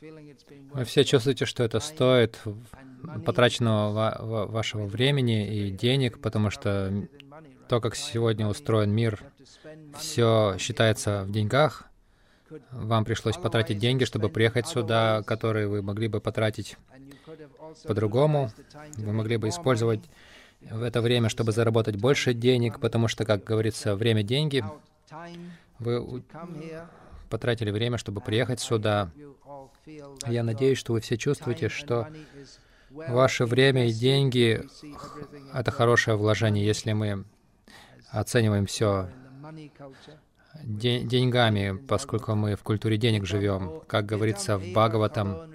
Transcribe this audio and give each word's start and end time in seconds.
Вы 0.00 0.84
все 0.84 1.04
чувствуете, 1.04 1.46
что 1.46 1.64
это 1.64 1.80
стоит 1.80 2.38
потраченного 3.24 4.46
вашего 4.46 4.86
времени 4.86 5.56
и 5.56 5.70
денег, 5.70 6.20
потому 6.20 6.50
что 6.50 7.08
то, 7.68 7.80
как 7.80 7.96
сегодня 7.96 8.46
устроен 8.46 8.90
мир, 8.90 9.22
все 9.98 10.56
считается 10.58 11.24
в 11.24 11.32
деньгах. 11.32 11.84
Вам 12.70 13.04
пришлось 13.04 13.36
потратить 13.36 13.78
деньги, 13.78 14.04
чтобы 14.04 14.28
приехать 14.28 14.66
сюда, 14.66 15.22
которые 15.22 15.66
вы 15.66 15.82
могли 15.82 16.08
бы 16.08 16.20
потратить 16.20 16.76
по-другому. 17.84 18.50
Вы 18.96 19.12
могли 19.12 19.36
бы 19.36 19.48
использовать 19.48 20.00
в 20.60 20.82
это 20.82 21.00
время, 21.00 21.28
чтобы 21.28 21.52
заработать 21.52 21.96
больше 21.96 22.34
денег, 22.34 22.80
потому 22.80 23.08
что, 23.08 23.24
как 23.24 23.44
говорится, 23.44 23.96
время— 23.96 24.22
деньги. 24.24 24.64
Вы 25.78 26.22
потратили 27.28 27.70
время, 27.70 27.98
чтобы 27.98 28.20
приехать 28.20 28.60
сюда. 28.60 29.10
Я 30.26 30.42
надеюсь, 30.42 30.78
что 30.78 30.92
вы 30.92 31.00
все 31.00 31.16
чувствуете, 31.16 31.68
что 31.68 32.08
ваше 32.90 33.44
время 33.46 33.88
и 33.88 33.92
деньги— 33.92 34.62
это 35.54 35.70
хорошее 35.70 36.16
вложение, 36.16 36.64
если 36.64 36.92
мы 36.92 37.24
оцениваем 38.10 38.66
все 38.66 39.10
деньгами, 40.62 41.76
поскольку 41.86 42.34
мы 42.34 42.56
в 42.56 42.62
культуре 42.62 42.96
денег 42.96 43.26
живем. 43.26 43.82
Как 43.86 44.06
говорится 44.06 44.58
в 44.58 44.72
Бхагаватам, 44.72 45.52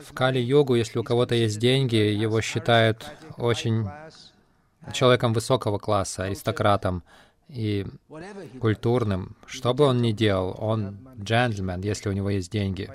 в 0.00 0.12
Кали-йогу, 0.14 0.74
если 0.74 0.98
у 0.98 1.04
кого-то 1.04 1.34
есть 1.34 1.58
деньги, 1.58 1.96
его 1.96 2.40
считают 2.40 3.06
очень 3.36 3.88
человеком 4.92 5.32
высокого 5.32 5.78
класса, 5.78 6.24
аристократом 6.24 7.02
и 7.48 7.86
культурным. 8.60 9.36
Что 9.46 9.74
бы 9.74 9.84
он 9.84 10.00
ни 10.00 10.12
делал, 10.12 10.56
он 10.58 10.98
джентльмен, 11.20 11.80
если 11.80 12.08
у 12.08 12.12
него 12.12 12.30
есть 12.30 12.50
деньги. 12.50 12.90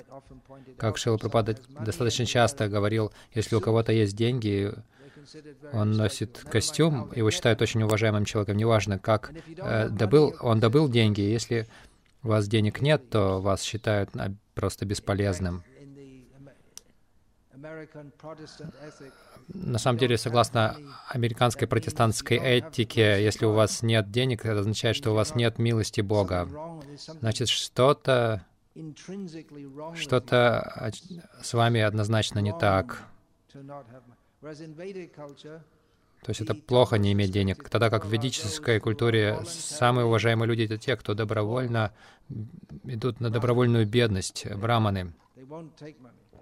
Как 0.78 0.98
Шила 0.98 1.16
Пропада 1.16 1.56
достаточно 1.68 2.26
часто 2.26 2.68
говорил, 2.68 3.12
если 3.34 3.56
у 3.56 3.60
кого-то 3.60 3.92
есть 3.92 4.16
деньги, 4.16 4.72
он 5.72 5.92
носит 5.92 6.38
костюм, 6.50 7.10
его 7.14 7.30
считают 7.30 7.60
очень 7.62 7.82
уважаемым 7.82 8.24
человеком, 8.24 8.56
неважно, 8.56 8.98
как 8.98 9.32
э, 9.56 9.88
добыл, 9.88 10.36
он 10.40 10.60
добыл 10.60 10.88
деньги. 10.88 11.20
Если 11.20 11.66
у 12.22 12.28
вас 12.28 12.48
денег 12.48 12.80
нет, 12.80 13.10
то 13.10 13.40
вас 13.40 13.62
считают 13.62 14.10
просто 14.54 14.84
бесполезным. 14.86 15.64
На 19.48 19.78
самом 19.78 19.98
деле, 19.98 20.18
согласно 20.18 20.76
американской 21.08 21.68
протестантской 21.68 22.36
этике, 22.36 23.22
если 23.22 23.44
у 23.44 23.52
вас 23.52 23.82
нет 23.82 24.10
денег, 24.10 24.44
это 24.44 24.60
означает, 24.60 24.96
что 24.96 25.12
у 25.12 25.14
вас 25.14 25.34
нет 25.34 25.58
милости 25.58 26.00
Бога. 26.00 26.48
Значит, 27.20 27.48
что-то 27.48 28.44
что-то 29.94 30.92
с 31.42 31.54
вами 31.54 31.80
однозначно 31.80 32.40
не 32.40 32.52
так. 32.52 33.02
То 36.22 36.30
есть 36.30 36.40
это 36.40 36.54
плохо 36.54 36.98
не 36.98 37.12
иметь 37.12 37.30
денег. 37.30 37.68
Тогда 37.68 37.88
как 37.88 38.04
в 38.04 38.10
ведической 38.10 38.80
культуре 38.80 39.38
самые 39.46 40.06
уважаемые 40.06 40.48
люди— 40.48 40.62
это 40.64 40.76
те, 40.76 40.96
кто 40.96 41.14
добровольно 41.14 41.92
идут 42.84 43.20
на 43.20 43.30
добровольную 43.30 43.86
бедность, 43.86 44.46
браманы. 44.56 45.12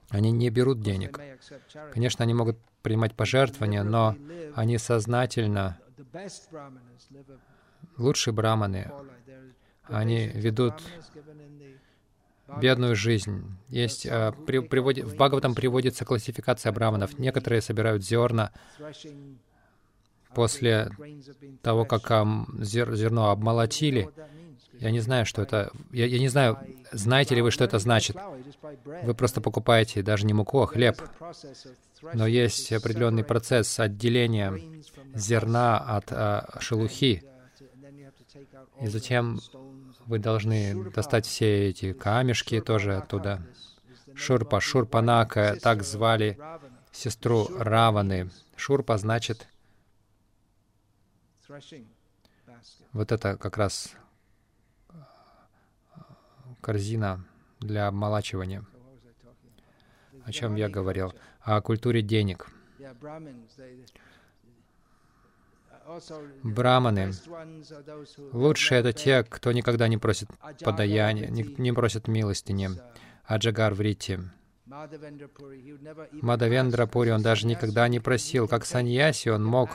Они 0.09 0.31
не 0.31 0.49
берут 0.51 0.81
денег. 0.81 1.21
Конечно, 1.93 2.23
они 2.23 2.35
могут 2.35 2.59
принимать 2.83 3.15
пожертвования, 3.15 3.83
но 3.83 4.17
они 4.55 4.79
сознательно, 4.79 5.79
лучшие 7.97 8.33
браманы, 8.33 8.91
они 9.85 10.29
ведут 10.29 10.75
бедную 12.61 12.95
жизнь. 12.95 13.43
Есть, 13.69 14.07
а, 14.07 14.33
при, 14.33 14.59
приводит, 14.61 15.07
в 15.07 15.15
Бхагаватам 15.15 15.55
приводится 15.55 16.05
классификация 16.05 16.73
браманов. 16.73 17.19
Некоторые 17.19 17.61
собирают 17.61 18.05
зерна 18.05 18.53
после 20.35 20.91
того, 21.63 21.85
как 21.85 22.27
зер, 22.61 22.95
зерно 22.95 23.31
обмолотили. 23.31 24.11
Я 24.81 24.91
не 24.91 25.01
знаю, 25.01 25.25
что 25.25 25.43
это... 25.43 25.71
Я, 25.93 26.07
я 26.07 26.19
не 26.19 26.29
знаю, 26.29 26.59
знаете 26.93 27.35
ли 27.35 27.43
вы, 27.43 27.51
что 27.51 27.65
это 27.65 27.79
значит. 27.79 28.17
Вы 29.03 29.15
просто 29.15 29.41
покупаете 29.41 30.03
даже 30.03 30.27
не 30.27 30.33
муку, 30.35 30.61
а 30.61 30.67
хлеб. 30.67 31.01
Но 32.13 32.27
есть 32.27 32.73
определенный 32.73 33.25
процесс 33.25 33.79
отделения 33.81 34.53
зерна 35.15 35.79
от 35.79 36.07
а, 36.11 36.59
шелухи. 36.61 37.23
И 38.81 38.89
затем 38.89 39.41
вы 40.07 40.19
должны 40.19 40.91
достать 40.91 41.27
все 41.27 41.69
эти 41.69 41.93
камешки 41.93 42.61
тоже 42.61 42.97
оттуда. 42.97 43.47
Шурпа, 44.15 44.61
Шурпанака, 44.61 45.57
так 45.63 45.83
звали 45.83 46.39
сестру 46.93 47.49
Раваны. 47.59 48.31
Шурпа 48.57 48.99
значит 48.99 49.49
вот 52.93 53.13
это 53.13 53.37
как 53.37 53.57
раз 53.59 53.95
корзина 56.61 57.25
для 57.61 57.87
обмолачивания. 57.89 58.65
О 60.25 60.33
чем 60.33 60.55
я 60.57 60.69
говорил? 60.69 61.13
О 61.41 61.61
культуре 61.61 62.03
денег. 62.03 62.49
Браманы. 66.43 67.13
Лучшие— 68.33 68.81
это 68.81 68.93
те, 68.95 69.23
кто 69.23 69.53
никогда 69.53 69.87
не 69.89 69.99
просит 69.99 70.29
подаяния, 70.61 71.29
не, 71.29 71.43
не 71.43 71.73
просит 71.73 72.09
милостыни. 72.09 72.71
Аджагар 73.27 73.75
Врити. 73.75 74.21
Мадавендра 76.23 76.87
Пури, 76.87 77.11
он 77.11 77.23
даже 77.23 77.47
никогда 77.47 77.89
не 77.89 78.01
просил. 78.01 78.49
Как 78.49 78.65
саньяси, 78.65 79.29
он 79.29 79.45
мог 79.45 79.71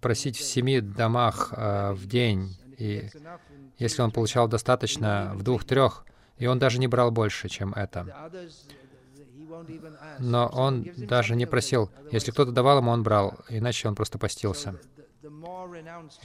просить 0.00 0.36
в 0.36 0.42
семи 0.42 0.80
домах 0.80 1.52
э, 1.56 1.92
в 1.92 2.06
день. 2.06 2.56
И 2.78 3.08
если 3.78 4.02
он 4.02 4.10
получал 4.10 4.48
достаточно 4.48 5.32
в 5.34 5.42
двух-трех, 5.42 6.04
и 6.38 6.46
он 6.46 6.58
даже 6.58 6.78
не 6.80 6.88
брал 6.88 7.10
больше, 7.10 7.48
чем 7.48 7.72
это. 7.74 8.30
Но 10.18 10.48
он 10.48 10.86
даже 10.96 11.36
не 11.36 11.46
просил. 11.46 11.90
Если 12.10 12.32
кто-то 12.32 12.52
давал 12.52 12.78
ему, 12.78 12.90
он 12.90 13.02
брал, 13.02 13.38
иначе 13.48 13.88
он 13.88 13.94
просто 13.94 14.18
постился. 14.18 14.74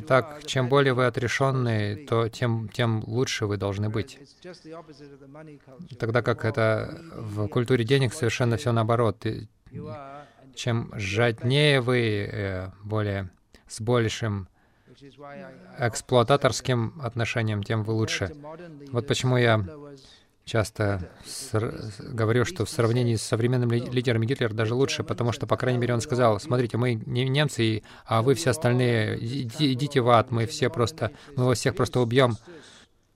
Так, 0.08 0.46
чем 0.46 0.70
более 0.70 0.94
вы 0.94 1.06
отрешенные, 1.06 2.06
то 2.06 2.30
тем, 2.30 2.70
тем 2.70 3.04
лучше 3.06 3.46
вы 3.46 3.58
должны 3.58 3.90
быть. 3.90 4.20
Тогда 6.00 6.22
как 6.22 6.46
это 6.46 7.02
в 7.16 7.48
культуре 7.48 7.84
денег 7.84 8.14
совершенно 8.14 8.58
все 8.58 8.72
наоборот. 8.72 9.26
Чем 10.56 10.92
жаднее 10.96 11.82
вы, 11.82 12.30
э, 12.32 12.72
более 12.84 13.30
с 13.68 13.80
большим 13.80 14.48
эксплуататорским 15.78 17.00
отношением, 17.02 17.62
тем 17.62 17.84
вы 17.84 17.94
лучше. 17.94 18.36
Вот 18.92 19.06
почему 19.06 19.38
я 19.38 19.64
часто 20.48 21.12
говорю, 22.00 22.46
что 22.46 22.66
в 22.66 22.70
сравнении 22.70 23.16
с 23.16 23.22
современным 23.22 23.70
ли 23.70 23.80
лидером 23.80 24.24
Гитлер 24.24 24.54
даже 24.54 24.74
лучше, 24.74 25.04
потому 25.04 25.32
что, 25.32 25.46
по 25.46 25.58
крайней 25.58 25.80
мере, 25.80 25.94
он 25.94 26.02
сказал, 26.02 26.40
смотрите, 26.40 26.78
мы 26.78 26.96
не 26.96 27.28
немцы, 27.28 27.84
а 28.06 28.22
вы 28.22 28.34
все 28.34 28.52
остальные, 28.52 29.18
идите 29.20 30.02
в 30.02 30.10
ад, 30.10 30.32
мы 30.32 30.46
все 30.46 30.70
просто, 30.70 31.12
мы 31.36 31.46
вас 31.46 31.60
всех 31.60 31.76
просто 31.76 32.00
убьем. 32.00 32.38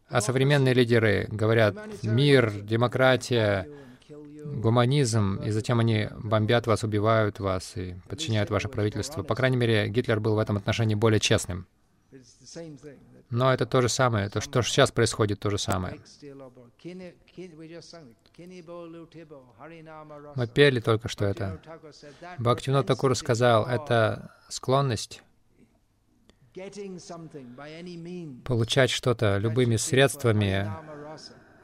А 0.09 0.19
современные 0.19 0.73
лидеры 0.73 1.27
говорят, 1.31 1.77
мир, 2.03 2.51
демократия, 2.51 3.67
гуманизм, 4.45 5.35
и 5.37 5.51
затем 5.51 5.79
они 5.79 6.09
бомбят 6.19 6.67
вас, 6.67 6.83
убивают 6.83 7.39
вас 7.39 7.77
и 7.77 7.95
подчиняют 8.09 8.49
ваше 8.49 8.67
правительство. 8.67 9.23
По 9.23 9.35
крайней 9.35 9.57
мере, 9.57 9.87
Гитлер 9.87 10.19
был 10.19 10.35
в 10.35 10.39
этом 10.39 10.57
отношении 10.57 10.95
более 10.95 11.21
честным. 11.21 11.65
Но 13.31 13.53
это 13.53 13.65
то 13.65 13.81
же 13.81 13.87
самое, 13.87 14.29
то, 14.29 14.41
что 14.41 14.61
сейчас 14.61 14.91
происходит, 14.91 15.39
то 15.39 15.49
же 15.49 15.57
самое. 15.57 15.99
Мы 20.35 20.47
пели 20.47 20.79
только 20.81 21.07
что 21.07 21.25
это. 21.25 21.61
Бхактивинод 22.37 22.85
Такур 22.85 23.15
сказал, 23.15 23.65
это 23.65 24.35
склонность 24.49 25.23
получать 28.43 28.89
что-то 28.89 29.37
любыми 29.37 29.77
средствами, 29.77 30.69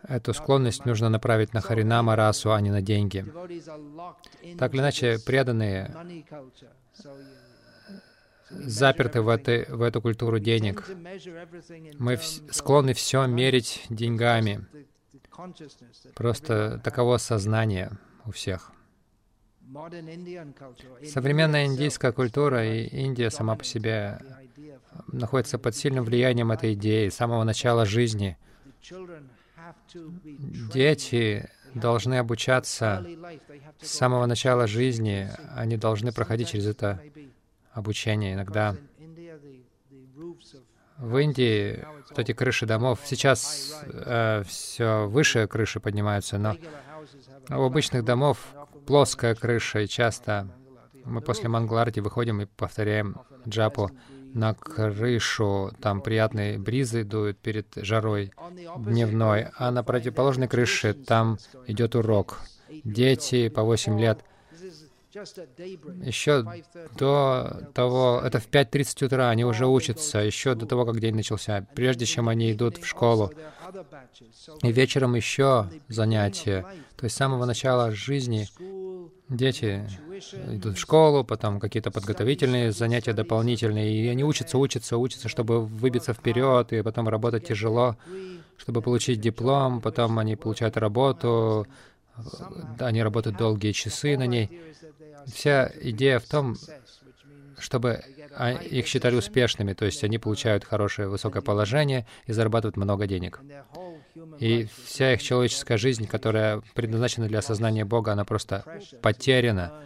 эту 0.08 0.34
склонность 0.34 0.86
нужно 0.86 1.10
направить 1.10 1.54
на 1.54 1.60
Харинама 1.60 2.16
расу, 2.16 2.54
а 2.54 2.62
не 2.62 2.72
на 2.72 2.82
деньги. 2.82 3.26
Так 4.58 4.74
или 4.74 4.80
иначе, 4.82 5.20
преданные 5.26 5.94
заперты 8.50 9.22
в, 9.22 9.30
этой, 9.30 9.66
в 9.66 9.82
эту 9.82 10.02
культуру 10.02 10.40
денег. 10.40 10.84
Мы 12.00 12.18
склонны 12.18 12.94
все 12.94 13.26
мерить 13.26 13.86
деньгами. 13.90 14.66
Просто 16.16 16.82
таково 16.84 17.18
сознание 17.18 17.92
у 18.26 18.32
всех. 18.32 18.72
Современная 21.06 21.66
индийская 21.66 22.12
культура 22.12 22.66
и 22.66 22.88
Индия 22.88 23.30
сама 23.30 23.56
по 23.56 23.64
себе 23.64 24.20
находятся 25.12 25.60
под 25.60 25.76
сильным 25.76 26.06
влиянием 26.06 26.52
этой 26.52 26.74
идеи 26.74 27.10
с 27.10 27.16
самого 27.16 27.44
начала 27.44 27.86
жизни. 27.86 28.38
Дети 30.74 31.50
должны 31.74 32.16
обучаться 32.16 33.06
с 33.82 33.90
самого 33.90 34.26
начала 34.26 34.68
жизни, 34.68 35.30
они 35.56 35.78
должны 35.78 36.12
проходить 36.12 36.50
через 36.50 36.68
это 36.68 37.02
обучение. 37.78 38.34
Иногда. 38.34 38.76
В 40.98 41.18
Индии 41.18 41.86
вот 42.10 42.18
эти 42.18 42.32
крыши 42.32 42.66
домов, 42.66 43.02
сейчас 43.06 43.84
э, 43.86 44.42
все 44.48 45.08
выше 45.08 45.46
крыши 45.46 45.80
поднимаются, 45.80 46.40
но 46.40 46.56
у 47.50 47.62
обычных 47.62 48.04
домов 48.04 48.40
плоская 48.88 49.36
крыша, 49.36 49.82
и 49.82 49.88
часто 49.88 50.50
мы 51.06 51.22
после 51.22 51.50
Мангларти 51.50 52.00
выходим 52.00 52.42
и 52.42 52.46
повторяем 52.46 53.18
джапу. 53.48 53.92
на 54.34 54.56
крышу, 54.56 55.72
там 55.82 56.02
приятные 56.02 56.58
бризы 56.58 57.04
дуют 57.04 57.38
перед 57.38 57.68
жарой 57.76 58.32
дневной, 58.78 59.48
а 59.58 59.72
на 59.72 59.84
противоположной 59.84 60.48
крыше 60.48 60.94
там 60.94 61.38
идет 61.68 61.96
урок. 61.96 62.40
Дети 62.84 63.50
по 63.50 63.62
8 63.62 64.00
лет— 64.00 64.24
еще 66.04 66.44
до 66.98 67.72
того, 67.74 68.22
это 68.24 68.40
в 68.40 68.50
5.30 68.50 69.06
утра, 69.06 69.30
они 69.30 69.46
уже 69.46 69.66
учатся, 69.68 70.20
еще 70.20 70.56
до 70.56 70.66
того, 70.66 70.86
как 70.86 71.00
день 71.00 71.16
начался, 71.16 71.66
прежде 71.76 72.06
чем 72.06 72.30
они 72.30 72.52
идут 72.52 72.78
в 72.78 72.86
школу. 72.86 73.32
И 74.64 74.72
вечером 74.72 75.16
еще 75.16 75.70
занятия. 75.88 76.66
То 76.96 77.06
есть 77.06 77.16
с 77.16 77.18
самого 77.18 77.46
начала 77.46 77.92
жизни 77.92 78.48
дети 79.30 79.88
идут 80.48 80.78
в 80.78 80.80
школу, 80.80 81.24
потом 81.24 81.60
какие-то 81.60 81.92
подготовительные 81.92 82.72
занятия 82.72 83.14
дополнительные, 83.14 83.94
и 83.94 84.08
они 84.08 84.24
учатся, 84.24 84.58
учатся, 84.58 84.98
учатся, 84.98 85.30
чтобы 85.30 85.66
выбиться 85.66 86.14
вперед, 86.14 86.74
и 86.74 86.82
потом 86.82 87.10
работать 87.10 87.48
тяжело, 87.48 87.98
чтобы 88.58 88.82
получить 88.82 89.20
диплом, 89.20 89.82
потом 89.82 90.18
они 90.20 90.36
получают 90.36 90.78
работу, 90.78 91.68
они 92.80 93.04
работают 93.04 93.38
долгие 93.38 93.72
часы 93.74 94.18
на 94.18 94.26
ней. 94.26 94.50
Вся 95.34 95.72
идея 95.82 96.20
в 96.20 96.26
том, 96.26 96.56
чтобы 97.58 98.04
их 98.70 98.88
считали 98.88 99.16
успешными, 99.16 99.74
то 99.74 99.86
есть 99.86 100.04
они 100.04 100.18
получают 100.18 100.64
хорошее 100.64 101.08
высокое 101.08 101.42
положение 101.42 102.06
и 102.26 102.34
зарабатывают 102.34 102.78
много 102.78 103.08
денег. 103.08 103.40
И 104.40 104.68
вся 104.86 105.14
их 105.14 105.22
человеческая 105.22 105.78
жизнь, 105.78 106.08
которая 106.08 106.62
предназначена 106.74 107.28
для 107.28 107.40
осознания 107.40 107.86
Бога, 107.86 108.12
она 108.12 108.26
просто 108.26 108.64
потеряна 109.02 109.84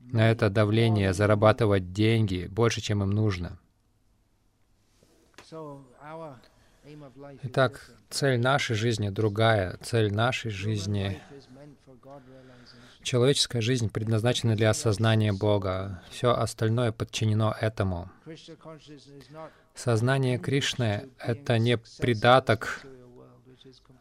на 0.00 0.30
это 0.30 0.50
давление 0.50 1.12
зарабатывать 1.12 1.92
деньги 1.92 2.46
больше, 2.50 2.80
чем 2.80 3.02
им 3.02 3.10
нужно. 3.10 3.58
Итак, 7.42 7.90
цель 8.10 8.38
нашей 8.38 8.76
жизни 8.76 9.08
другая. 9.08 9.76
Цель 9.82 10.12
нашей 10.12 10.50
жизни 10.50 11.20
Человеческая 13.04 13.60
жизнь 13.60 13.90
предназначена 13.90 14.56
для 14.56 14.70
осознания 14.70 15.32
Бога. 15.32 16.02
Все 16.10 16.32
остальное 16.34 16.90
подчинено 16.90 17.54
этому. 17.60 18.10
Сознание 19.74 20.38
Кришны— 20.38 21.10
это 21.18 21.58
не 21.58 21.76
придаток 21.76 22.80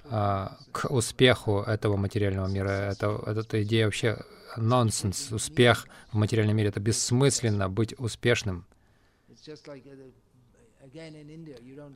а, 0.05 0.57
к 0.71 0.89
успеху 0.89 1.59
этого 1.59 1.97
материального 1.97 2.47
мира. 2.47 2.69
Это, 2.69 3.21
эта 3.25 3.63
идея 3.63 3.85
вообще 3.85 4.19
нонсенс. 4.55 5.33
Успех 5.33 5.87
в 6.11 6.15
материальном 6.15 6.55
мире— 6.55 6.69
это 6.69 6.79
бессмысленно 6.79 7.69
быть 7.69 7.93
успешным. 7.99 8.65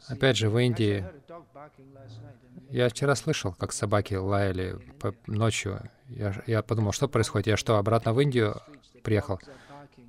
Опять 0.08 0.38
же, 0.38 0.50
в 0.50 0.58
Индии 0.58 1.06
я 2.70 2.90
вчера 2.90 3.16
слышал, 3.16 3.54
как 3.54 3.72
собаки 3.72 4.16
лаяли 4.16 4.78
ночью. 5.28 5.90
Я, 6.10 6.42
я 6.48 6.62
подумал, 6.62 6.92
что 6.92 7.08
происходит? 7.08 7.48
Я 7.48 7.58
что, 7.58 7.78
обратно 7.78 8.14
в 8.14 8.20
Индию 8.20 8.56
приехал? 9.04 9.40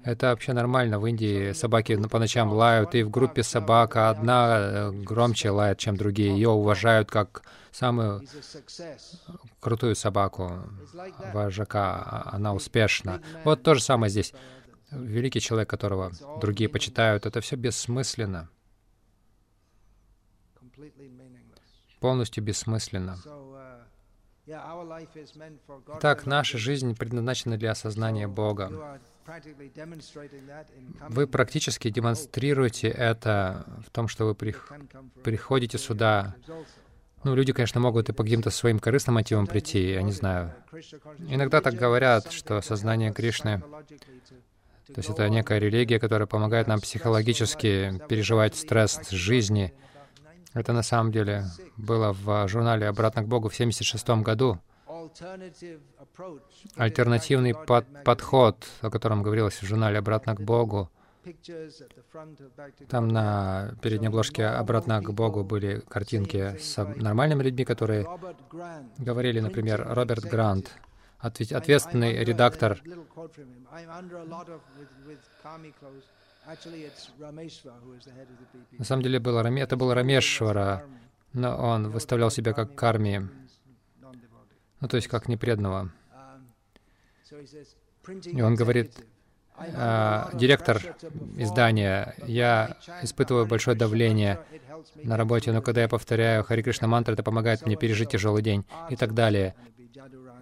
Это 0.04 0.28
вообще 0.28 0.52
нормально. 0.52 0.98
В 0.98 1.06
Индии 1.06 1.52
собаки 1.52 1.96
по 2.08 2.18
ночам 2.18 2.52
лают, 2.52 2.94
и 2.94 3.02
в 3.02 3.10
группе 3.10 3.42
собака 3.42 4.10
одна 4.10 4.58
э, 4.58 4.90
громче 4.92 5.50
лает, 5.50 5.78
чем 5.78 5.96
другие. 5.96 6.32
Ее 6.32 6.50
уважают 6.50 7.10
как 7.10 7.42
самую 7.72 8.22
крутую 9.60 9.96
собаку, 9.96 10.52
вожака. 11.32 12.02
А, 12.04 12.30
она 12.32 12.54
успешна. 12.54 13.20
Вот 13.44 13.62
то 13.62 13.74
же 13.74 13.82
самое 13.82 14.08
здесь. 14.08 14.32
Великий 14.90 15.40
человек, 15.40 15.68
которого 15.68 16.12
другие 16.40 16.70
почитают, 16.70 17.26
это 17.26 17.40
все 17.40 17.56
бессмысленно 17.56 18.48
полностью 22.00 22.44
бессмысленно. 22.44 23.16
Так, 26.00 26.24
наша 26.24 26.56
жизнь 26.56 26.96
предназначена 26.96 27.58
для 27.58 27.72
осознания 27.72 28.26
Бога. 28.26 29.00
Вы 31.08 31.26
практически 31.26 31.90
демонстрируете 31.90 32.88
это 32.88 33.66
в 33.86 33.90
том, 33.90 34.08
что 34.08 34.24
вы 34.24 34.34
приходите 34.34 35.76
сюда. 35.76 36.34
Ну, 37.24 37.34
люди, 37.34 37.52
конечно, 37.52 37.80
могут 37.80 38.08
и 38.08 38.12
по 38.12 38.22
каким-то 38.22 38.50
своим 38.50 38.78
корыстным 38.78 39.16
мотивам 39.16 39.46
прийти, 39.46 39.90
я 39.90 40.02
не 40.02 40.12
знаю. 40.12 40.54
Иногда 41.18 41.60
так 41.60 41.74
говорят, 41.74 42.32
что 42.32 42.62
сознание 42.62 43.12
Кришны 43.12 43.62
то 44.94 45.00
есть 45.00 45.10
это 45.10 45.28
некая 45.28 45.58
религия, 45.58 45.98
которая 46.00 46.26
помогает 46.26 46.66
нам 46.66 46.80
психологически 46.80 48.00
переживать 48.08 48.56
стресс 48.56 49.10
жизни, 49.10 49.74
это 50.54 50.72
на 50.72 50.82
самом 50.82 51.12
деле 51.12 51.44
было 51.76 52.12
в 52.12 52.48
журнале 52.48 52.88
«Обратно 52.88 53.22
к 53.22 53.28
Богу» 53.28 53.48
в 53.48 53.54
1976 53.54 54.22
году. 54.22 54.58
Альтернативный 56.76 57.54
под 57.54 57.86
подход, 58.04 58.66
о 58.80 58.90
котором 58.90 59.22
говорилось 59.22 59.60
в 59.60 59.66
журнале 59.66 59.98
«Обратно 59.98 60.34
к 60.34 60.40
Богу», 60.40 60.90
там 62.88 63.08
на 63.08 63.74
передней 63.82 64.08
обложке 64.08 64.46
«Обратно 64.46 65.02
к 65.02 65.12
Богу» 65.12 65.44
были 65.44 65.82
картинки 65.88 66.56
с 66.58 66.82
нормальными 66.96 67.42
людьми, 67.42 67.64
которые 67.64 68.06
говорили, 68.98 69.40
например, 69.40 69.86
Роберт 69.88 70.24
Грант, 70.24 70.70
ответственный 71.18 72.24
редактор 72.24 72.80
на 78.78 78.84
самом 78.84 79.02
деле 79.02 79.18
было, 79.18 79.46
это 79.46 79.76
был 79.76 79.92
Рамешвара, 79.92 80.84
но 81.34 81.54
он 81.56 81.90
выставлял 81.90 82.30
себя 82.30 82.54
как 82.54 82.74
карми, 82.74 83.28
ну 84.80 84.88
то 84.88 84.96
есть 84.96 85.08
как 85.08 85.28
непреданного. 85.28 85.92
И 88.24 88.40
он 88.40 88.54
говорит, 88.54 88.94
а, 89.56 90.30
директор 90.32 90.80
издания, 91.36 92.14
я 92.26 92.78
испытываю 93.02 93.46
большое 93.46 93.76
давление 93.76 94.40
на 94.94 95.18
работе, 95.18 95.52
но 95.52 95.60
когда 95.60 95.82
я 95.82 95.88
повторяю 95.88 96.44
Хари 96.44 96.62
Кришна 96.62 96.88
мантру, 96.88 97.12
это 97.12 97.22
помогает 97.22 97.66
мне 97.66 97.76
пережить 97.76 98.10
тяжелый 98.10 98.42
день 98.42 98.64
и 98.88 98.96
так 98.96 99.12
далее. 99.12 99.54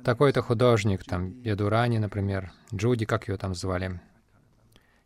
Такой-то 0.05 0.43
художник, 0.43 1.03
там, 1.03 1.41
Ядурани, 1.43 1.99
например, 1.99 2.53
Джуди, 2.73 3.07
как 3.07 3.27
ее 3.27 3.37
там 3.39 3.57
звали, 3.57 4.01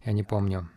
я 0.04 0.12
не 0.12 0.24
помню. 0.24 0.68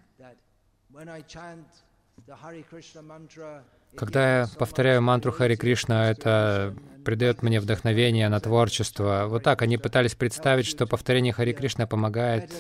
Когда 3.96 4.40
я 4.40 4.48
повторяю 4.58 5.02
мантру 5.02 5.32
Хари 5.32 5.56
Кришна, 5.56 6.10
это 6.10 6.76
придает 7.04 7.44
мне 7.44 7.60
вдохновение 7.60 8.30
на 8.30 8.40
творчество. 8.40 9.26
Вот 9.28 9.44
так 9.44 9.62
они 9.62 9.78
пытались 9.78 10.16
представить, 10.16 10.66
что 10.66 10.88
повторение 10.88 11.34
Хари 11.34 11.54
Кришна 11.54 11.86
помогает 11.86 12.52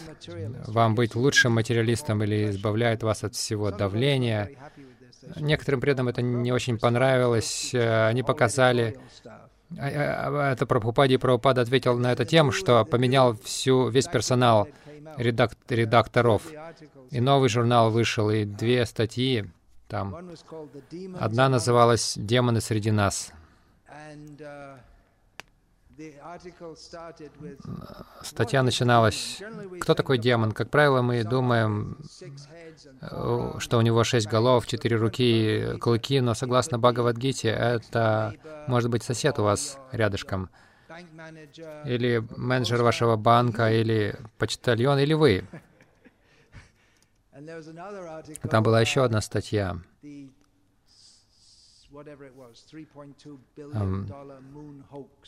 вам 0.68 0.96
быть 0.96 1.16
лучшим 1.16 1.54
материалистом 1.54 2.24
или 2.24 2.52
избавляет 2.52 3.04
вас 3.04 3.24
от 3.24 3.36
всего 3.36 3.72
давления. 3.72 4.52
Некоторым 5.38 5.82
преданным 5.82 6.10
это 6.10 6.22
не 6.22 6.52
очень 6.52 6.78
понравилось. 6.78 7.74
Они 7.74 8.24
показали... 8.24 8.98
А, 9.80 9.88
а, 9.88 10.50
а, 10.50 10.52
это 10.54 10.68
Прабхупади 10.68 11.18
Прабхупада 11.18 11.62
ответил 11.62 11.98
на 11.98 12.12
это 12.12 12.26
тем, 12.26 12.52
что 12.52 12.86
поменял 12.86 13.36
всю, 13.38 13.88
весь 13.90 14.06
персонал 14.06 14.68
редак 15.18 15.54
редакторов. 15.70 16.44
И 17.12 17.20
новый 17.20 17.50
журнал 17.50 17.92
вышел, 17.92 18.30
и 18.30 18.46
две 18.46 18.86
статьи 18.86 19.46
там. 19.88 20.16
Одна 21.20 21.50
называлась 21.50 22.14
«Демоны 22.18 22.62
среди 22.62 22.92
нас». 22.92 23.32
Статья 28.24 28.64
начиналась, 28.64 29.42
кто 29.80 29.94
такой 29.94 30.18
демон? 30.18 30.52
Как 30.52 30.70
правило, 30.70 31.02
мы 31.02 31.24
думаем, 31.24 31.98
э, 33.02 33.54
что 33.60 33.78
у 33.78 33.82
него 33.82 34.04
шесть 34.04 34.28
голов, 34.28 34.66
четыре 34.66 34.96
руки, 34.96 35.78
клыки, 35.80 36.20
но 36.22 36.34
согласно 36.34 36.80
Бхагавадгите, 36.80 37.50
это 37.50 38.34
может 38.68 38.90
быть 38.90 39.04
сосед 39.04 39.38
у 39.38 39.44
вас 39.44 39.78
рядышком 39.92 40.50
или 41.86 42.24
менеджер 42.38 42.82
вашего 42.82 43.16
банка, 43.16 43.72
или 43.72 44.16
почтальон, 44.38 45.00
или 45.00 45.14
вы. 45.14 45.46
Там 48.50 48.64
была 48.64 48.82
еще 48.82 49.04
одна 49.04 49.22
статья. 49.22 49.78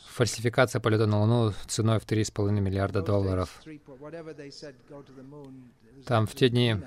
Фальсификация 0.08 0.80
полета 0.80 1.06
на 1.06 1.20
Луну 1.22 1.54
ценой 1.68 2.00
в 2.00 2.06
3,5 2.06 2.52
миллиарда 2.60 3.02
долларов. 3.02 3.62
Там 6.06 6.26
в 6.26 6.34
те 6.34 6.50
дни 6.50 6.78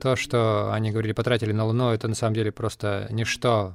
то, 0.00 0.16
что 0.16 0.72
они 0.72 0.90
говорили, 0.92 1.12
потратили 1.12 1.52
на 1.52 1.64
Луну, 1.64 1.90
это 1.90 2.08
на 2.08 2.14
самом 2.14 2.34
деле 2.34 2.52
просто 2.52 3.08
ничто. 3.10 3.74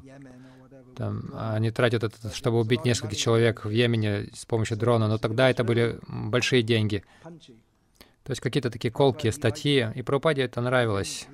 Там, 0.99 1.31
они 1.33 1.71
тратят 1.71 2.03
это, 2.03 2.29
чтобы 2.35 2.59
убить 2.59 2.83
несколько 2.83 3.15
человек 3.15 3.63
в 3.63 3.69
Йемене 3.69 4.27
с 4.33 4.45
помощью 4.45 4.75
дрона, 4.75 5.07
но 5.07 5.17
тогда 5.17 5.49
это 5.49 5.63
были 5.63 5.97
большие 6.09 6.61
деньги. 6.61 7.05
То 7.23 8.31
есть 8.31 8.41
какие-то 8.41 8.69
такие 8.69 8.91
колкие 8.91 9.31
статьи, 9.31 9.87
и 9.95 10.01
Прабхупаде 10.01 10.41
это 10.41 10.59
нравилось. 10.59 11.25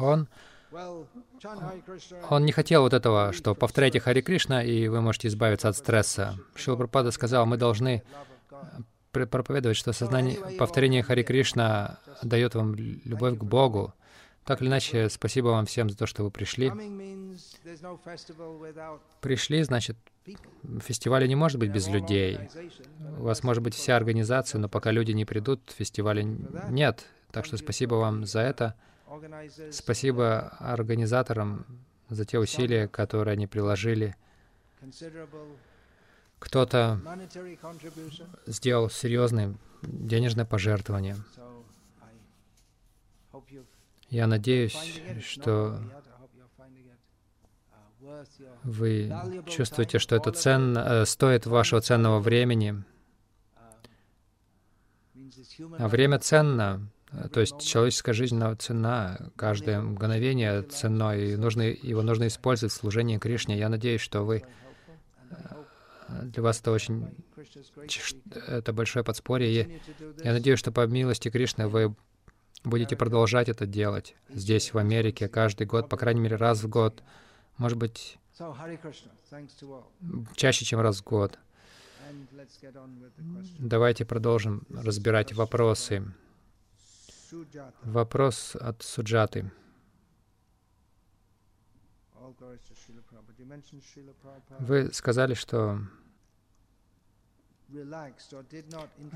Он, 0.00 0.26
он 2.30 2.44
не 2.46 2.52
хотел 2.52 2.80
вот 2.80 2.94
этого, 2.94 3.34
что 3.34 3.54
повторяйте 3.54 4.00
Хари 4.00 4.22
Кришна, 4.22 4.64
и 4.64 4.88
вы 4.88 5.02
можете 5.02 5.28
избавиться 5.28 5.68
от 5.68 5.76
стресса. 5.76 6.38
Шила 6.54 6.76
Прабхупада 6.76 7.10
сказал, 7.10 7.44
мы 7.44 7.58
должны 7.58 8.02
проповедовать, 9.10 9.76
что 9.76 9.92
сознание, 9.92 10.38
повторение 10.58 11.02
Хари 11.02 11.24
Кришна 11.24 11.98
дает 12.22 12.54
вам 12.54 12.74
любовь 12.74 13.36
к 13.36 13.44
Богу. 13.44 13.92
Так 14.44 14.60
или 14.60 14.68
иначе, 14.68 15.08
спасибо 15.08 15.48
вам 15.48 15.66
всем 15.66 15.88
за 15.88 15.96
то, 15.96 16.06
что 16.06 16.24
вы 16.24 16.30
пришли. 16.30 16.72
Пришли, 19.20 19.62
значит, 19.62 19.96
фестиваля 20.80 21.26
не 21.26 21.36
может 21.36 21.58
быть 21.58 21.70
без 21.70 21.86
людей. 21.88 22.38
У 23.18 23.22
вас 23.22 23.42
может 23.44 23.62
быть 23.62 23.74
вся 23.74 23.96
организация, 23.96 24.58
но 24.58 24.68
пока 24.68 24.90
люди 24.90 25.12
не 25.12 25.24
придут, 25.24 25.72
фестиваля 25.76 26.22
нет. 26.22 27.06
Так 27.30 27.44
что 27.44 27.56
спасибо 27.56 27.94
вам 27.94 28.26
за 28.26 28.40
это. 28.40 28.74
Спасибо 29.70 30.56
организаторам 30.58 31.64
за 32.08 32.24
те 32.24 32.38
усилия, 32.38 32.88
которые 32.88 33.34
они 33.34 33.46
приложили. 33.46 34.16
Кто-то 36.40 37.00
сделал 38.46 38.90
серьезное 38.90 39.54
денежное 39.82 40.44
пожертвование. 40.44 41.16
Я 44.12 44.26
надеюсь, 44.26 45.00
что 45.22 45.80
вы 48.62 49.10
чувствуете, 49.48 49.98
что 49.98 50.16
это 50.16 50.32
ценно, 50.32 50.78
э, 50.80 51.04
стоит 51.06 51.46
вашего 51.46 51.80
ценного 51.80 52.20
времени. 52.20 52.84
А 55.78 55.88
время 55.88 56.18
ценно, 56.18 56.86
то 57.32 57.40
есть 57.40 57.66
человеческая 57.66 58.12
жизнь 58.12 58.38
цена, 58.58 59.18
каждое 59.34 59.80
мгновение 59.80 60.60
ценно, 60.60 61.16
и 61.16 61.34
нужно, 61.36 61.62
его 61.62 62.02
нужно 62.02 62.26
использовать 62.26 62.74
в 62.74 62.76
служении 62.76 63.16
Кришне. 63.16 63.56
Я 63.56 63.70
надеюсь, 63.70 64.02
что 64.02 64.24
вы 64.24 64.42
э, 65.30 65.34
для 66.24 66.42
вас 66.42 66.60
это 66.60 66.70
очень 66.70 67.08
это 68.46 68.74
большое 68.74 69.06
подспорье. 69.06 69.80
Я 70.22 70.32
надеюсь, 70.32 70.58
что 70.58 70.70
по 70.70 70.86
милости 70.86 71.30
Кришны 71.30 71.66
вы 71.66 71.94
будете 72.64 72.96
продолжать 72.96 73.48
это 73.48 73.66
делать 73.66 74.14
здесь, 74.28 74.72
в 74.72 74.78
Америке, 74.78 75.28
каждый 75.28 75.66
год, 75.66 75.88
по 75.88 75.96
крайней 75.96 76.20
мере, 76.20 76.36
раз 76.36 76.62
в 76.62 76.68
год, 76.68 77.02
может 77.56 77.78
быть, 77.78 78.18
чаще, 80.36 80.64
чем 80.64 80.80
раз 80.80 81.00
в 81.00 81.04
год. 81.04 81.38
Давайте 83.58 84.04
продолжим 84.04 84.66
разбирать 84.70 85.32
вопросы. 85.32 86.04
Вопрос 87.82 88.56
от 88.56 88.82
Суджаты. 88.82 89.50
Вы 94.58 94.92
сказали, 94.92 95.34
что 95.34 95.80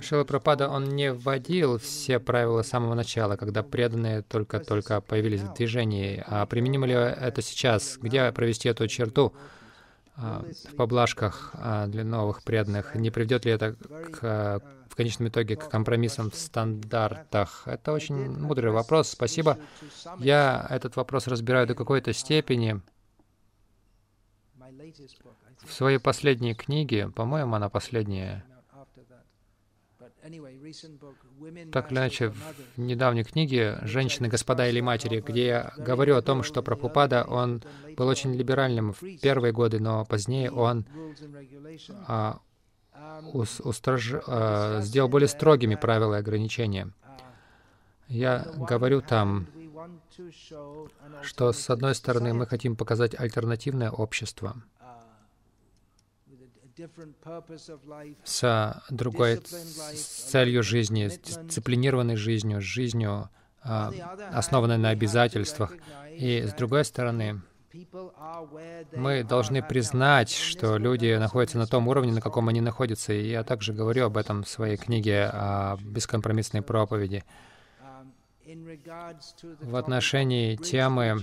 Шила 0.01 0.25
Пропада, 0.25 0.69
он 0.69 0.97
не 0.97 1.13
вводил 1.13 1.79
все 1.79 2.19
правила 2.19 2.63
с 2.63 2.69
самого 2.69 2.95
начала, 2.95 3.37
когда 3.37 3.63
преданные 3.63 4.23
только-только 4.23 5.01
появились 5.01 5.41
в 5.41 5.55
движении. 5.55 6.23
А 6.27 6.47
применимо 6.47 6.87
ли 6.87 6.95
это 6.95 7.43
сейчас? 7.43 7.99
Где 7.99 8.33
провести 8.33 8.69
эту 8.69 8.87
черту 8.89 9.35
а, 10.17 10.45
в 10.71 10.75
поблажках 10.75 11.51
а, 11.55 11.87
для 11.87 12.05
новых 12.05 12.43
преданных? 12.43 12.95
Не 12.95 13.11
приведет 13.11 13.45
ли 13.45 13.53
это 13.53 13.75
к, 13.75 14.63
в 14.89 14.97
конечном 14.97 15.29
итоге 15.29 15.57
к 15.57 15.69
компромиссам 15.69 16.31
в 16.31 16.37
стандартах? 16.37 17.63
Это 17.67 17.93
очень 17.93 18.31
мудрый 18.31 18.73
вопрос. 18.73 19.09
Спасибо. 19.11 19.59
Я 20.19 20.67
этот 20.71 20.97
вопрос 20.97 21.27
разбираю 21.27 21.67
до 21.67 21.75
какой-то 21.75 22.13
степени. 22.13 22.81
В 25.67 25.73
своей 25.73 25.99
последней 25.99 26.55
книге, 26.55 27.09
по-моему, 27.11 27.57
она 27.57 27.69
последняя, 27.69 28.45
так 31.73 31.91
или 31.91 31.99
иначе, 31.99 32.29
в 32.29 32.79
недавней 32.79 33.25
книге 33.25 33.79
«Женщины, 33.83 34.29
господа 34.29 34.69
или 34.69 34.81
матери», 34.81 35.21
где 35.21 35.47
я 35.47 35.73
говорю 35.77 36.17
о 36.17 36.23
том, 36.23 36.43
что 36.43 36.63
Прабхупада, 36.63 37.25
он 37.25 37.63
был 37.97 38.09
очень 38.09 38.35
либеральным 38.35 38.93
в 38.93 39.01
первые 39.21 39.53
годы, 39.53 39.81
но 39.81 40.05
позднее 40.05 40.51
он 40.51 40.87
а, 42.07 42.41
ус, 43.33 43.61
устрож, 43.61 44.15
а, 44.27 44.81
сделал 44.83 45.09
более 45.09 45.29
строгими 45.29 45.75
правила 45.75 46.15
и 46.15 46.19
ограничения. 46.19 46.93
Я 48.09 48.47
говорю 48.57 49.01
там, 49.01 49.47
что 51.23 51.53
с 51.53 51.71
одной 51.71 51.95
стороны 51.95 52.35
мы 52.35 52.47
хотим 52.47 52.77
показать 52.77 53.19
альтернативное 53.19 53.91
общество— 53.91 54.63
с 58.25 58.83
другой 58.91 59.37
целью 59.37 60.63
жизни, 60.63 61.09
с 61.09 61.19
дисциплинированной 61.19 62.17
жизнью, 62.17 62.61
жизнью, 62.61 63.31
а, 63.63 63.93
основанной 64.33 64.79
на 64.79 64.91
обязательствах. 64.91 65.73
И 66.11 66.43
с 66.43 66.53
другой 66.53 66.85
стороны, 66.85 67.41
мы 68.95 69.25
должны 69.25 69.63
признать, 69.63 70.31
что 70.31 70.77
люди 70.77 71.15
находятся 71.17 71.59
на 71.59 71.67
том 71.67 71.89
уровне, 71.89 72.13
на 72.13 72.21
каком 72.21 72.49
они 72.49 72.61
находятся. 72.61 73.13
И 73.13 73.29
я 73.29 73.43
также 73.43 73.73
говорю 73.73 74.07
об 74.07 74.17
этом 74.17 74.45
в 74.45 74.49
своей 74.49 74.77
книге 74.77 75.31
о 75.33 75.77
бескомпромиссной 75.81 76.63
проповеди 76.63 77.25
в 79.61 79.77
отношении 79.77 80.57
темы 80.57 81.19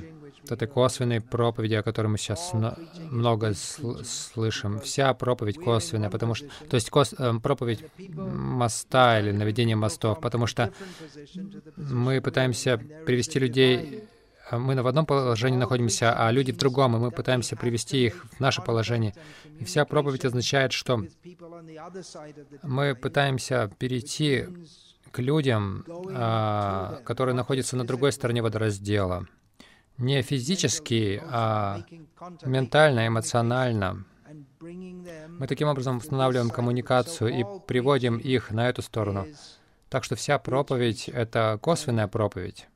этой 0.50 0.68
косвенной 0.68 1.22
проповеди, 1.22 1.75
о 1.75 1.84
которой 1.84 2.08
мы 2.08 2.18
сейчас 2.18 2.53
много 2.53 3.53
сл 3.53 4.03
слышим. 4.03 4.80
Вся 4.82 5.13
проповедь 5.13 5.58
косвенная, 5.58 6.10
потому 6.10 6.36
что, 6.36 6.48
то 6.70 6.75
есть 6.75 6.89
кос, 6.89 7.13
э, 7.18 7.34
проповедь 7.42 7.86
моста 8.18 9.20
или 9.20 9.32
наведение 9.32 9.75
мостов, 9.75 10.20
потому 10.20 10.48
что 10.48 10.74
мы 11.77 12.20
пытаемся 12.20 12.77
привести 13.06 13.39
людей 13.39 14.03
э, 14.51 14.58
мы 14.58 14.82
в 14.82 14.88
одном 14.88 15.06
положении 15.06 15.58
находимся, 15.58 16.13
а 16.13 16.30
люди 16.32 16.51
в 16.51 16.58
другом, 16.58 16.96
и 16.98 17.00
мы 17.00 17.12
пытаемся 17.12 17.56
привести 17.56 18.08
их 18.08 18.25
в 18.25 18.39
наше 18.42 18.62
положение. 18.62 19.15
И 19.60 19.63
вся 19.63 19.86
проповедь 19.86 20.25
означает, 20.25 20.74
что 20.74 21.06
мы 22.63 22.96
пытаемся 22.96 23.72
перейти 23.80 24.48
к 25.13 25.20
людям, 25.20 25.86
а, 26.10 27.00
которые 27.05 27.36
находятся 27.36 27.77
на 27.77 27.86
другой 27.86 28.12
стороне 28.12 28.41
водораздела. 28.41 29.27
Не 29.98 30.24
физически, 30.24 31.22
а 31.29 31.84
ментально, 32.43 33.08
эмоционально. 33.08 34.05
Мы 34.60 35.48
таким 35.48 35.67
образом 35.67 35.98
устанавливаем 35.98 36.50
коммуникацию 36.50 37.29
и 37.29 37.46
приводим 37.67 38.17
их 38.17 38.50
на 38.50 38.67
эту 38.70 38.82
сторону. 38.82 39.27
Так 39.89 40.03
что 40.03 40.15
вся 40.15 40.39
проповедь— 40.39 41.08
это 41.13 41.60
косвенная 41.62 42.08
проповедь. 42.08 42.67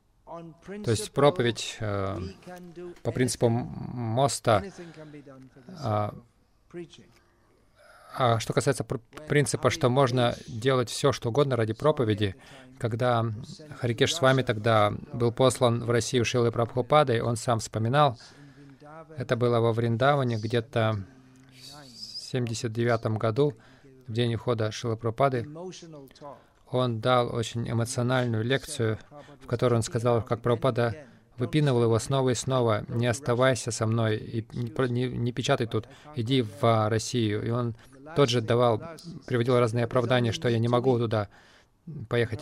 То 0.84 0.92
есть 0.92 1.10
проповедь 1.10 1.76
э, 1.80 2.20
по 3.02 3.10
принципу 3.10 3.48
моста 3.48 4.62
э, 5.66 6.10
а 8.20 8.40
что 8.40 8.52
касается 8.52 8.82
принципа, 8.82 9.70
что 9.70 9.88
можно 9.88 10.34
делать 10.48 10.90
все, 10.90 11.12
что 11.12 11.28
угодно 11.28 11.54
ради 11.54 11.72
проповеди, 11.72 12.34
когда 12.76 13.24
Харикеш 13.78 14.12
с 14.12 14.20
вами 14.20 14.42
тогда 14.42 14.92
был 15.12 15.30
послан 15.30 15.84
в 15.84 15.90
Россию 15.90 16.24
Шилой 16.24 16.50
Прабхупадой, 16.50 17.20
он 17.20 17.36
сам 17.36 17.60
вспоминал, 17.60 18.18
это 19.16 19.36
было 19.36 19.60
во 19.60 19.72
Вриндаване 19.72 20.36
где-то 20.36 21.04
в 21.54 22.22
79 22.30 23.18
году, 23.18 23.54
в 24.08 24.12
день 24.12 24.34
ухода 24.34 24.72
Шилы 24.72 24.96
Прабхупады, 24.96 25.48
он 26.72 27.00
дал 27.00 27.32
очень 27.32 27.70
эмоциональную 27.70 28.42
лекцию, 28.42 28.98
в 29.40 29.46
которой 29.46 29.74
он 29.74 29.82
сказал, 29.82 30.22
как 30.22 30.42
Прабхупада 30.42 30.96
выпинывал 31.38 31.84
его 31.84 31.98
снова 31.98 32.30
и 32.30 32.34
снова, 32.34 32.84
«Не 32.88 33.06
оставайся 33.06 33.70
со 33.70 33.86
мной, 33.86 34.16
и 34.16 34.46
не, 34.52 34.72
не, 34.88 35.08
не 35.08 35.32
печатай 35.32 35.66
тут, 35.66 35.86
иди 36.16 36.42
в 36.42 36.88
Россию». 36.88 37.46
И 37.46 37.50
он 37.50 37.76
тот 38.16 38.28
же 38.30 38.40
давал, 38.40 38.82
приводил 39.26 39.58
разные 39.58 39.84
оправдания, 39.84 40.32
что 40.32 40.48
я 40.48 40.58
не 40.58 40.68
могу 40.68 40.98
туда. 40.98 41.28
поехать. 42.08 42.40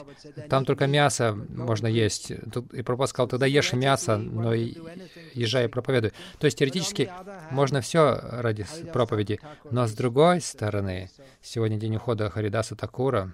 Там 0.48 0.64
только 0.64 0.86
мясо 0.86 1.32
можно 1.32 1.86
есть. 1.86 2.30
И 2.30 2.82
Прабхупад 2.82 3.10
сказал, 3.10 3.28
тогда 3.28 3.46
ешь 3.46 3.72
мясо, 3.72 4.16
но 4.16 4.52
езжай 4.54 5.66
и 5.66 5.68
проповедуй. 5.68 6.12
То 6.38 6.46
есть 6.46 6.58
теоретически 6.58 7.10
можно 7.50 7.80
все 7.80 8.18
ради 8.22 8.66
проповеди. 8.92 9.40
Но 9.70 9.86
с 9.86 9.92
другой 9.92 10.40
стороны, 10.40 11.10
сегодня 11.42 11.76
день 11.76 11.96
ухода 11.96 12.30
Харидаса 12.30 12.76
Такура, 12.76 13.32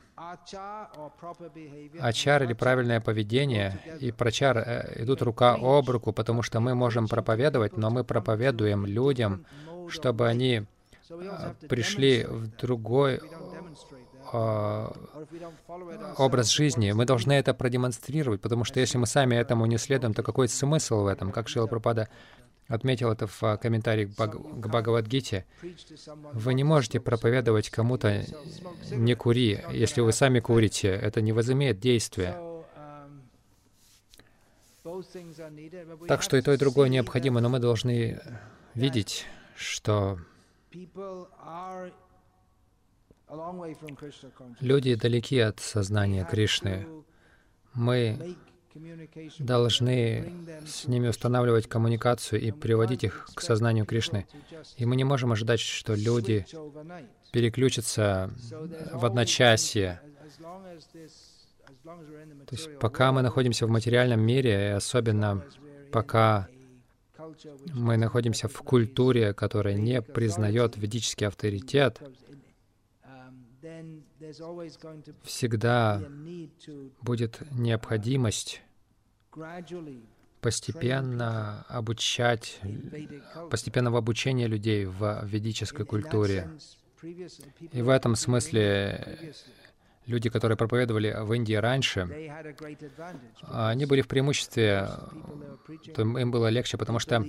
ачар 2.01 2.43
или 2.43 2.53
правильное 2.53 3.01
поведение 3.01 3.79
и 4.01 4.13
прачар 4.13 4.59
э, 4.59 5.03
идут 5.03 5.23
рука 5.23 5.57
об 5.61 5.91
руку, 5.91 6.13
потому 6.13 6.43
что 6.43 6.61
мы 6.61 6.75
можем 6.75 7.09
проповедовать, 7.09 7.77
но 7.77 7.91
мы 7.91 8.05
проповедуем 8.05 8.87
людям, 8.87 9.45
чтобы 9.89 10.29
они 10.29 10.65
пришли 11.69 12.25
в 12.25 12.57
другой 12.57 13.21
а, 14.33 14.93
образ 16.17 16.51
жизни. 16.51 16.93
Мы 16.93 17.05
должны 17.05 17.33
это 17.33 17.55
продемонстрировать, 17.55 18.41
потому 18.41 18.65
что 18.65 18.81
если 18.81 18.99
мы 18.99 19.07
сами 19.07 19.35
этому 19.37 19.67
не 19.67 19.79
следуем, 19.79 20.15
то 20.15 20.23
какой 20.23 20.49
смысл 20.49 21.03
в 21.03 21.07
этом? 21.07 21.33
Как 21.33 21.49
Шила 21.49 21.67
Пропада 21.67 22.09
отметил 22.69 23.11
это 23.11 23.27
в 23.27 23.43
а, 23.43 23.57
комментарии 23.57 24.07
к 24.07 24.37
Бхагавадгите. 24.37 25.45
Вы 26.33 26.55
не 26.55 26.65
можете 26.65 27.01
проповедовать 27.01 27.71
кому-то 27.71 28.25
«не 28.91 29.15
кури», 29.15 29.61
если 29.71 30.01
вы 30.01 30.13
сами 30.13 30.41
курите. 30.41 30.89
Это 30.89 31.21
не 31.21 31.33
возымеет 31.33 31.79
действия. 31.81 32.37
Так 36.09 36.23
что 36.23 36.37
и 36.37 36.43
то, 36.43 36.53
и 36.53 36.57
другое 36.57 36.89
необходимо, 36.89 37.41
но 37.41 37.49
мы 37.49 37.59
должны 37.59 38.21
видеть, 38.75 39.27
что 39.55 40.19
Люди 44.61 44.95
далеки 44.95 45.39
от 45.39 45.61
сознания 45.61 46.27
Кришны. 46.31 46.87
Мы 47.75 48.37
должны 49.39 50.33
с 50.67 50.87
ними 50.87 51.09
устанавливать 51.09 51.69
коммуникацию 51.69 52.41
и 52.41 52.51
приводить 52.51 53.05
их 53.05 53.29
к 53.35 53.41
сознанию 53.41 53.87
Кришны. 53.87 54.27
И 54.77 54.87
мы 54.87 54.97
не 54.97 55.05
можем 55.05 55.33
ожидать, 55.33 55.61
что 55.61 55.95
люди 55.95 56.47
переключатся 57.33 58.31
в 58.93 59.05
одночасье. 59.05 60.01
То 61.85 62.55
есть 62.55 62.79
пока 62.79 63.13
мы 63.13 63.23
находимся 63.23 63.67
в 63.67 63.71
материальном 63.71 64.21
мире, 64.21 64.69
и 64.69 64.73
особенно 64.73 65.45
пока 65.91 66.49
мы 67.75 67.97
находимся 67.97 68.49
в 68.49 68.57
культуре, 68.63 69.35
которая 69.35 69.75
не 69.75 70.03
признает 70.03 70.77
ведический 70.77 71.27
авторитет, 71.27 72.01
всегда 75.23 76.03
будет 77.01 77.43
необходимость 77.53 78.63
постепенно 80.41 81.63
обучать, 81.69 82.61
постепенного 83.51 83.99
обучения 83.99 84.49
людей 84.49 84.85
в 84.85 85.25
ведической 85.25 85.87
культуре. 85.87 86.51
И 87.73 87.83
в 87.83 87.89
этом 87.89 88.17
смысле 88.17 89.35
люди, 90.07 90.29
которые 90.31 90.57
проповедовали 90.57 91.15
в 91.21 91.33
Индии 91.33 91.55
раньше, 91.55 92.09
они 93.49 93.87
были 93.87 94.01
в 94.01 94.09
преимуществе, 94.09 94.89
то 95.95 96.03
им 96.03 96.31
было 96.31 96.49
легче, 96.49 96.77
потому 96.77 96.99
что 96.99 97.25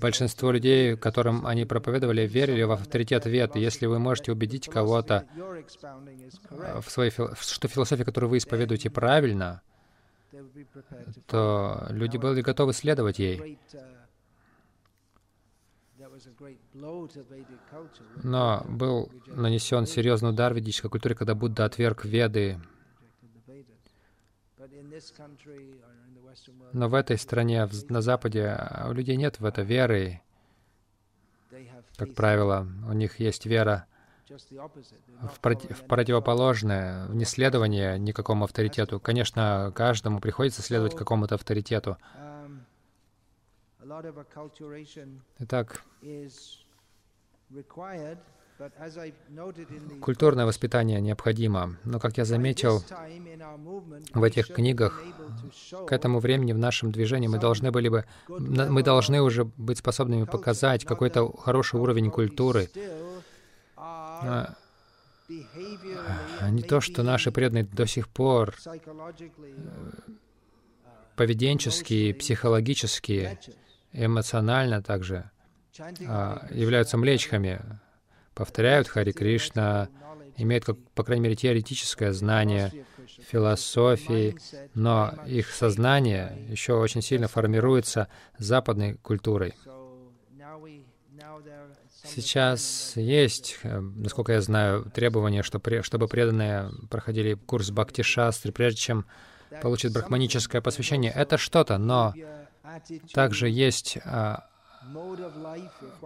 большинство 0.00 0.50
людей, 0.50 0.96
которым 0.96 1.46
они 1.46 1.64
проповедовали, 1.64 2.26
верили 2.26 2.62
в 2.62 2.72
авторитет 2.72 3.26
вет. 3.26 3.56
если 3.56 3.86
вы 3.86 3.98
можете 3.98 4.32
убедить 4.32 4.68
кого-то, 4.68 5.26
в 6.80 6.90
своей, 6.90 7.10
что 7.10 7.68
философия, 7.68 8.04
которую 8.04 8.30
вы 8.30 8.38
исповедуете, 8.38 8.90
правильно, 8.90 9.62
то 11.26 11.86
люди 11.90 12.16
были 12.16 12.40
готовы 12.40 12.72
следовать 12.72 13.18
ей. 13.18 13.58
Но 18.22 18.64
был 18.68 19.10
нанесен 19.26 19.86
серьезный 19.86 20.30
удар 20.30 20.54
ведической 20.54 20.90
культуре, 20.90 21.14
когда 21.14 21.34
Будда 21.34 21.64
отверг 21.64 22.04
Веды. 22.04 22.60
Но 26.72 26.88
в 26.88 26.94
этой 26.94 27.18
стране, 27.18 27.68
на 27.88 28.00
Западе, 28.00 28.58
у 28.88 28.92
людей 28.92 29.16
нет 29.16 29.40
в 29.40 29.44
это 29.44 29.62
веры. 29.62 30.20
Как 31.96 32.14
правило, 32.14 32.66
у 32.88 32.92
них 32.92 33.20
есть 33.20 33.46
вера 33.46 33.86
в, 34.30 35.40
против, 35.40 35.78
в 35.78 35.84
противоположное, 35.86 37.06
в 37.06 37.14
неследование 37.14 37.98
никакому 37.98 38.44
авторитету. 38.44 38.98
Конечно, 38.98 39.72
каждому 39.74 40.20
приходится 40.20 40.62
следовать 40.62 40.96
какому-то 40.96 41.34
авторитету. 41.34 41.98
Итак, 45.38 45.82
Культурное 50.00 50.46
воспитание 50.46 51.00
необходимо, 51.00 51.76
но, 51.84 51.98
как 51.98 52.16
я 52.16 52.24
заметил 52.24 52.84
в 54.14 54.22
этих 54.22 54.48
книгах, 54.48 55.02
к 55.86 55.92
этому 55.92 56.20
времени 56.20 56.52
в 56.52 56.58
нашем 56.58 56.92
движении 56.92 57.26
мы 57.26 57.38
должны 57.38 57.72
были 57.72 57.88
бы, 57.88 58.04
мы 58.28 58.82
должны 58.82 59.20
уже 59.20 59.44
быть 59.44 59.78
способными 59.78 60.24
показать 60.24 60.84
какой-то 60.84 61.32
хороший 61.36 61.80
уровень 61.80 62.10
культуры. 62.10 62.68
А, 63.76 64.54
а 66.40 66.50
не 66.50 66.62
то, 66.62 66.80
что 66.80 67.02
наши 67.02 67.32
преданные 67.32 67.64
до 67.64 67.86
сих 67.86 68.08
пор 68.08 68.54
э, 68.64 68.78
поведенческие, 71.16 72.14
психологические, 72.14 73.38
эмоционально 73.92 74.82
также 74.82 75.30
а, 76.06 76.46
являются 76.50 76.96
млечхами, 76.96 77.60
повторяют 78.34 78.88
Хари 78.88 79.12
Кришна, 79.12 79.88
имеют, 80.36 80.64
как, 80.64 80.78
по 80.94 81.04
крайней 81.04 81.24
мере, 81.24 81.36
теоретическое 81.36 82.12
знание 82.12 82.72
философии, 83.30 84.36
но 84.74 85.14
их 85.26 85.50
сознание 85.50 86.36
еще 86.48 86.74
очень 86.74 87.02
сильно 87.02 87.28
формируется 87.28 88.08
западной 88.38 88.94
культурой. 88.94 89.54
Сейчас 92.04 92.92
есть, 92.96 93.58
э, 93.62 93.80
насколько 93.80 94.32
я 94.32 94.40
знаю, 94.40 94.90
требование, 94.92 95.42
что 95.42 95.60
чтобы 95.82 96.08
преданные 96.08 96.70
проходили 96.90 97.34
курс 97.34 97.70
Бхакти 97.70 98.02
Шастры, 98.02 98.52
прежде 98.52 98.80
чем 98.80 99.06
получить 99.62 99.92
брахманическое 99.92 100.60
посвящение. 100.60 101.12
Это 101.12 101.38
что-то, 101.38 101.78
но 101.78 102.12
также 103.12 103.48
есть 103.48 103.98
а, 104.04 104.46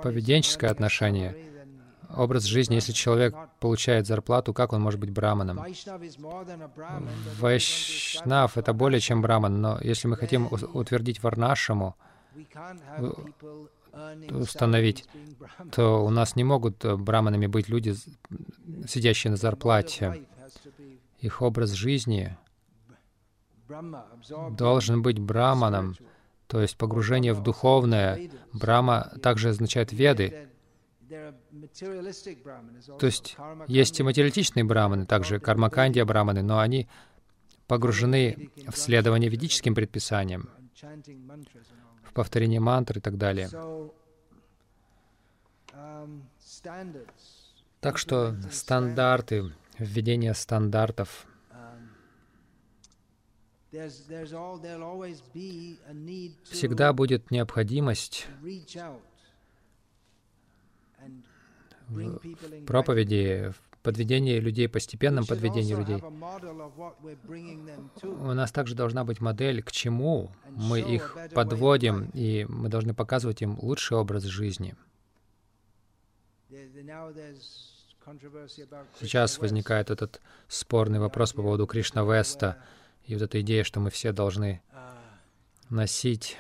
поведенческое 0.03 0.71
отношение, 0.71 1.37
образ 2.15 2.45
жизни. 2.45 2.75
Если 2.75 2.93
человек 2.93 3.35
получает 3.61 4.07
зарплату, 4.07 4.53
как 4.53 4.73
он 4.73 4.83
может 4.83 5.01
быть 5.01 5.11
браманом? 5.11 5.65
Вайшнав— 7.39 8.57
это 8.59 8.73
более 8.73 9.01
чем 9.01 9.23
браман, 9.23 9.61
но 9.61 9.79
если 9.81 10.09
мы 10.09 10.17
хотим 10.17 10.49
утвердить 10.51 11.23
варнашему, 11.23 11.97
установить, 14.31 15.09
то 15.73 16.05
у 16.05 16.11
нас 16.11 16.37
не 16.37 16.45
могут 16.45 16.85
браманами 16.85 17.47
быть 17.47 17.69
люди, 17.69 17.95
сидящие 18.87 19.31
на 19.31 19.37
зарплате. 19.37 20.27
Их 21.19 21.41
образ 21.41 21.71
жизни 21.71 22.37
должен 24.51 25.03
быть 25.03 25.19
браманом, 25.19 25.97
то 26.47 26.61
есть 26.61 26.77
погружение 26.77 27.33
в 27.33 27.43
духовное. 27.43 28.31
Брама 28.53 29.13
также 29.23 29.51
означает 29.51 29.93
веды. 29.93 30.49
То 32.99 33.07
есть 33.07 33.37
есть 33.69 34.01
и 34.01 34.03
материалистичные 34.03 34.65
браманы, 34.65 35.07
также 35.07 35.41
кармакандия 35.41 36.05
браманы, 36.05 36.43
но 36.43 36.59
они 36.59 36.89
погружены 37.67 38.51
в 38.69 38.77
следование 38.77 39.31
ведическим 39.31 39.75
предписаниям, 39.75 40.51
в 42.03 42.13
повторение 42.13 42.61
мантр 42.61 42.99
и 42.99 43.01
так 43.01 43.17
далее. 43.17 43.49
Так 47.81 47.99
что 47.99 48.37
стандарты, 48.51 49.53
введение 49.79 50.35
стандартов— 50.35 51.27
Всегда 56.51 56.93
будет 56.93 57.31
необходимость 57.31 58.27
в 61.89 62.21
проповеди, 62.67 63.53
в 63.53 63.79
подведении 63.83 64.39
людей, 64.39 64.69
постепенном 64.69 65.27
подведении 65.27 65.75
людей. 65.75 66.03
У 68.03 68.33
нас 68.33 68.51
также 68.53 68.75
должна 68.75 69.05
быть 69.05 69.21
модель, 69.21 69.63
к 69.63 69.71
чему 69.71 70.31
мы 70.49 70.81
их 70.81 71.17
подводим, 71.35 72.11
и 72.13 72.47
мы 72.49 72.69
должны 72.69 72.95
показывать 72.95 73.43
им 73.43 73.59
лучший 73.61 73.97
образ 73.97 74.25
жизни. 74.25 74.75
Сейчас 79.01 79.39
возникает 79.39 79.91
этот 79.91 80.21
спорный 80.49 81.01
вопрос 81.01 81.33
по 81.33 81.43
поводу 81.43 81.67
Кришна 81.67 82.03
Веста 82.03 82.57
и 83.07 83.15
вот 83.15 83.23
эта 83.23 83.41
идея, 83.41 83.65
что 83.65 83.81
мы 83.81 83.91
все 83.91 84.13
должны 84.13 84.63
носить 85.71 86.39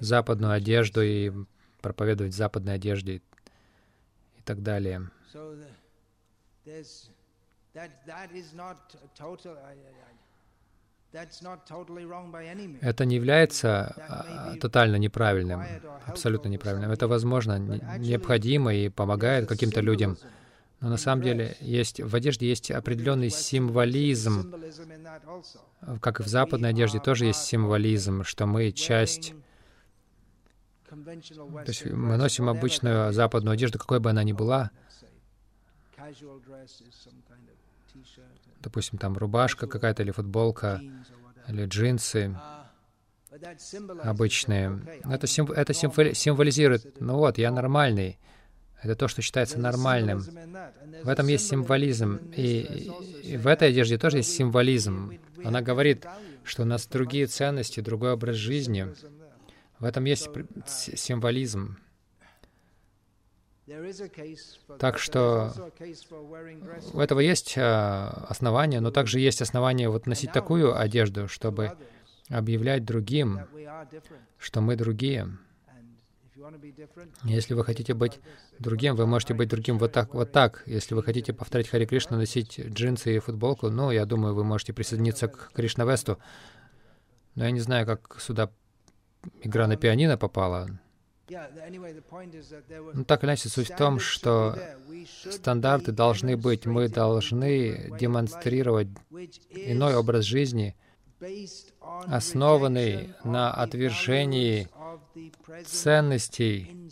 западную 0.00 0.52
одежду 0.52 1.02
и 1.02 1.32
проповедовать 1.80 2.32
в 2.32 2.36
западной 2.36 2.74
одежде 2.74 3.16
и 3.16 4.42
так 4.44 4.62
далее. 4.62 5.10
Это 12.80 13.04
не 13.04 13.14
является 13.14 13.94
а, 14.08 14.56
тотально 14.60 14.96
неправильным, 14.96 15.62
абсолютно 16.06 16.48
неправильным. 16.48 16.90
Это, 16.90 17.06
возможно, 17.06 17.58
необходимо 17.98 18.74
и 18.74 18.88
помогает 18.88 19.48
каким-то 19.48 19.80
людям. 19.80 20.16
Но 20.84 20.90
на 20.90 20.96
самом 20.98 21.22
деле 21.22 21.56
есть, 21.60 21.98
в 21.98 22.14
одежде 22.14 22.46
есть 22.46 22.70
определенный 22.70 23.30
символизм. 23.30 24.54
Как 26.02 26.20
и 26.20 26.22
в 26.22 26.26
западной 26.26 26.68
одежде 26.68 27.00
тоже 27.00 27.24
есть 27.24 27.40
символизм, 27.40 28.22
что 28.22 28.44
мы 28.44 28.70
часть... 28.70 29.32
То 30.90 31.64
есть 31.68 31.86
мы 31.86 32.18
носим 32.18 32.50
обычную 32.50 33.14
западную 33.14 33.54
одежду, 33.54 33.78
какой 33.78 33.98
бы 33.98 34.10
она 34.10 34.22
ни 34.24 34.32
была, 34.32 34.70
допустим, 38.60 38.98
там 38.98 39.16
рубашка 39.16 39.66
какая-то 39.66 40.02
или 40.02 40.10
футболка, 40.10 40.82
или 41.48 41.64
джинсы 41.64 42.36
обычные. 44.02 44.82
Это, 45.10 45.26
сим, 45.26 45.50
это 45.50 45.72
символизирует, 45.72 47.00
ну 47.00 47.16
вот, 47.16 47.38
я 47.38 47.50
нормальный. 47.50 48.18
Это 48.84 48.94
то, 48.94 49.08
что 49.08 49.22
считается 49.22 49.58
нормальным. 49.58 50.22
В 51.02 51.08
этом 51.08 51.26
есть 51.26 51.48
символизм. 51.48 52.20
И, 52.36 52.90
и 53.22 53.36
в 53.38 53.46
этой 53.46 53.70
одежде 53.70 53.96
тоже 53.96 54.18
есть 54.18 54.36
символизм. 54.36 55.18
Она 55.42 55.62
говорит, 55.62 56.06
что 56.44 56.62
у 56.62 56.66
нас 56.66 56.86
другие 56.86 57.26
ценности, 57.26 57.80
другой 57.80 58.12
образ 58.12 58.36
жизни. 58.36 58.88
В 59.78 59.84
этом 59.86 60.04
есть 60.04 60.28
символизм. 60.68 61.78
Так 64.78 64.98
что 64.98 65.72
у 66.92 67.00
этого 67.00 67.20
есть 67.20 67.54
а, 67.56 68.26
основания, 68.28 68.80
но 68.80 68.90
также 68.90 69.18
есть 69.18 69.40
основания 69.40 69.88
вот 69.88 70.06
носить 70.06 70.32
такую 70.32 70.78
одежду, 70.78 71.28
чтобы 71.28 71.72
объявлять 72.28 72.84
другим, 72.84 73.40
что 74.36 74.60
мы 74.60 74.76
другие. 74.76 75.38
Если 77.24 77.54
вы 77.54 77.64
хотите 77.64 77.94
быть 77.94 78.20
другим, 78.58 78.96
вы 78.96 79.06
можете 79.06 79.34
быть 79.34 79.48
другим 79.48 79.78
вот 79.78 79.92
так, 79.92 80.14
вот 80.14 80.32
так. 80.32 80.62
Если 80.66 80.94
вы 80.94 81.02
хотите 81.02 81.32
повторять 81.32 81.68
Хари 81.68 81.86
Кришна, 81.86 82.16
носить 82.16 82.58
джинсы 82.58 83.16
и 83.16 83.18
футболку, 83.18 83.70
ну, 83.70 83.90
я 83.90 84.04
думаю, 84.04 84.34
вы 84.34 84.44
можете 84.44 84.72
присоединиться 84.72 85.28
к 85.28 85.52
Кришна 85.52 85.84
Весту. 85.84 86.18
Но 87.34 87.44
я 87.44 87.50
не 87.50 87.60
знаю, 87.60 87.86
как 87.86 88.20
сюда 88.20 88.50
игра 89.42 89.66
на 89.66 89.76
пианино 89.76 90.16
попала. 90.16 90.68
Ну, 91.28 93.04
так 93.04 93.22
или 93.22 93.30
иначе, 93.30 93.48
суть 93.48 93.70
в 93.70 93.76
том, 93.76 93.98
что 93.98 94.58
стандарты 95.30 95.92
должны 95.92 96.36
быть. 96.36 96.66
Мы 96.66 96.88
должны 96.88 97.90
демонстрировать 97.98 98.88
иной 99.50 99.96
образ 99.96 100.24
жизни, 100.24 100.76
основанный 102.06 103.14
на 103.24 103.50
отвержении 103.52 104.68
ценностей 105.66 106.90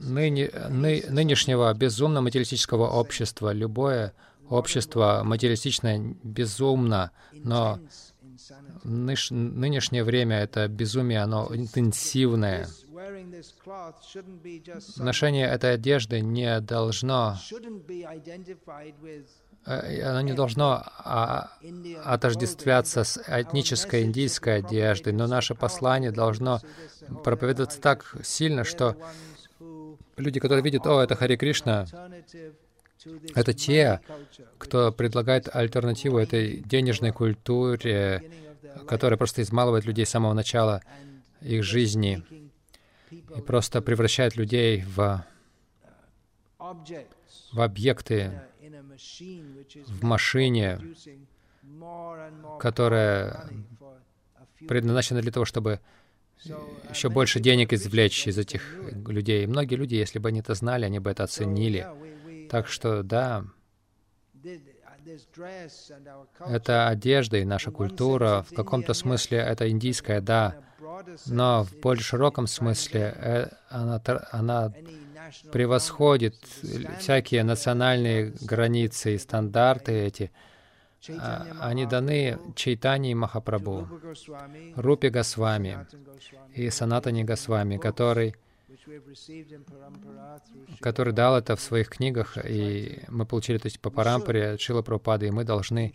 ныне, 0.00 0.50
ны, 0.68 1.04
нынешнего 1.08 1.72
безумно 1.74 2.20
материалистического 2.20 2.88
общества. 2.88 3.52
Любое 3.52 4.14
общество 4.48 5.22
материалистичное 5.24 6.16
безумно, 6.22 7.10
но 7.32 7.78
нынешнее 8.84 10.04
время 10.04 10.38
это 10.38 10.68
безумие, 10.68 11.20
оно 11.20 11.48
интенсивное. 11.54 12.66
Ношение 14.96 15.48
этой 15.48 15.74
одежды 15.74 16.20
не 16.20 16.60
должно 16.60 17.36
оно 19.64 20.20
не 20.22 20.32
должно 20.32 20.84
а, 20.98 21.50
отождествляться 22.04 23.04
с 23.04 23.22
этнической 23.26 24.02
индийской 24.02 24.56
одеждой, 24.56 25.12
но 25.12 25.26
наше 25.26 25.54
послание 25.54 26.10
должно 26.10 26.60
проповедоваться 27.22 27.80
так 27.80 28.16
сильно, 28.24 28.64
что 28.64 28.96
люди, 30.16 30.40
которые 30.40 30.62
видят, 30.62 30.86
о, 30.86 31.00
это 31.00 31.14
Хари 31.14 31.36
Кришна, 31.36 31.86
это 33.34 33.52
те, 33.52 34.00
кто 34.58 34.92
предлагает 34.92 35.54
альтернативу 35.54 36.18
этой 36.18 36.58
денежной 36.58 37.12
культуре, 37.12 38.30
которая 38.88 39.16
просто 39.16 39.42
измалывает 39.42 39.84
людей 39.84 40.06
с 40.06 40.10
самого 40.10 40.32
начала 40.32 40.82
их 41.40 41.62
жизни 41.62 42.22
и 43.10 43.40
просто 43.40 43.82
превращает 43.82 44.36
людей 44.36 44.84
в, 44.96 45.24
в 46.58 47.60
объекты, 47.60 48.42
в 49.86 50.04
машине, 50.04 50.80
которая 52.58 53.48
предназначена 54.68 55.20
для 55.20 55.32
того, 55.32 55.44
чтобы 55.44 55.80
еще 56.90 57.08
больше 57.08 57.40
денег 57.40 57.72
извлечь 57.72 58.26
из 58.26 58.38
этих 58.38 58.62
людей. 59.06 59.44
И 59.44 59.46
многие 59.46 59.76
люди, 59.76 59.94
если 59.94 60.18
бы 60.18 60.28
они 60.28 60.40
это 60.40 60.54
знали, 60.54 60.84
они 60.84 60.98
бы 60.98 61.10
это 61.10 61.24
оценили. 61.24 61.86
Так 62.50 62.68
что, 62.68 63.02
да, 63.02 63.44
это 66.48 66.88
одежда 66.88 67.38
и 67.38 67.44
наша 67.44 67.70
культура. 67.70 68.44
В 68.50 68.54
каком-то 68.54 68.94
смысле 68.94 69.38
это 69.38 69.70
индийская, 69.70 70.20
да. 70.20 70.56
Но 71.26 71.64
в 71.64 71.80
более 71.80 72.02
широком 72.02 72.46
смысле 72.46 73.14
э, 73.16 73.48
она, 73.68 74.00
она 74.30 74.72
превосходит 75.50 76.34
всякие 76.98 77.44
национальные 77.44 78.32
границы 78.40 79.14
и 79.14 79.18
стандарты 79.18 79.92
эти. 79.92 80.30
А, 81.18 81.46
они 81.60 81.84
даны 81.86 82.38
Чайтани 82.54 83.14
Махапрабху, 83.14 83.88
Рупи 84.76 85.08
Госвами 85.08 85.86
и 86.54 86.70
Санатани 86.70 87.24
Госвами, 87.24 87.76
который 87.76 88.36
который 90.80 91.12
дал 91.12 91.36
это 91.36 91.56
в 91.56 91.60
своих 91.60 91.88
книгах, 91.88 92.36
и 92.44 93.00
мы 93.08 93.26
получили 93.26 93.58
то 93.58 93.66
есть, 93.66 93.80
по 93.80 93.90
парампаре 93.90 94.58
Шила 94.58 94.82
Прабхупады, 94.82 95.28
и 95.28 95.30
мы 95.30 95.44
должны 95.44 95.92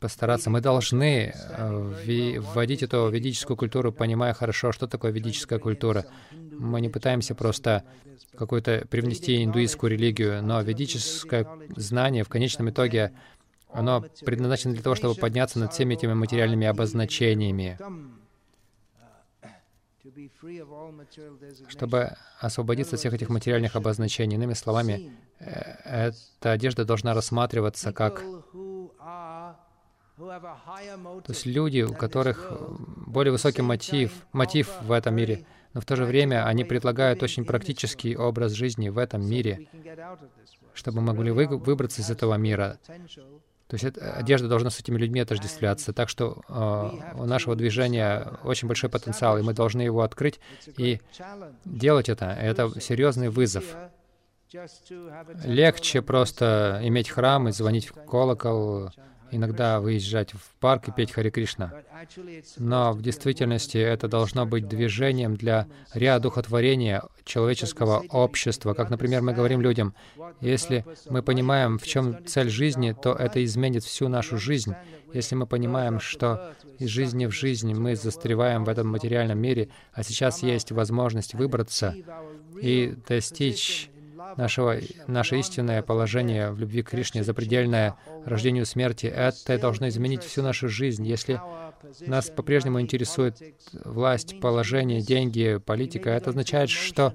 постараться, 0.00 0.50
мы 0.50 0.60
должны 0.60 1.32
э, 1.34 2.38
вводить 2.40 2.82
эту 2.82 3.08
ведическую 3.08 3.56
культуру, 3.56 3.92
понимая 3.92 4.34
хорошо, 4.34 4.72
что 4.72 4.86
такое 4.86 5.10
ведическая 5.10 5.58
культура. 5.58 6.06
Мы 6.32 6.80
не 6.80 6.88
пытаемся 6.88 7.34
просто 7.34 7.84
какую-то 8.36 8.86
привнести 8.90 9.42
индуистскую 9.42 9.90
религию, 9.90 10.42
но 10.42 10.60
ведическое 10.60 11.46
знание 11.76 12.24
в 12.24 12.28
конечном 12.28 12.70
итоге, 12.70 13.12
оно 13.72 14.04
предназначено 14.24 14.74
для 14.74 14.82
того, 14.82 14.94
чтобы 14.94 15.14
подняться 15.14 15.58
над 15.58 15.72
всеми 15.72 15.94
этими 15.94 16.14
материальными 16.14 16.66
обозначениями 16.66 17.78
чтобы 21.68 22.16
освободиться 22.40 22.94
от 22.94 23.00
всех 23.00 23.12
этих 23.14 23.28
материальных 23.28 23.76
обозначений. 23.76 24.36
Иными 24.36 24.54
словами, 24.54 25.12
э, 25.38 26.10
эта 26.40 26.52
одежда 26.52 26.84
должна 26.84 27.12
рассматриваться 27.14 27.92
как 27.92 28.22
то 30.16 31.22
есть 31.28 31.46
люди, 31.46 31.82
у 31.82 31.92
которых 31.92 32.50
более 33.06 33.32
высокий 33.32 33.62
мотив, 33.62 34.12
мотив 34.32 34.70
в 34.82 34.92
этом 34.92 35.14
мире, 35.14 35.44
но 35.74 35.80
в 35.80 35.84
то 35.84 35.94
же 35.94 36.04
время 36.04 36.46
они 36.46 36.64
предлагают 36.64 37.22
очень 37.22 37.44
практический 37.44 38.16
образ 38.16 38.52
жизни 38.52 38.88
в 38.88 38.96
этом 38.96 39.28
мире, 39.28 39.68
чтобы 40.72 41.02
мы 41.02 41.12
могли 41.12 41.32
выбраться 41.32 42.00
из 42.00 42.10
этого 42.10 42.34
мира. 42.36 42.78
То 43.68 43.74
есть 43.74 43.84
это, 43.84 44.12
одежда 44.12 44.48
должна 44.48 44.70
с 44.70 44.78
этими 44.78 44.96
людьми 44.96 45.18
отождествляться. 45.18 45.92
Так 45.92 46.08
что 46.08 46.40
э, 46.48 47.18
у 47.18 47.24
нашего 47.24 47.56
движения 47.56 48.38
очень 48.44 48.68
большой 48.68 48.88
потенциал, 48.88 49.38
и 49.38 49.42
мы 49.42 49.54
должны 49.54 49.82
его 49.82 50.02
открыть 50.02 50.38
и 50.76 51.00
делать 51.64 52.08
это. 52.08 52.26
Это 52.26 52.80
серьезный 52.80 53.28
вызов. 53.28 53.64
Легче 55.44 56.00
просто 56.00 56.80
иметь 56.84 57.08
храм 57.08 57.48
и 57.48 57.52
звонить 57.52 57.88
в 57.88 57.94
колокол, 58.04 58.90
иногда 59.30 59.80
выезжать 59.80 60.32
в 60.32 60.54
парк 60.60 60.88
и 60.88 60.92
петь 60.92 61.12
Хари 61.12 61.30
Кришна. 61.30 61.72
Но 62.56 62.92
в 62.92 63.02
действительности 63.02 63.78
это 63.78 64.08
должно 64.08 64.46
быть 64.46 64.68
движением 64.68 65.36
для 65.36 65.66
реодухотворения 65.94 67.02
человеческого 67.24 68.04
общества. 68.10 68.74
Как, 68.74 68.90
например, 68.90 69.22
мы 69.22 69.32
говорим 69.32 69.60
людям, 69.60 69.94
если 70.40 70.84
мы 71.08 71.22
понимаем, 71.22 71.78
в 71.78 71.86
чем 71.86 72.24
цель 72.26 72.50
жизни, 72.50 72.94
то 73.00 73.12
это 73.12 73.44
изменит 73.44 73.84
всю 73.84 74.08
нашу 74.08 74.38
жизнь. 74.38 74.74
Если 75.12 75.34
мы 75.34 75.46
понимаем, 75.46 76.00
что 76.00 76.54
из 76.78 76.88
жизни 76.88 77.26
в 77.26 77.32
жизнь 77.32 77.72
мы 77.74 77.96
застреваем 77.96 78.64
в 78.64 78.68
этом 78.68 78.88
материальном 78.88 79.38
мире, 79.38 79.68
а 79.92 80.02
сейчас 80.02 80.42
есть 80.42 80.72
возможность 80.72 81.34
выбраться 81.34 81.94
и 82.60 82.94
достичь 83.08 83.90
нашего, 84.36 84.76
наше 85.06 85.38
истинное 85.38 85.82
положение 85.82 86.50
в 86.50 86.58
любви 86.58 86.82
к 86.82 86.90
Кришне, 86.90 87.24
запредельное 87.24 87.96
рождению 88.24 88.66
смерти, 88.66 89.06
это 89.06 89.58
должно 89.58 89.88
изменить 89.88 90.22
всю 90.22 90.42
нашу 90.42 90.68
жизнь. 90.68 91.06
Если 91.06 91.40
нас 92.00 92.30
по-прежнему 92.30 92.80
интересует 92.80 93.40
власть, 93.84 94.40
положение, 94.40 95.00
деньги, 95.00 95.60
политика, 95.64 96.10
это 96.10 96.30
означает, 96.30 96.70
что 96.70 97.14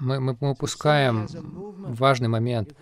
мы, 0.00 0.20
мы, 0.20 0.36
мы 0.40 0.50
упускаем 0.50 1.26
важный 1.94 2.28
момент. 2.28 2.74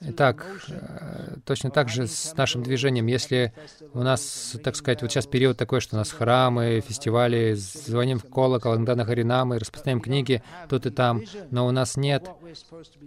Итак, 0.00 0.46
э, 0.68 1.36
точно 1.44 1.70
так 1.70 1.88
же 1.88 2.06
с 2.06 2.34
нашим 2.36 2.62
движением. 2.62 3.06
Если 3.06 3.52
у 3.92 4.00
нас, 4.00 4.56
так 4.62 4.76
сказать, 4.76 5.02
вот 5.02 5.10
сейчас 5.10 5.26
период 5.26 5.56
такой, 5.56 5.80
что 5.80 5.96
у 5.96 5.98
нас 5.98 6.10
храмы, 6.10 6.80
фестивали, 6.86 7.54
звоним 7.54 8.18
в 8.18 8.24
колокол, 8.24 8.74
иногда 8.74 8.94
на 8.96 9.04
Харинамы, 9.04 9.58
распространяем 9.58 10.00
книги 10.00 10.42
тут 10.68 10.86
и 10.86 10.90
там, 10.90 11.22
но 11.50 11.66
у 11.66 11.70
нас 11.70 11.96
нет 11.96 12.28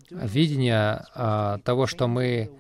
видения 0.10 1.06
а, 1.16 1.58
того, 1.60 1.88
что 1.88 2.08
мы 2.08 2.52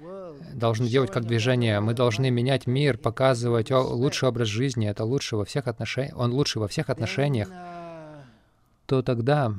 должны 0.53 0.87
делать 0.87 1.11
как 1.11 1.25
движение. 1.25 1.79
Мы 1.79 1.93
должны 1.93 2.29
менять 2.29 2.67
мир, 2.67 2.97
показывать 2.97 3.71
лучший 3.71 4.29
образ 4.29 4.47
жизни. 4.47 4.87
Это 4.87 5.03
лучше 5.03 5.35
во 5.35 5.45
всех 5.45 5.67
отношениях. 5.67 6.17
Он 6.17 6.31
лучше 6.31 6.59
во 6.59 6.67
всех 6.67 6.89
отношениях 6.89 7.49
то 8.85 9.01
тогда 9.01 9.53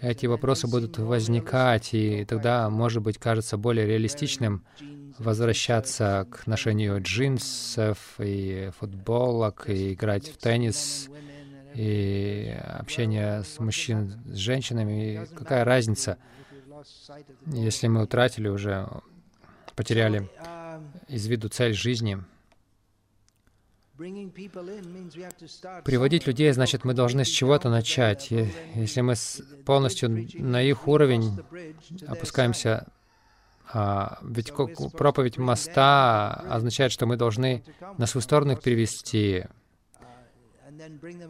эти 0.00 0.26
вопросы 0.26 0.66
будут 0.66 0.98
возникать, 0.98 1.94
и 1.94 2.24
тогда, 2.24 2.68
может 2.68 3.02
быть, 3.02 3.18
кажется 3.18 3.56
более 3.56 3.86
реалистичным 3.86 4.64
возвращаться 5.18 6.26
к 6.30 6.46
ношению 6.46 7.02
джинсов 7.02 7.98
и 8.18 8.70
футболок, 8.78 9.68
и 9.68 9.94
играть 9.94 10.28
в 10.28 10.36
теннис, 10.36 11.08
и 11.74 12.56
общение 12.78 13.42
с 13.42 13.58
мужчинами, 13.58 14.32
с 14.32 14.36
женщинами. 14.36 15.14
И 15.14 15.34
какая 15.34 15.64
разница, 15.64 16.18
если 17.46 17.88
мы 17.88 18.04
утратили 18.04 18.48
уже, 18.48 18.88
потеряли 19.74 20.28
из 21.08 21.26
виду 21.26 21.48
цель 21.48 21.72
жизни— 21.72 22.22
Приводить 25.84 26.26
людей, 26.26 26.52
значит, 26.52 26.84
мы 26.84 26.94
должны 26.94 27.24
с 27.24 27.28
чего-то 27.28 27.68
начать. 27.68 28.30
Если 28.30 29.00
мы 29.00 29.14
полностью 29.64 30.28
на 30.34 30.62
их 30.62 30.86
уровень 30.86 31.38
опускаемся, 32.06 32.86
а, 33.72 34.18
ведь 34.22 34.52
проповедь 34.96 35.36
моста 35.36 36.44
означает, 36.48 36.92
что 36.92 37.06
мы 37.06 37.16
должны 37.16 37.64
на 37.98 38.06
свою 38.06 38.22
сторону 38.22 38.52
их 38.52 38.62
перевести. 38.62 39.44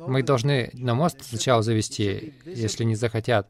Мы 0.06 0.22
должны 0.22 0.70
на 0.74 0.94
мост 0.94 1.22
сначала 1.22 1.62
завести, 1.62 2.34
если 2.44 2.84
не 2.84 2.94
захотят, 2.94 3.48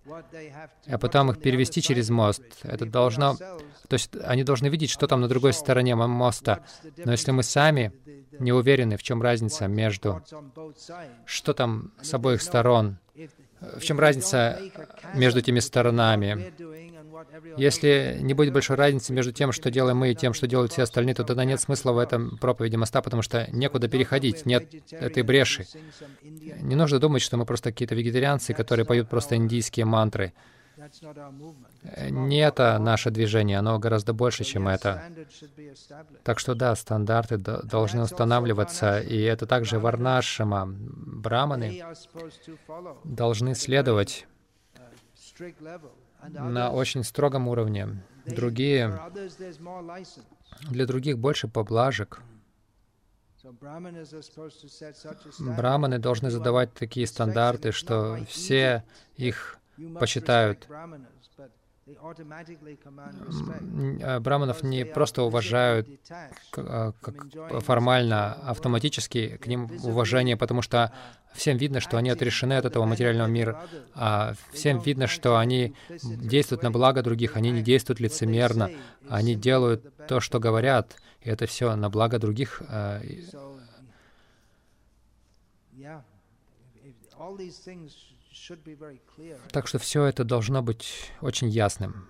а 0.87 0.99
потом 0.99 1.31
их 1.31 1.41
перевести 1.41 1.83
через 1.83 2.11
мост. 2.11 2.43
Это 2.63 2.87
должно... 2.87 3.37
То 3.37 3.95
есть 3.95 4.11
они 4.25 4.45
должны 4.45 4.69
видеть, 4.69 4.91
что 4.91 5.07
там 5.07 5.21
на 5.21 5.29
другой 5.29 5.53
стороне 5.53 5.95
моста. 5.95 6.65
Но 6.97 7.13
если 7.13 7.31
мы 7.31 7.43
сами 7.43 7.93
не 8.39 8.53
уверены, 8.53 8.97
в 8.97 9.03
чем 9.03 9.23
разница 9.23 9.67
между... 9.67 10.23
Что 11.25 11.53
там 11.55 11.93
с 12.01 12.13
обоих 12.15 12.43
сторон? 12.43 12.99
В 13.61 13.81
чем 13.81 13.99
разница 13.99 14.61
между 15.15 15.41
этими 15.41 15.59
сторонами? 15.59 16.53
Если 17.57 18.19
не 18.21 18.35
будет 18.35 18.53
большой 18.53 18.77
разницы 18.77 19.13
между 19.13 19.33
тем, 19.33 19.53
что 19.53 19.71
делаем 19.71 19.97
мы, 19.97 20.13
и 20.13 20.15
тем, 20.15 20.35
что 20.35 20.47
делают 20.47 20.73
все 20.73 20.83
остальные, 20.83 21.15
то 21.15 21.25
тогда 21.25 21.45
нет 21.45 21.61
смысла 21.61 21.93
в 21.93 21.99
этом 21.99 22.39
проповеди 22.39 22.77
моста, 22.77 23.03
потому 23.03 23.23
что 23.23 23.47
некуда 23.53 23.89
переходить, 23.89 24.47
нет 24.47 24.93
этой 24.93 25.23
бреши. 25.23 25.67
Не 26.23 26.77
нужно 26.77 26.99
думать, 26.99 27.23
что 27.23 27.37
мы 27.37 27.45
просто 27.45 27.71
какие-то 27.71 27.95
вегетарианцы, 27.95 28.55
которые 28.55 28.87
поют 28.87 29.09
просто 29.09 29.37
индийские 29.37 29.87
мантры. 29.87 30.33
Не 32.11 32.39
это 32.39 32.79
наше 32.79 33.11
движение, 33.11 33.59
оно 33.59 33.79
гораздо 33.81 34.13
больше, 34.13 34.45
чем 34.45 34.69
это. 34.69 35.03
Так 36.23 36.39
что 36.39 36.55
да, 36.55 36.77
стандарты 36.77 37.37
должны 37.37 38.03
устанавливаться, 38.03 39.01
и 39.01 39.21
это 39.21 39.47
также 39.47 39.81
варнашама. 39.81 40.67
Браманы 40.69 41.83
должны 43.05 43.55
следовать 43.57 44.27
на 46.23 46.71
очень 46.71 47.05
строгом 47.05 47.49
уровне. 47.49 48.03
Другие, 48.27 49.01
для 50.71 50.87
других 50.87 51.19
больше 51.19 51.49
поблажек. 51.49 52.21
Браманы 55.39 55.99
должны 55.99 56.31
задавать 56.31 56.75
такие 56.75 57.07
стандарты, 57.07 57.73
что 57.73 58.19
все 58.29 58.85
их 59.17 59.59
почитают. 59.99 60.69
А 64.03 64.21
браманов 64.21 64.63
не 64.63 64.85
просто 64.85 65.23
уважают 65.23 65.89
а, 66.57 66.93
формально, 67.61 68.35
автоматически 68.35 69.37
к 69.39 69.47
ним 69.47 69.71
уважение, 69.83 70.37
потому 70.37 70.63
что 70.63 70.93
всем 71.35 71.57
видно, 71.57 71.81
что 71.81 71.97
они 71.97 72.11
отрешены 72.11 72.55
от 72.55 72.65
этого 72.65 72.85
материального 72.85 73.29
мира, 73.29 73.63
а 73.95 74.35
всем 74.53 74.81
видно, 74.81 75.07
что 75.07 75.39
они 75.39 75.75
действуют 76.03 76.63
на 76.63 76.71
благо 76.71 77.03
других, 77.03 77.37
они 77.37 77.51
не 77.51 77.63
действуют 77.63 78.01
лицемерно, 78.01 78.71
они 79.09 79.35
делают 79.35 80.07
то, 80.09 80.21
что 80.21 80.41
говорят, 80.41 80.97
и 81.21 81.31
это 81.31 81.47
все 81.47 81.75
на 81.75 81.89
благо 81.91 82.19
других. 82.19 82.63
А, 82.69 83.01
так 89.53 89.67
что 89.67 89.79
все 89.79 90.05
это 90.05 90.25
должно 90.25 90.63
быть 90.63 91.13
очень 91.21 91.49
ясным. 91.49 92.09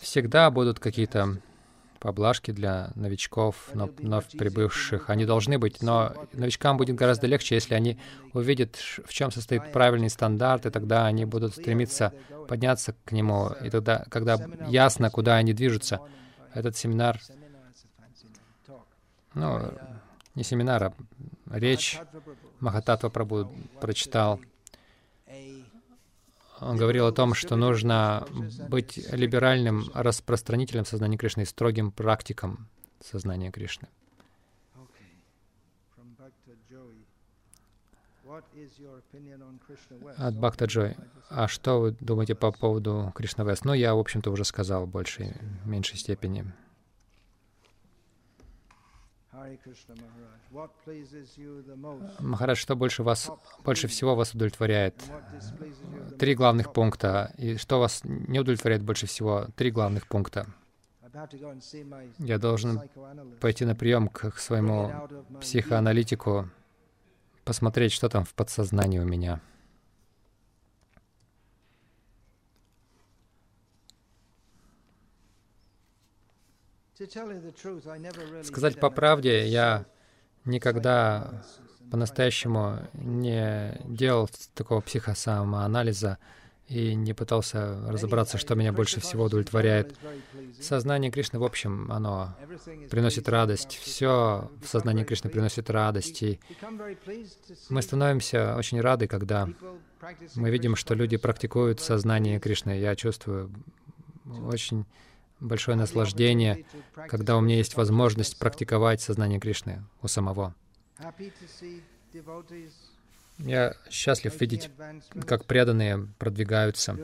Всегда 0.00 0.50
будут 0.50 0.78
какие-то 0.80 1.40
поблажки 1.98 2.50
для 2.50 2.92
новичков, 2.94 3.70
но 3.74 3.86
вновь 3.86 4.26
прибывших. 4.30 5.10
Они 5.10 5.24
должны 5.24 5.58
быть, 5.58 5.82
но 5.82 6.14
новичкам 6.32 6.76
будет 6.76 6.96
гораздо 6.96 7.26
легче, 7.26 7.54
если 7.54 7.74
они 7.74 7.98
увидят, 8.32 8.76
в 8.76 9.12
чем 9.12 9.30
состоит 9.30 9.72
правильный 9.72 10.10
стандарт, 10.10 10.66
и 10.66 10.70
тогда 10.70 11.06
они 11.06 11.24
будут 11.24 11.52
стремиться 11.52 12.12
подняться 12.48 12.94
к 13.04 13.12
нему. 13.12 13.50
И 13.62 13.70
тогда, 13.70 14.04
когда 14.08 14.38
ясно, 14.68 15.10
куда 15.10 15.36
они 15.36 15.52
движутся, 15.52 16.00
этот 16.54 16.76
семинар, 16.76 17.20
ну, 19.34 19.72
не 20.34 20.44
семинар, 20.44 20.92
а 21.50 21.58
речь. 21.58 21.98
Махататва 22.60 23.10
Прабhu 23.10 23.48
прочитал— 23.80 24.40
он 26.60 26.76
говорил 26.76 27.06
о 27.06 27.12
том, 27.12 27.34
что 27.34 27.56
нужно 27.56 28.26
быть 28.68 28.98
либеральным 29.12 29.90
распространителем 29.94 30.84
сознания 30.84 31.16
Кришны 31.16 31.42
и 31.42 31.44
строгим 31.44 31.90
практиком 31.90 32.68
сознания 33.00 33.50
Кришны. 33.50 33.88
От 40.16 40.36
Бхакта 40.36 40.64
Джой. 40.66 40.96
А 41.28 41.48
что 41.48 41.80
вы 41.80 41.96
думаете 42.00 42.34
по 42.34 42.52
поводу 42.52 43.12
Кришна 43.14 43.44
Вест? 43.44 43.64
Ну, 43.64 43.72
я, 43.72 43.94
в 43.94 43.98
общем-то, 43.98 44.30
уже 44.30 44.44
сказал 44.44 44.86
в 44.86 44.88
большей, 44.88 45.34
меньшей 45.64 45.96
степени. 45.96 46.52
Махарадж, 52.20 52.58
что 52.58 52.76
больше 52.76 53.02
вас, 53.02 53.30
больше 53.64 53.88
всего 53.88 54.14
вас 54.14 54.32
удовлетворяет? 54.34 54.94
Три 56.18 56.34
главных 56.34 56.72
пункта. 56.72 57.32
И 57.36 57.56
что 57.56 57.78
вас 57.78 58.02
не 58.04 58.40
удовлетворяет 58.40 58.82
больше 58.82 59.06
всего? 59.06 59.48
Три 59.56 59.70
главных 59.70 60.06
пункта. 60.06 60.46
Я 62.18 62.38
должен 62.38 62.80
пойти 63.40 63.64
на 63.64 63.74
прием 63.74 64.08
к 64.08 64.38
своему 64.38 64.92
психоаналитику, 65.40 66.50
посмотреть, 67.44 67.92
что 67.92 68.08
там 68.08 68.24
в 68.24 68.34
подсознании 68.34 68.98
у 68.98 69.04
меня. 69.04 69.40
Сказать 78.42 78.80
по 78.80 78.90
правде, 78.90 79.46
я 79.46 79.84
никогда 80.44 81.42
по-настоящему 81.90 82.78
не 82.94 83.78
делал 83.84 84.30
такого 84.54 84.80
психосамоанализа 84.80 86.18
и 86.68 86.94
не 86.94 87.12
пытался 87.12 87.78
разобраться, 87.88 88.38
что 88.38 88.54
меня 88.54 88.72
больше 88.72 89.00
всего 89.00 89.24
удовлетворяет. 89.24 89.94
Сознание 90.60 91.10
Кришны, 91.10 91.38
в 91.38 91.44
общем, 91.44 91.92
оно 91.92 92.34
приносит 92.90 93.28
радость. 93.28 93.76
Все 93.76 94.50
в 94.62 94.66
сознании 94.66 95.04
Кришны 95.04 95.30
приносит 95.30 95.68
радость. 95.70 96.22
И 96.22 96.40
мы 97.68 97.82
становимся 97.82 98.56
очень 98.56 98.80
рады, 98.80 99.06
когда 99.06 99.48
мы 100.34 100.50
видим, 100.50 100.76
что 100.76 100.94
люди 100.94 101.18
практикуют 101.18 101.80
сознание 101.80 102.40
Кришны. 102.40 102.78
Я 102.80 102.96
чувствую 102.96 103.52
очень 104.24 104.86
большое 105.40 105.76
наслаждение, 105.76 106.64
когда 107.08 107.36
у 107.36 107.40
меня 107.40 107.56
есть 107.56 107.76
возможность 107.76 108.38
практиковать 108.38 109.00
сознание 109.00 109.40
Кришны 109.40 109.84
у 110.02 110.08
самого. 110.08 110.54
Я 113.38 113.74
счастлив 113.90 114.40
видеть, 114.40 114.70
как 115.26 115.44
преданные 115.44 116.08
продвигаются, 116.18 116.96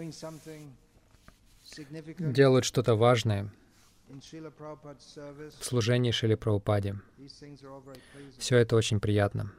делают 2.18 2.64
что-то 2.64 2.95
важное 2.95 3.53
в 4.09 5.64
служении 5.64 6.11
Шили 6.11 6.35
Прабхупаде. 6.35 6.97
Все 8.38 8.57
это 8.59 8.77
очень 8.77 9.01
приятно. 9.01 9.53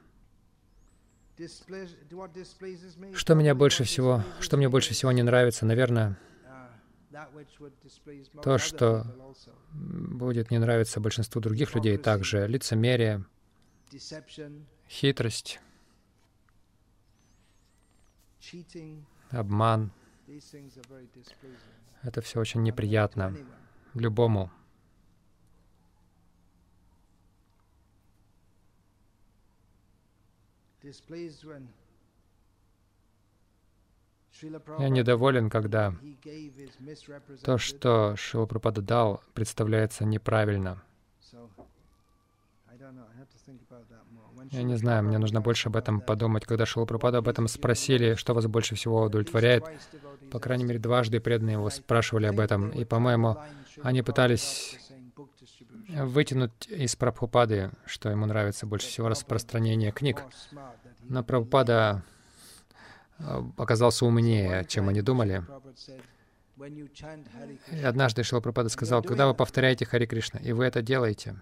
Что 3.15 3.33
меня 3.33 3.55
больше 3.55 3.83
всего, 3.83 4.23
что 4.39 4.57
мне 4.57 4.69
больше 4.69 4.93
всего 4.93 5.12
не 5.12 5.23
нравится, 5.23 5.65
наверное, 5.65 6.17
то, 8.41 8.58
что 8.58 9.06
будет 9.71 10.52
не 10.52 10.60
нравиться 10.60 10.99
большинству 10.99 11.41
других 11.41 11.76
людей 11.76 11.97
также, 11.97 12.47
лицемерие, 12.47 13.26
хитрость, 14.89 15.60
обман. 19.30 19.91
Это 22.02 22.21
все 22.21 22.39
очень 22.39 22.63
неприятно 22.63 23.36
любому. 23.93 24.52
Я 34.79 34.89
недоволен, 34.89 35.49
когда 35.49 35.93
то, 37.43 37.57
что 37.57 38.15
Шила 38.15 38.45
Прабхупада 38.45 38.81
дал, 38.81 39.21
представляется 39.33 40.05
неправильно. 40.05 40.81
Я 44.51 44.63
не 44.63 44.75
знаю, 44.75 45.03
мне 45.03 45.17
нужно 45.17 45.41
больше 45.41 45.69
об 45.69 45.75
этом 45.75 46.01
подумать. 46.01 46.45
Когда 46.45 46.65
Шила 46.65 46.85
Прабхупада 46.85 47.19
об 47.19 47.27
этом 47.27 47.47
спросили, 47.47 48.15
что 48.15 48.33
вас 48.33 48.47
больше 48.47 48.75
всего 48.75 49.03
удовлетворяет, 49.03 49.63
по 50.31 50.39
крайней 50.39 50.63
мере, 50.63 50.79
дважды 50.79 51.19
преданные 51.19 51.53
его 51.53 51.69
спрашивали 51.69 52.25
об 52.25 52.39
этом. 52.39 52.69
И, 52.69 52.85
по-моему, 52.85 53.37
они 53.81 54.01
пытались 54.01 54.79
вытянуть 55.89 56.67
из 56.67 56.95
Прабхупады, 56.95 57.71
что 57.85 58.09
ему 58.09 58.25
нравится 58.25 58.65
больше 58.65 58.87
всего 58.87 59.09
распространение 59.09 59.91
книг. 59.91 60.23
Но 61.03 61.23
Прабхупада 61.23 62.03
оказался 63.58 64.06
умнее, 64.06 64.65
чем 64.67 64.89
они 64.89 65.02
думали. 65.02 65.43
И 67.71 67.84
однажды 67.84 68.23
Шила 68.23 68.67
сказал, 68.69 69.02
когда 69.02 69.28
вы 69.28 69.34
повторяете 69.34 69.86
Хари 69.86 70.06
Кришна, 70.06 70.39
и 70.39 70.52
вы 70.52 70.65
это 70.65 70.82
делаете, 70.82 71.36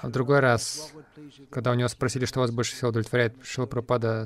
а 0.00 0.08
в 0.08 0.10
другой 0.10 0.40
раз, 0.40 0.92
когда 1.50 1.70
у 1.70 1.74
него 1.74 1.88
спросили, 1.88 2.24
что 2.24 2.40
вас 2.40 2.50
больше 2.50 2.74
всего 2.74 2.90
удовлетворяет, 2.90 3.36
Шила 3.42 3.66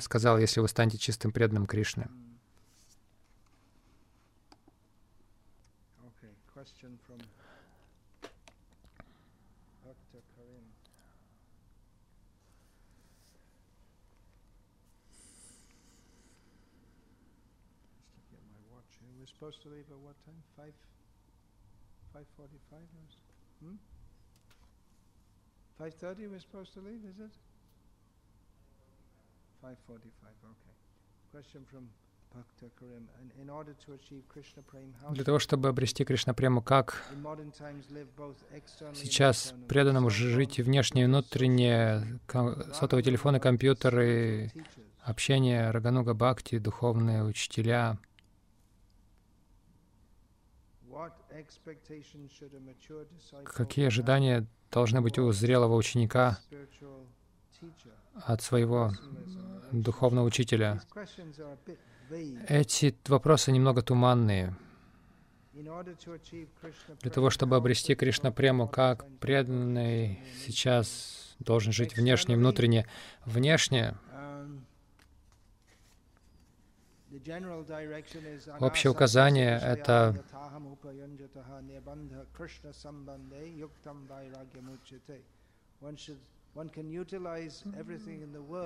сказал, 0.00 0.38
если 0.38 0.60
вы 0.60 0.68
станете 0.68 0.98
чистым 0.98 1.32
преданным 1.32 1.66
Кришны. 1.66 2.08
Supposed 19.46 19.62
to 19.62 19.68
leave 19.68 19.86
at 19.90 19.98
what 20.02 20.16
time? 20.26 20.42
Five, 20.56 20.74
five 22.12 22.26
forty-five. 22.36 22.88
Hmm. 23.62 23.78
Five 25.78 25.94
thirty. 25.94 26.26
We're 26.26 26.40
supposed 26.40 26.74
to 26.74 26.80
leave. 26.80 27.02
Is 27.04 27.18
it? 27.20 27.34
Five 29.62 29.78
forty-five. 29.86 30.36
Okay. 30.52 30.74
Question 31.30 31.64
from 31.70 31.88
для 35.10 35.24
того, 35.24 35.38
чтобы 35.38 35.68
обрести 35.70 36.04
Кришна 36.04 36.34
Прему, 36.34 36.60
как 36.60 37.02
сейчас 38.92 39.54
преданному 39.68 40.10
жить 40.10 40.58
внешне, 40.58 41.04
и 41.04 41.06
внутренне, 41.06 42.20
сотовые 42.74 43.04
телефоны, 43.04 43.40
компьютеры, 43.40 44.52
общение, 45.02 45.70
Рагануга 45.70 46.12
Бхакти, 46.12 46.58
духовные 46.58 47.24
учителя. 47.24 47.96
Какие 53.44 53.86
ожидания 53.86 54.46
должны 54.70 55.00
быть 55.00 55.18
у 55.18 55.32
зрелого 55.32 55.74
ученика 55.74 56.38
от 58.14 58.42
своего 58.42 58.92
духовного 59.72 60.26
учителя? 60.26 60.80
Эти 62.48 62.96
вопросы 63.08 63.52
немного 63.52 63.82
туманные. 63.82 64.56
Для 67.00 67.10
того, 67.10 67.30
чтобы 67.30 67.56
обрести 67.56 67.94
Кришна 67.94 68.30
прему, 68.30 68.68
как 68.68 69.06
преданный 69.18 70.20
сейчас 70.44 71.34
должен 71.38 71.72
жить 71.72 71.96
внешне 71.96 72.34
и 72.34 72.38
внутренне. 72.38 72.86
Внешне 73.24 73.96
Общее 78.60 78.90
указание— 78.90 79.58
это 79.62 80.14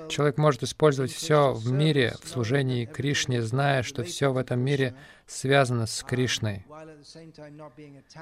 Человек 0.08 0.38
может 0.38 0.62
использовать 0.62 1.10
все 1.10 1.52
в 1.52 1.72
мире 1.72 2.14
в 2.22 2.28
служении 2.28 2.84
Кришне, 2.84 3.42
зная, 3.42 3.82
что 3.82 4.04
все 4.04 4.32
в 4.32 4.36
этом 4.36 4.60
мире 4.60 4.94
связано 5.26 5.86
с 5.86 6.04
Кришной. 6.04 6.64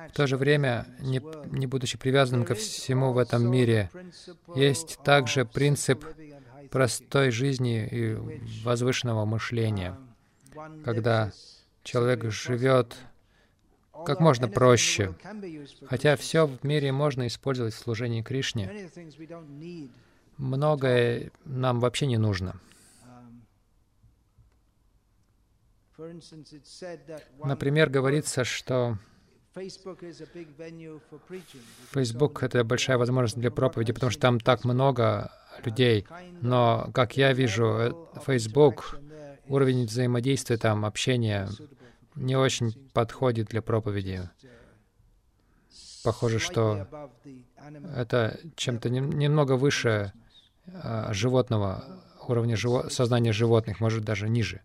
В 0.09 0.13
то 0.15 0.27
же 0.27 0.39
время, 0.39 0.87
не, 1.01 1.21
не 1.55 1.67
будучи 1.67 1.99
привязанным 1.99 2.47
ко 2.47 2.55
всему 2.55 3.13
в 3.13 3.19
этом 3.19 3.51
мире, 3.51 3.91
есть 4.55 4.99
также 5.05 5.45
принцип 5.45 6.03
простой 6.71 7.31
жизни 7.31 7.87
и 7.87 8.15
возвышенного 8.65 9.27
мышления, 9.27 9.99
когда 10.85 11.33
человек 11.83 12.31
живет 12.31 12.97
как 14.07 14.21
можно 14.21 14.49
проще. 14.49 15.15
Хотя 15.87 16.17
все 16.17 16.47
в 16.47 16.63
мире 16.65 16.93
можно 16.93 17.27
использовать 17.27 17.75
в 17.75 17.79
служении 17.79 18.23
Кришне, 18.23 18.91
многое 20.37 21.31
нам 21.45 21.81
вообще 21.81 22.07
не 22.07 22.17
нужно. 22.17 22.61
Например, 27.45 27.91
говорится, 27.91 28.45
что 28.45 28.99
Facebook— 31.93 32.43
это 32.45 32.63
большая 32.63 32.99
возможность 32.99 33.37
для 33.37 33.51
проповеди, 33.51 33.93
потому 33.93 34.11
что 34.11 34.21
там 34.21 34.39
так 34.39 34.65
много 34.65 35.33
людей. 35.65 36.07
Но, 36.41 36.91
как 36.95 37.17
я 37.17 37.33
вижу, 37.33 37.65
э, 37.67 37.93
Facebook, 38.25 39.01
уровень 39.49 39.87
взаимодействия 39.87 40.57
там, 40.57 40.85
общения 40.85 41.49
не 42.15 42.37
очень 42.37 42.73
подходит 42.93 43.49
для 43.49 43.63
проповеди. 43.63 44.29
Похоже, 46.05 46.39
что 46.39 46.87
это 47.95 48.39
чем-то 48.57 48.89
немного 48.91 49.57
выше 49.57 50.13
а, 50.67 51.13
животного, 51.13 52.03
уровня 52.27 52.57
живо 52.57 52.89
сознания 52.89 53.33
животных, 53.33 53.81
может 53.81 54.05
даже 54.05 54.29
ниже. 54.29 54.61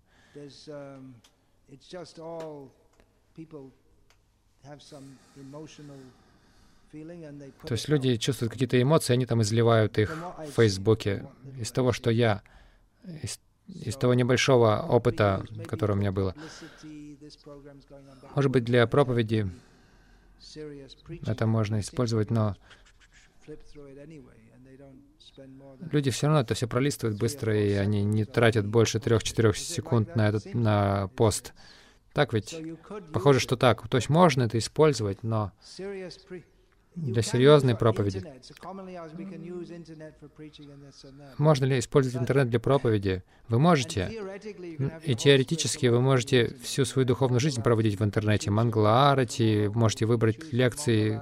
То 7.65 7.71
есть 7.71 7.89
люди 7.89 8.17
чувствуют 8.17 8.51
какие-то 8.51 8.81
эмоции, 8.81 9.13
они 9.13 9.25
там 9.25 9.41
изливают 9.41 9.97
их 9.97 10.15
в 10.37 10.51
Фейсбуке. 10.51 11.27
Из 11.57 11.71
того, 11.71 11.91
что 11.91 12.11
я, 12.11 12.43
из, 13.23 13.39
из 13.67 13.95
того 13.95 14.13
небольшого 14.13 14.85
опыта, 14.87 15.43
который 15.67 15.93
у 15.93 15.99
меня 15.99 16.11
было. 16.11 16.35
Может 18.35 18.51
быть, 18.51 18.63
для 18.63 18.85
проповеди 18.87 19.49
это 21.25 21.47
можно 21.47 21.79
использовать, 21.79 22.29
но 22.29 22.55
люди 25.91 26.11
все 26.11 26.27
равно 26.27 26.41
это 26.41 26.53
все 26.53 26.67
пролистывают 26.67 27.17
быстро, 27.17 27.57
и 27.57 27.73
они 27.73 28.03
не 28.03 28.25
тратят 28.25 28.67
больше 28.67 28.99
трех-четырех 28.99 29.57
секунд 29.57 30.15
на 30.15 30.27
этот 30.29 30.53
на 30.53 31.07
пост. 31.15 31.53
Так 32.13 32.33
ведь? 32.33 32.55
Похоже, 33.11 33.39
что 33.39 33.57
так. 33.57 33.87
То 33.87 33.97
есть 33.97 34.09
можно 34.09 34.43
это 34.43 34.57
использовать, 34.59 35.23
но 35.23 35.51
для 36.95 37.21
серьезной 37.21 37.75
проповеди. 37.75 38.23
Можно 41.37 41.65
ли 41.65 41.79
использовать 41.79 42.21
интернет 42.21 42.49
для 42.49 42.59
проповеди? 42.59 43.23
Вы 43.47 43.59
можете. 43.59 44.11
И 45.03 45.15
теоретически 45.15 45.87
вы 45.87 46.01
можете 46.01 46.55
всю 46.61 46.85
свою 46.85 47.07
духовную 47.07 47.39
жизнь 47.39 47.61
проводить 47.61 47.99
в 47.99 48.03
интернете. 48.03 48.51
Манглаарати, 48.51 49.69
можете 49.73 50.05
выбрать 50.05 50.53
лекции, 50.53 51.21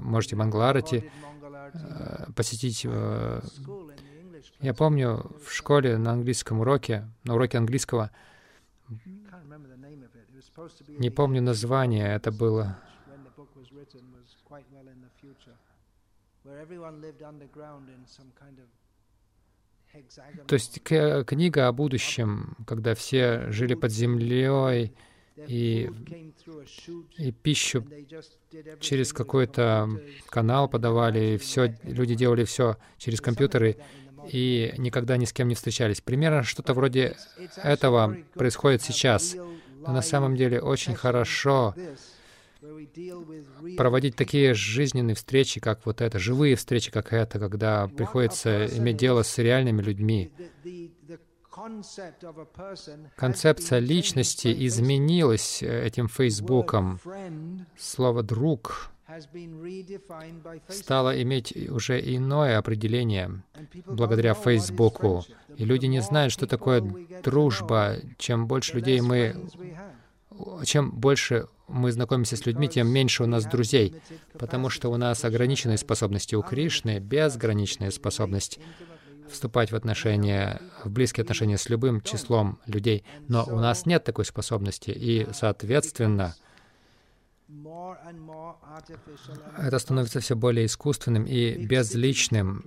можете 0.00 0.36
Манглаарати 0.36 1.10
э, 1.74 2.32
посетить. 2.34 2.82
Э, 2.84 3.40
я 4.60 4.74
помню 4.74 5.32
в 5.44 5.52
школе 5.52 5.98
на 5.98 6.12
английском 6.12 6.60
уроке, 6.60 7.08
на 7.24 7.34
уроке 7.34 7.58
английского, 7.58 8.10
не 10.88 11.10
помню 11.10 11.42
название, 11.42 12.14
это 12.14 12.30
было 12.30 12.78
то 20.46 20.54
есть 20.54 20.82
книга 20.82 21.68
о 21.68 21.72
будущем, 21.72 22.56
когда 22.66 22.94
все 22.94 23.50
жили 23.50 23.74
под 23.74 23.92
землей 23.92 24.92
и, 25.36 25.90
и 27.18 27.32
пищу 27.32 27.86
через 28.80 29.12
какой-то 29.12 29.88
канал 30.28 30.68
подавали, 30.68 31.34
и 31.34 31.38
все, 31.38 31.74
люди 31.82 32.14
делали 32.14 32.44
все 32.44 32.78
через 32.98 33.20
компьютеры 33.20 33.76
и 34.30 34.72
никогда 34.78 35.16
ни 35.16 35.24
с 35.24 35.32
кем 35.32 35.48
не 35.48 35.54
встречались. 35.54 36.00
Примерно 36.00 36.42
что-то 36.42 36.74
вроде 36.74 37.16
этого 37.56 38.16
происходит 38.34 38.82
сейчас. 38.82 39.34
Но 39.34 39.92
на 39.92 40.02
самом 40.02 40.36
деле 40.36 40.60
очень 40.60 40.94
хорошо 40.94 41.74
проводить 43.76 44.16
такие 44.16 44.54
жизненные 44.54 45.14
встречи, 45.14 45.60
как 45.60 45.84
вот 45.84 46.00
это, 46.00 46.18
живые 46.18 46.56
встречи, 46.56 46.90
как 46.90 47.12
это, 47.12 47.38
когда 47.38 47.88
приходится 47.88 48.66
иметь 48.66 48.96
дело 48.96 49.22
с 49.22 49.38
реальными 49.38 49.82
людьми. 49.82 50.32
Концепция 53.16 53.78
личности 53.78 54.66
изменилась 54.66 55.62
э, 55.62 55.86
этим 55.86 56.08
Фейсбуком. 56.08 56.98
Слово 57.76 58.22
«друг» 58.22 58.90
стало 60.68 61.22
иметь 61.22 61.54
уже 61.70 62.00
иное 62.00 62.58
определение 62.58 63.42
благодаря 63.86 64.34
Фейсбуку. 64.34 65.24
И 65.56 65.64
люди 65.64 65.86
не 65.86 66.00
знают, 66.00 66.32
что 66.32 66.46
такое 66.46 66.80
дружба. 67.22 67.96
Чем 68.18 68.46
больше 68.46 68.76
людей 68.76 69.00
мы... 69.00 69.36
Чем 70.64 70.90
больше 70.90 71.46
мы 71.72 71.90
знакомимся 71.90 72.36
с 72.36 72.46
людьми, 72.46 72.68
тем 72.68 72.88
меньше 72.88 73.24
у 73.24 73.26
нас 73.26 73.44
друзей, 73.46 74.00
потому 74.38 74.68
что 74.70 74.90
у 74.90 74.96
нас 74.96 75.24
ограниченные 75.24 75.78
способности. 75.78 76.34
У 76.34 76.42
Кришны 76.42 76.98
безграничная 76.98 77.90
способность 77.90 78.60
вступать 79.30 79.72
в 79.72 79.76
отношения, 79.76 80.60
в 80.84 80.90
близкие 80.90 81.22
отношения 81.22 81.56
с 81.56 81.68
любым 81.68 82.02
числом 82.02 82.58
людей. 82.66 83.04
Но 83.28 83.44
у 83.44 83.56
нас 83.56 83.86
нет 83.86 84.04
такой 84.04 84.24
способности, 84.24 84.90
и, 84.90 85.26
соответственно, 85.32 86.34
это 89.58 89.78
становится 89.78 90.20
все 90.20 90.36
более 90.36 90.66
искусственным 90.66 91.24
и 91.24 91.56
безличным, 91.64 92.64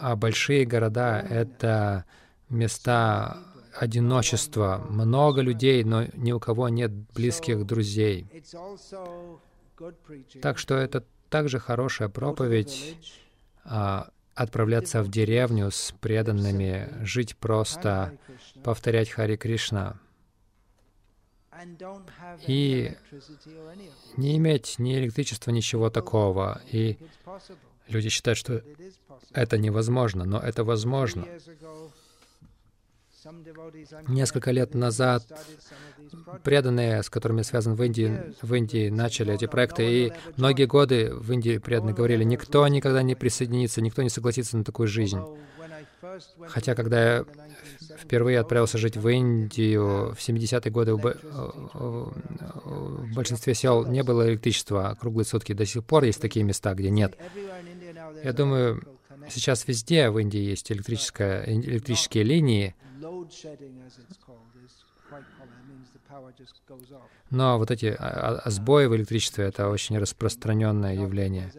а 0.00 0.16
большие 0.16 0.64
города— 0.64 1.20
это 1.30 2.04
места 2.48 3.38
одиночество, 3.74 4.84
много 4.88 5.40
людей, 5.40 5.84
но 5.84 6.04
ни 6.14 6.32
у 6.32 6.40
кого 6.40 6.68
нет 6.68 6.90
близких 7.14 7.66
друзей. 7.66 8.26
Так 10.42 10.58
что 10.58 10.74
это 10.74 11.04
также 11.28 11.58
хорошая 11.58 12.08
проповедь 12.08 12.96
а, 13.64 14.10
отправляться 14.34 15.02
в 15.02 15.10
деревню 15.10 15.70
с 15.70 15.94
преданными, 16.00 16.88
жить 17.02 17.36
просто, 17.36 18.18
повторять 18.64 19.10
Хари 19.10 19.36
Кришна 19.36 19.98
и 22.46 22.92
не 24.16 24.36
иметь 24.36 24.78
ни 24.78 24.96
электричества, 24.96 25.50
ничего 25.50 25.90
такого. 25.90 26.60
И 26.70 26.98
люди 27.88 28.08
считают, 28.08 28.38
что 28.38 28.62
это 29.32 29.58
невозможно, 29.58 30.24
но 30.24 30.38
это 30.38 30.64
возможно. 30.64 31.26
Несколько 34.08 34.52
лет 34.52 34.74
назад 34.74 35.24
преданные, 36.44 37.02
с 37.02 37.10
которыми 37.10 37.42
связан 37.42 37.74
в 37.74 37.82
Индии, 37.82 38.32
в 38.42 38.54
Индии 38.54 38.90
начали 38.90 39.34
эти 39.34 39.46
проекты, 39.46 39.84
и 39.84 40.12
многие 40.36 40.66
годы 40.66 41.12
в 41.12 41.32
Индии 41.32 41.58
преданные 41.58 41.94
говорили, 41.94 42.24
никто 42.24 42.66
никогда 42.68 43.02
не 43.02 43.14
присоединится, 43.14 43.80
никто 43.80 44.02
не 44.02 44.10
согласится 44.10 44.56
на 44.56 44.64
такую 44.64 44.88
жизнь. 44.88 45.20
Хотя, 46.46 46.74
когда 46.74 47.16
я 47.16 47.24
впервые 47.98 48.40
отправился 48.40 48.78
жить 48.78 48.96
в 48.96 49.06
Индию 49.08 50.14
в 50.14 50.18
70-е 50.18 50.70
годы, 50.70 50.94
в 50.94 51.04
большинстве 53.14 53.54
сел 53.54 53.84
не 53.84 54.02
было 54.02 54.28
электричества 54.28 54.96
круглые 55.00 55.26
сутки. 55.26 55.52
До 55.52 55.66
сих 55.66 55.84
пор 55.84 56.04
есть 56.04 56.20
такие 56.20 56.44
места, 56.44 56.74
где 56.74 56.90
нет. 56.90 57.16
Я 58.22 58.32
думаю, 58.32 58.82
сейчас 59.28 59.66
везде 59.66 60.10
в 60.10 60.18
Индии 60.18 60.40
есть 60.40 60.70
электрические 60.72 62.24
линии, 62.24 62.74
но 67.30 67.58
вот 67.58 67.70
эти 67.70 67.86
а, 67.98 68.40
а, 68.44 68.50
сбои 68.50 68.86
в 68.86 68.96
электричестве— 68.96 69.44
это 69.46 69.68
очень 69.68 69.98
распространенное 69.98 70.94
явление. 70.94 71.52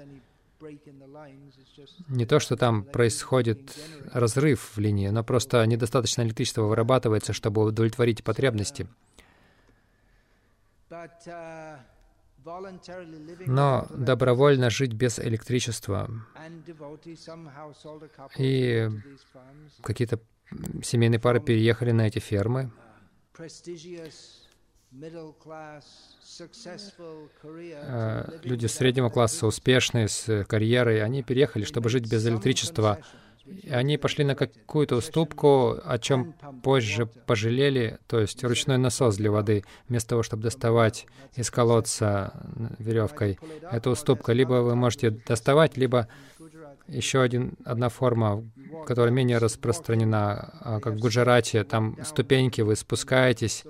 Не 2.08 2.26
то, 2.26 2.40
что 2.40 2.58
там 2.58 2.84
происходит 2.84 3.76
разрыв 4.12 4.76
в 4.76 4.80
линии, 4.80 5.10
но 5.10 5.24
просто 5.24 5.66
недостаточно 5.66 6.22
электричества 6.22 6.64
вырабатывается, 6.64 7.34
чтобы 7.34 7.64
удовлетворить 7.64 8.24
потребности. 8.24 8.88
Но 13.48 13.88
добровольно 13.90 14.70
жить 14.70 14.94
без 14.94 15.20
электричества 15.20 16.10
и 18.38 18.90
какие-то 19.82 20.20
семейные 20.84 21.20
пары 21.20 21.40
переехали 21.40 21.92
на 21.92 22.08
эти 22.08 22.20
фермы. 22.20 22.72
А, 27.76 28.40
люди 28.44 28.66
среднего 28.66 29.10
класса, 29.10 29.46
успешные, 29.48 30.08
с 30.08 30.46
карьерой, 30.46 31.04
они 31.04 31.22
переехали, 31.24 31.64
чтобы 31.64 31.90
жить 31.90 32.10
без 32.10 32.26
электричества. 32.28 33.00
И 33.46 33.70
они 33.70 33.98
пошли 33.98 34.24
на 34.24 34.36
какую-то 34.36 34.98
уступку, 34.98 35.80
о 35.84 35.98
чем 35.98 36.34
позже 36.64 37.08
пожалели, 37.08 37.98
то 38.08 38.20
есть 38.20 38.44
ручной 38.44 38.78
насос 38.78 39.18
для 39.18 39.32
воды, 39.32 39.64
вместо 39.88 40.10
того, 40.10 40.24
чтобы 40.24 40.44
доставать 40.44 41.08
из 41.36 41.50
колодца 41.50 42.34
веревкой. 42.78 43.40
Это 43.72 43.90
уступка. 43.90 44.34
Либо 44.34 44.62
вы 44.62 44.76
можете 44.76 45.10
доставать, 45.10 45.78
либо 45.78 46.08
еще 46.90 47.22
один, 47.22 47.54
одна 47.66 47.90
форма, 47.90 48.44
которая 48.86 49.12
менее 49.12 49.38
распространена, 49.38 50.54
а, 50.62 50.80
как 50.80 50.96
в 50.96 51.00
Гуджарате, 51.00 51.64
там 51.64 51.98
ступеньки, 52.04 52.62
вы 52.62 52.76
спускаетесь, 52.76 53.64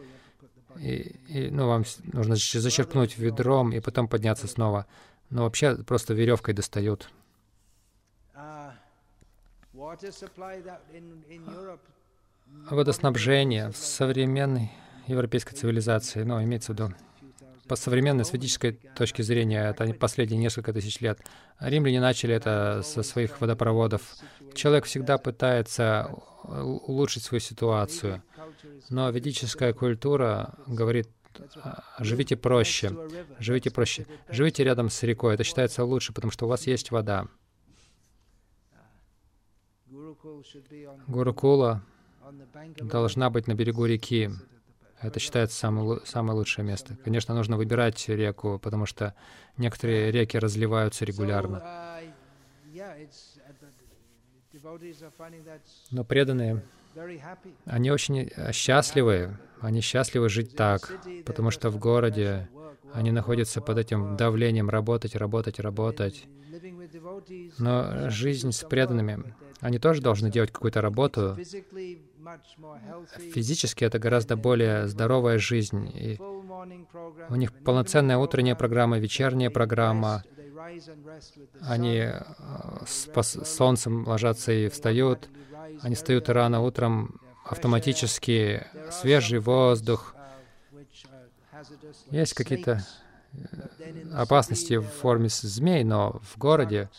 и, 0.78 1.16
и, 1.28 1.50
ну, 1.52 1.68
вам 1.68 1.84
нужно 2.14 2.36
зачерпнуть 2.36 3.18
ведром 3.18 3.72
и 3.74 3.80
потом 3.80 4.08
подняться 4.08 4.48
снова. 4.48 4.86
Но 5.30 5.44
вообще 5.44 5.76
просто 5.76 6.14
веревкой 6.14 6.54
достают. 6.54 7.10
Водоснабжение 12.70 13.70
в 13.72 13.78
современной 13.78 14.72
европейской 15.08 15.56
цивилизации, 15.56 16.24
ну, 16.24 16.42
имеется 16.44 16.74
в 16.74 16.76
виду 16.76 16.94
по 17.70 17.76
современной 17.76 18.26
светической 18.26 18.74
точке 18.96 19.22
зрения, 19.22 19.70
это 19.70 19.94
последние 19.94 20.40
несколько 20.40 20.74
тысяч 20.74 21.00
лет. 21.02 21.20
Римляне 21.60 22.02
начали 22.02 22.34
это 22.34 22.82
со 22.84 23.04
своих 23.04 23.40
водопроводов. 23.40 24.02
Человек 24.56 24.86
всегда 24.86 25.20
пытается 25.20 26.12
улучшить 26.44 27.24
свою 27.24 27.40
ситуацию. 27.40 28.24
Но 28.90 29.10
ведическая 29.12 29.72
культура 29.74 30.56
говорит, 30.66 31.08
«А, 31.62 31.84
живите 32.00 32.36
проще, 32.36 32.92
живите 33.38 33.70
проще, 33.70 34.08
живите 34.30 34.64
рядом 34.64 34.90
с 34.90 35.04
рекой. 35.04 35.36
Это 35.36 35.44
считается 35.44 35.84
лучше, 35.84 36.12
потому 36.12 36.32
что 36.32 36.48
у 36.48 36.50
вас 36.50 36.66
есть 36.66 36.90
вода. 36.90 37.28
Гурукула 41.08 41.84
должна 42.78 43.30
быть 43.30 43.48
на 43.48 43.54
берегу 43.54 43.86
реки. 43.86 44.32
Это 45.02 45.20
считается 45.20 45.58
самое, 45.58 46.02
самое 46.06 46.38
лучшее 46.38 46.66
место. 46.66 46.98
Конечно, 47.04 47.34
нужно 47.34 47.58
выбирать 47.58 48.08
реку, 48.10 48.60
потому 48.62 48.86
что 48.86 49.16
некоторые 49.58 50.12
реки 50.12 50.38
разливаются 50.38 51.06
регулярно. 51.06 51.64
Но 55.92 56.04
преданные, 56.04 56.64
они 57.66 57.92
очень 57.92 58.30
счастливы, 58.52 59.38
они 59.62 59.82
счастливы 59.82 60.28
жить 60.30 60.56
так, 60.56 60.92
потому 61.26 61.52
что 61.52 61.70
в 61.70 61.78
городе 61.78 62.50
Они 62.94 63.12
находятся 63.12 63.62
под 63.62 63.78
этим 63.78 64.18
давлением 64.18 64.70
работать, 64.70 65.16
работать, 65.16 65.60
работать. 65.60 66.28
Но 67.58 68.10
жизнь 68.10 68.52
с 68.52 68.64
преданными, 68.64 69.36
они 69.60 69.78
тоже 69.80 70.02
должны 70.02 70.32
делать 70.32 70.52
какую-то 70.52 70.82
работу. 70.82 71.38
Физически 73.34 73.84
это 73.84 74.00
гораздо 74.00 74.36
более 74.36 74.88
здоровая 74.88 75.38
жизнь. 75.38 75.90
И 75.96 76.18
у 76.20 77.36
них 77.36 77.54
полноценная 77.64 78.18
утренняя 78.18 78.56
программа, 78.56 79.00
вечерняя 79.00 79.50
программа. 79.50 80.24
Они 81.62 81.98
э, 81.98 82.22
с 82.86 83.46
солнцем 83.46 84.08
ложатся 84.08 84.52
и 84.52 84.70
встают. 84.70 85.30
Они 85.82 85.96
встают 85.96 86.30
рано 86.30 86.62
утром, 86.62 87.20
автоматически 87.46 88.66
свежий 88.92 89.40
воздух. 89.40 90.16
Есть 92.12 92.34
какие-то 92.34 92.86
э, 93.34 93.38
опасности 94.14 94.78
в 94.78 94.86
форме 94.86 95.30
змей, 95.30 95.84
но 95.84 96.22
в 96.24 96.38
городе 96.38 96.90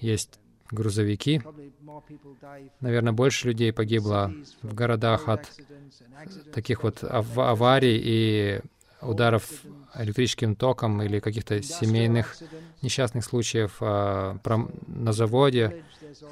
есть 0.00 0.40
грузовики. 0.72 1.42
Наверное, 2.80 3.12
больше 3.12 3.48
людей 3.48 3.72
погибло 3.72 4.32
в 4.62 4.74
городах 4.74 5.28
от 5.28 5.48
таких 6.52 6.82
вот 6.82 7.04
ав 7.04 7.38
аварий 7.38 8.00
и 8.02 8.60
ударов 9.00 9.48
электрическим 9.94 10.56
током 10.56 11.02
или 11.02 11.20
каких-то 11.20 11.62
семейных 11.62 12.36
несчастных 12.80 13.24
случаев 13.24 13.76
а, 13.80 14.38
на 14.86 15.12
заводе. 15.12 15.84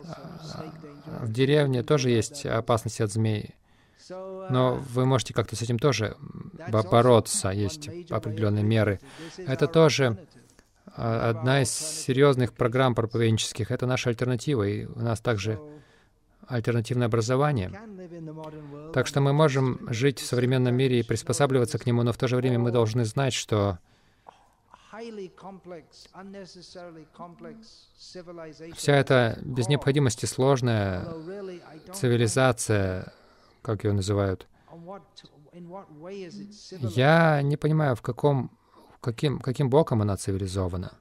А, 0.04 0.72
в 1.22 1.32
деревне 1.32 1.82
тоже 1.82 2.10
есть 2.10 2.46
опасность 2.46 3.00
от 3.00 3.12
змей. 3.12 3.54
Но 4.08 4.82
вы 4.92 5.06
можете 5.06 5.34
как-то 5.34 5.54
с 5.54 5.62
этим 5.62 5.78
тоже 5.78 6.16
бороться, 6.68 7.50
есть 7.50 7.88
определенные 8.10 8.64
меры. 8.64 9.00
Это 9.36 9.68
тоже 9.68 10.18
одна 10.94 11.62
из 11.62 11.70
серьезных 11.70 12.52
программ 12.52 12.94
проповеднических. 12.94 13.70
Это 13.70 13.86
наша 13.86 14.10
альтернатива, 14.10 14.64
и 14.64 14.86
у 14.86 15.00
нас 15.00 15.20
также 15.20 15.60
альтернативное 16.46 17.06
образование. 17.06 17.72
Так 18.92 19.06
что 19.06 19.20
мы 19.20 19.32
можем 19.32 19.86
жить 19.90 20.18
в 20.18 20.26
современном 20.26 20.74
мире 20.74 21.00
и 21.00 21.02
приспосабливаться 21.02 21.78
к 21.78 21.86
нему, 21.86 22.02
но 22.02 22.12
в 22.12 22.16
то 22.16 22.28
же 22.28 22.36
время 22.36 22.58
мы 22.58 22.70
должны 22.70 23.04
знать, 23.04 23.32
что 23.32 23.78
вся 28.74 28.96
эта 28.96 29.38
без 29.42 29.68
необходимости 29.68 30.26
сложная 30.26 31.04
цивилизация, 31.94 33.12
как 33.62 33.84
ее 33.84 33.92
называют, 33.92 34.46
я 36.80 37.42
не 37.42 37.56
понимаю, 37.56 37.96
в 37.96 38.02
каком, 38.02 38.50
каким, 39.00 39.38
каким 39.40 39.70
боком 39.70 40.02
она 40.02 40.16
цивилизована. 40.16 40.92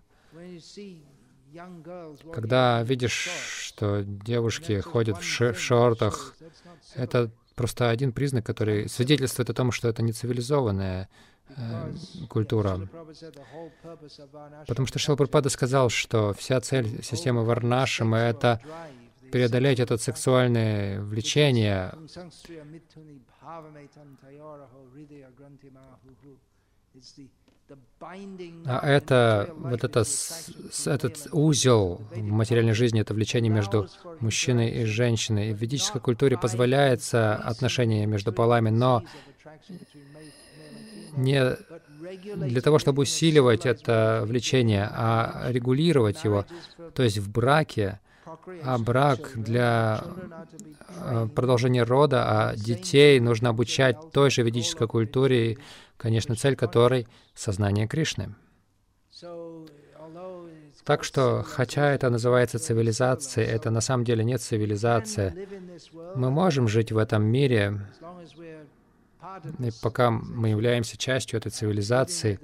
Когда 2.33 2.83
видишь, 2.83 3.29
что 3.65 4.03
девушки 4.03 4.79
ходят 4.81 5.17
в, 5.17 5.23
ш- 5.23 5.53
в 5.53 5.59
шортах, 5.59 6.35
это 6.95 7.31
просто 7.55 7.89
один 7.89 8.11
признак, 8.11 8.45
который 8.45 8.87
свидетельствует 8.87 9.49
о 9.49 9.53
том, 9.53 9.71
что 9.71 9.87
это 9.87 10.01
не 10.03 10.13
цивилизованная 10.13 11.09
э, 11.49 11.93
культура. 12.29 12.87
Потому 14.67 14.87
что 14.87 14.99
Шилпурпада 14.99 15.49
сказал, 15.49 15.89
что 15.89 16.33
вся 16.33 16.61
цель 16.61 17.03
системы 17.03 17.43
Варнашима— 17.43 18.17
это 18.19 18.61
преодолеть 19.31 19.79
это 19.79 19.97
сексуальное 19.97 21.01
влечение. 21.01 21.93
А 28.65 28.87
это, 28.87 29.53
вот 29.57 29.83
это, 29.83 30.03
этот 30.85 31.27
узел 31.31 32.01
в 32.11 32.21
материальной 32.23 32.73
жизни, 32.73 33.01
это 33.01 33.13
влечение 33.13 33.51
между 33.51 33.87
мужчиной 34.19 34.81
и 34.81 34.85
женщиной. 34.85 35.49
И 35.49 35.53
в 35.53 35.57
ведической 35.57 36.01
культуре 36.01 36.37
позволяется 36.37 37.35
отношение 37.35 38.05
между 38.07 38.33
полами, 38.33 38.69
но 38.69 39.03
не 41.15 41.57
для 42.35 42.61
того, 42.61 42.79
чтобы 42.79 43.03
усиливать 43.03 43.65
это 43.65 44.23
влечение, 44.25 44.89
а 44.91 45.47
регулировать 45.49 46.23
его. 46.23 46.45
То 46.95 47.03
есть 47.03 47.19
в 47.19 47.29
браке, 47.29 47.99
а 48.63 48.77
брак 48.77 49.31
для 49.35 50.03
э, 50.87 51.27
продолжения 51.33 51.83
рода, 51.83 52.23
а 52.27 52.55
детей 52.55 53.19
нужно 53.19 53.49
обучать 53.49 53.97
той 54.11 54.29
же 54.31 54.43
ведической 54.43 54.87
культуре, 54.87 55.57
конечно, 55.97 56.35
цель 56.35 56.55
которой— 56.55 57.07
сознание 57.33 57.87
Кришны. 57.87 58.35
Так 60.85 61.03
что, 61.03 61.43
хотя 61.47 61.91
это 61.91 62.09
называется 62.09 62.57
цивилизацией, 62.57 63.47
это 63.47 63.69
на 63.69 63.81
самом 63.81 64.03
деле 64.05 64.23
не 64.23 64.37
цивилизация. 64.37 65.35
Мы 66.15 66.31
можем 66.31 66.67
жить 66.67 66.91
в 66.91 66.97
этом 66.97 67.23
мире, 67.23 67.81
и 69.59 69.69
пока 69.81 70.09
мы 70.09 70.49
являемся 70.49 70.97
частью 70.97 71.37
этой 71.37 71.51
цивилизации, 71.51 72.39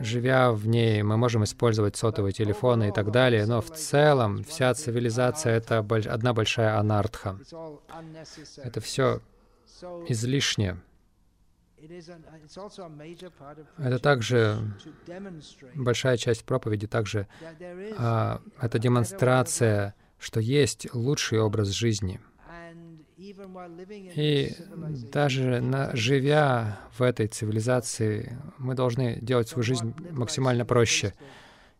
живя 0.00 0.52
в 0.52 0.66
ней, 0.66 1.02
мы 1.02 1.16
можем 1.16 1.44
использовать 1.44 1.96
сотовые 1.96 2.32
телефоны 2.32 2.88
и 2.88 2.92
так 2.92 3.10
далее, 3.10 3.46
но 3.46 3.60
в 3.60 3.70
целом 3.70 4.44
вся 4.44 4.74
цивилизация— 4.74 5.52
это 5.56 5.78
одна 5.78 6.32
большая 6.32 6.78
анартха. 6.78 7.38
Это 8.62 8.80
все 8.80 9.20
излишне. 10.08 10.76
Это 13.78 13.98
также 13.98 14.58
большая 15.74 16.16
часть 16.16 16.44
проповеди, 16.44 16.86
также 16.86 17.26
а, 17.96 18.40
это 18.60 18.78
демонстрация, 18.78 19.94
что 20.18 20.40
есть 20.40 20.92
лучший 20.94 21.40
образ 21.40 21.68
жизни. 21.68 22.20
И 23.20 24.56
даже 25.12 25.60
на, 25.60 25.94
живя 25.94 26.80
в 26.96 27.02
этой 27.02 27.26
цивилизации, 27.26 28.38
мы 28.56 28.74
должны 28.74 29.18
делать 29.20 29.48
свою 29.48 29.62
жизнь 29.62 29.94
максимально 30.10 30.64
проще. 30.64 31.12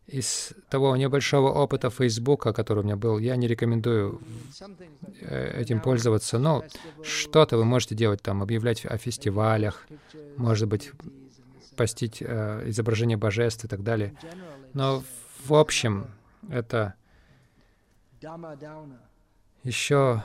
из 0.05 0.53
того 0.69 0.95
небольшого 0.97 1.49
опыта 1.51 1.89
Фейсбука, 1.89 2.53
который 2.53 2.79
у 2.79 2.83
меня 2.83 2.95
был, 2.95 3.17
я 3.17 3.35
не 3.37 3.47
рекомендую 3.47 4.21
э, 5.21 5.61
этим 5.61 5.79
пользоваться. 5.79 6.37
Но 6.37 6.63
что-то 7.01 7.57
вы 7.57 7.65
можете 7.65 7.95
делать 7.95 8.21
там, 8.21 8.43
объявлять 8.43 8.85
о 8.85 8.97
фестивалях, 8.97 9.87
может 10.37 10.67
быть, 10.67 10.91
постить 11.75 12.17
э, 12.21 12.63
изображение 12.67 13.17
божеств 13.17 13.65
и 13.65 13.67
так 13.67 13.83
далее. 13.83 14.13
Но 14.73 15.03
в 15.45 15.53
общем, 15.53 16.07
это 16.49 16.93
еще 19.63 20.21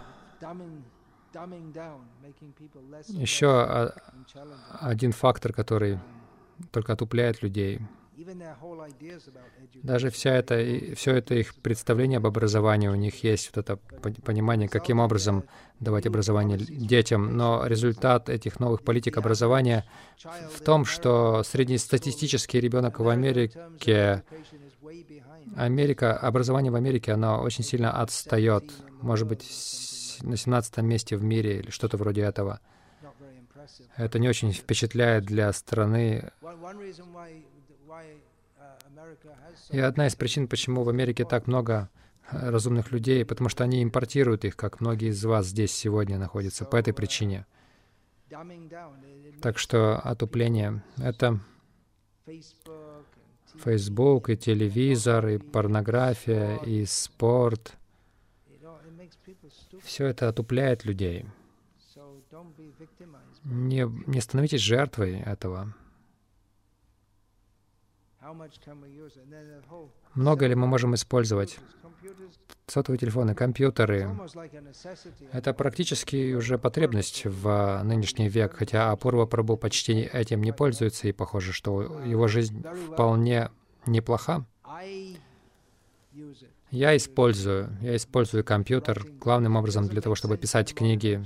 еще 3.09 3.93
один 4.81 5.13
фактор, 5.13 5.53
который 5.53 5.99
только 6.71 6.93
отупляет 6.93 7.43
людей. 7.43 7.81
Даже 9.83 10.11
вся 10.11 10.35
это, 10.35 10.95
все 10.97 11.17
это 11.17 11.35
их 11.35 11.55
представление 11.57 12.17
об 12.17 12.27
образовании, 12.27 12.89
у 12.89 12.95
них 12.95 13.23
есть 13.23 13.53
вот 13.55 13.63
это 13.63 13.77
понимание, 14.25 14.69
каким 14.69 15.01
образом 15.01 15.45
давать 15.81 16.07
образование 16.07 16.57
детям, 16.59 17.37
но 17.37 17.67
результат 17.67 18.31
этих 18.31 18.59
новых 18.59 18.83
политик 18.83 19.19
образования 19.19 19.85
в 20.51 20.63
том, 20.63 20.87
что 20.87 21.43
среднестатистический 21.43 22.59
ребенок 22.59 23.01
в 23.01 23.09
Америке, 23.09 24.25
Америка, 25.55 26.17
образование 26.17 26.73
в 26.73 26.77
Америке, 26.77 27.13
оно 27.13 27.43
очень 27.43 27.65
сильно 27.65 27.93
отстает, 28.01 28.65
может 29.03 29.29
быть, 29.29 29.43
на 30.23 30.37
17 30.37 30.79
месте 30.79 31.17
в 31.17 31.23
мире 31.23 31.59
или 31.59 31.71
что-то 31.71 31.97
вроде 31.97 32.23
этого. 32.23 32.61
Это 33.97 34.19
не 34.19 34.29
очень 34.29 34.53
впечатляет 34.53 35.25
для 35.25 35.53
страны, 35.53 36.31
и 39.71 39.79
одна 39.79 40.07
из 40.07 40.15
причин, 40.15 40.49
почему 40.49 40.83
в 40.83 40.89
Америке 40.89 41.25
так 41.25 41.47
много 41.47 41.89
э, 42.31 42.51
разумных 42.51 42.93
людей, 42.93 43.25
потому 43.25 43.49
что 43.49 43.65
они 43.65 43.83
импортируют 43.83 44.45
их, 44.45 44.57
как 44.57 44.81
многие 44.81 45.09
из 45.09 45.25
вас 45.25 45.47
здесь 45.47 45.73
сегодня 45.73 46.19
находятся, 46.19 46.65
по 46.65 46.77
этой 46.77 46.93
причине. 46.93 47.47
Так 49.43 49.59
что 49.59 49.99
отупление— 49.99 50.83
это 50.97 51.41
Facebook, 53.65 54.31
и 54.31 54.37
телевизор, 54.37 55.29
и 55.29 55.39
порнография, 55.39 56.57
и 56.57 56.85
спорт. 56.85 57.75
Все 59.87 60.07
это 60.07 60.29
отупляет 60.29 60.85
людей. 60.85 61.25
Не, 63.45 63.89
не 64.07 64.21
становитесь 64.21 64.61
жертвой 64.61 65.21
этого. 65.21 65.73
Много 70.15 70.47
ли 70.47 70.55
мы 70.57 70.67
можем 70.67 70.95
использовать? 70.97 71.59
Сотовые 72.67 72.99
телефоны, 72.99 73.37
компьютеры. 73.37 74.11
Это 75.31 75.55
практически 75.55 76.35
уже 76.35 76.59
потребность 76.59 77.25
в 77.25 77.83
нынешний 77.85 78.29
век, 78.29 78.55
хотя 78.57 78.91
Апурва 78.91 79.27
Прабу 79.27 79.57
почти 79.57 80.01
этим 80.01 80.43
не 80.43 80.53
пользуется, 80.53 81.07
и 81.07 81.13
похоже, 81.13 81.53
что 81.53 82.03
его 82.03 82.27
жизнь 82.27 82.65
вполне 82.93 83.51
неплоха. 83.87 84.45
Я 86.71 86.97
использую, 86.97 87.71
я 87.81 87.97
использую 87.97 88.45
компьютер 88.45 89.07
главным 89.21 89.57
образом 89.57 89.89
для 89.89 90.01
того, 90.01 90.15
чтобы 90.15 90.37
писать 90.37 90.75
книги. 90.75 91.25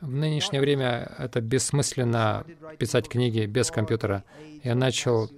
В 0.00 0.08
нынешнее 0.08 0.60
время 0.60 1.12
это 1.18 1.40
бессмысленно 1.40 2.46
писать 2.78 3.08
книги 3.08 3.44
без 3.46 3.70
компьютера. 3.70 4.24
Я 4.62 4.74
начал 4.74 5.30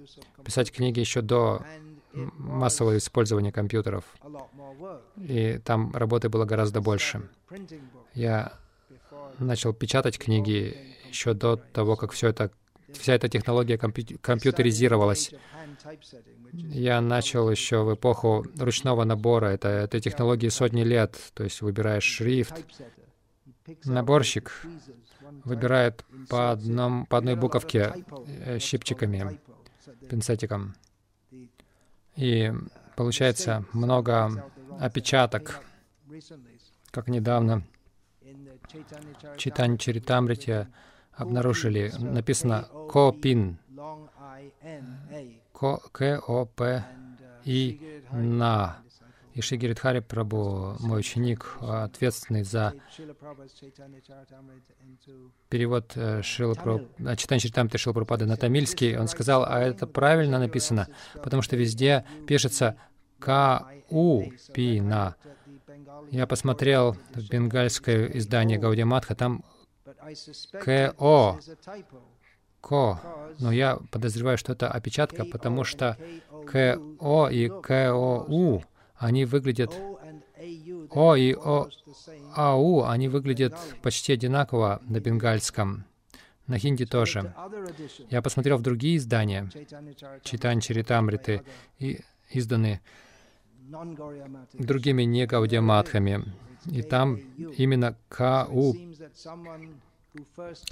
писать 0.43 0.71
книги 0.71 0.99
еще 0.99 1.21
до 1.21 1.65
массового 2.13 2.97
использования 2.97 3.51
компьютеров. 3.51 4.05
И 5.17 5.59
там 5.63 5.91
работы 5.93 6.29
было 6.29 6.45
гораздо 6.45 6.81
больше. 6.81 7.29
Я 8.13 8.53
начал 9.39 9.73
печатать 9.73 10.17
книги 10.17 10.77
еще 11.09 11.33
до 11.33 11.57
того, 11.57 11.95
как 11.95 12.11
все 12.11 12.29
это, 12.29 12.51
вся 12.97 13.13
эта 13.13 13.29
технология 13.29 13.77
компью 13.77 14.17
компьютеризировалась. 14.21 15.33
Я 16.53 17.01
начал 17.01 17.49
еще 17.49 17.83
в 17.83 17.95
эпоху 17.95 18.45
ручного 18.57 19.03
набора. 19.03 19.47
Это, 19.47 19.67
этой 19.69 20.01
технологии 20.01 20.49
сотни 20.49 20.83
лет. 20.83 21.17
То 21.33 21.43
есть 21.43 21.61
выбираешь 21.61 22.03
шрифт. 22.03 22.63
Наборщик 23.85 24.51
выбирает 25.45 26.05
по, 26.29 26.51
одном, 26.51 27.05
по 27.05 27.17
одной 27.17 27.35
буковке 27.35 27.93
э, 28.45 28.59
щипчиками, 28.59 29.39
пинцетиком. 30.09 30.75
И 32.15 32.51
получается 32.95 33.65
много 33.73 34.51
опечаток, 34.79 35.61
как 36.91 37.07
недавно 37.07 37.63
в 39.33 39.37
Читани 39.37 39.77
Чаритамрите 39.77 40.67
обнаружили, 41.15 41.91
написано 41.99 42.67
«Копин», 42.89 43.57
К-О-П-И-На. 45.53 46.83
И 49.33 49.41
Шигиридхари 49.41 49.99
Прабу, 49.99 50.75
мой 50.79 50.99
ученик, 50.99 51.57
ответственный 51.59 52.43
за 52.43 52.73
перевод 55.49 55.93
э, 55.95 56.21
Шила 56.21 56.55
э, 56.99 57.15
читание 57.15 57.39
Читамты 57.39 57.79
Шила 57.79 57.93
Прабхупады 57.93 58.27
на 58.27 58.37
тамильский, 58.37 58.95
он 58.95 59.07
сказал, 59.07 59.43
а 59.47 59.59
это 59.59 59.87
правильно 59.87 60.37
написано, 60.37 60.87
потому 61.15 61.41
что 61.41 61.55
везде 61.55 62.05
пишется 62.27 62.75
К-У-Пи-На. 63.19 65.15
Я 66.11 66.27
посмотрел 66.27 66.95
в 67.15 67.29
бенгальское 67.29 68.05
издание 68.13 68.59
Гаудиматха, 68.59 69.15
там 69.15 69.43
К-О, 70.51 71.39
Ко, 72.61 72.99
но 73.39 73.51
я 73.51 73.77
подозреваю, 73.91 74.37
что 74.37 74.53
это 74.53 74.69
опечатка, 74.69 75.25
потому 75.25 75.63
что 75.63 75.97
К-О 76.47 77.29
и 77.29 77.49
К-О-У 77.49 78.63
они 78.95 79.25
выглядят... 79.25 79.73
О 80.91 81.15
и 81.15 81.33
О, 81.33 81.67
Ау, 82.35 82.83
они 82.83 83.07
выглядят 83.09 83.55
почти 83.81 84.13
одинаково 84.13 84.81
на 84.83 84.99
бенгальском. 84.99 85.85
На 86.47 86.57
хинди 86.57 86.85
тоже. 86.85 87.33
Я 88.09 88.21
посмотрел 88.21 88.57
в 88.57 88.61
другие 88.61 88.97
издания, 88.97 89.49
Читань 90.23 90.59
Чаритамриты, 90.59 91.43
и 91.79 92.01
изданы 92.29 92.81
другими 94.53 95.03
не 95.03 95.25
Гаудиаматхами. 95.25 96.25
И 96.65 96.81
там 96.81 97.15
именно 97.57 97.97
Кау. 98.09 98.75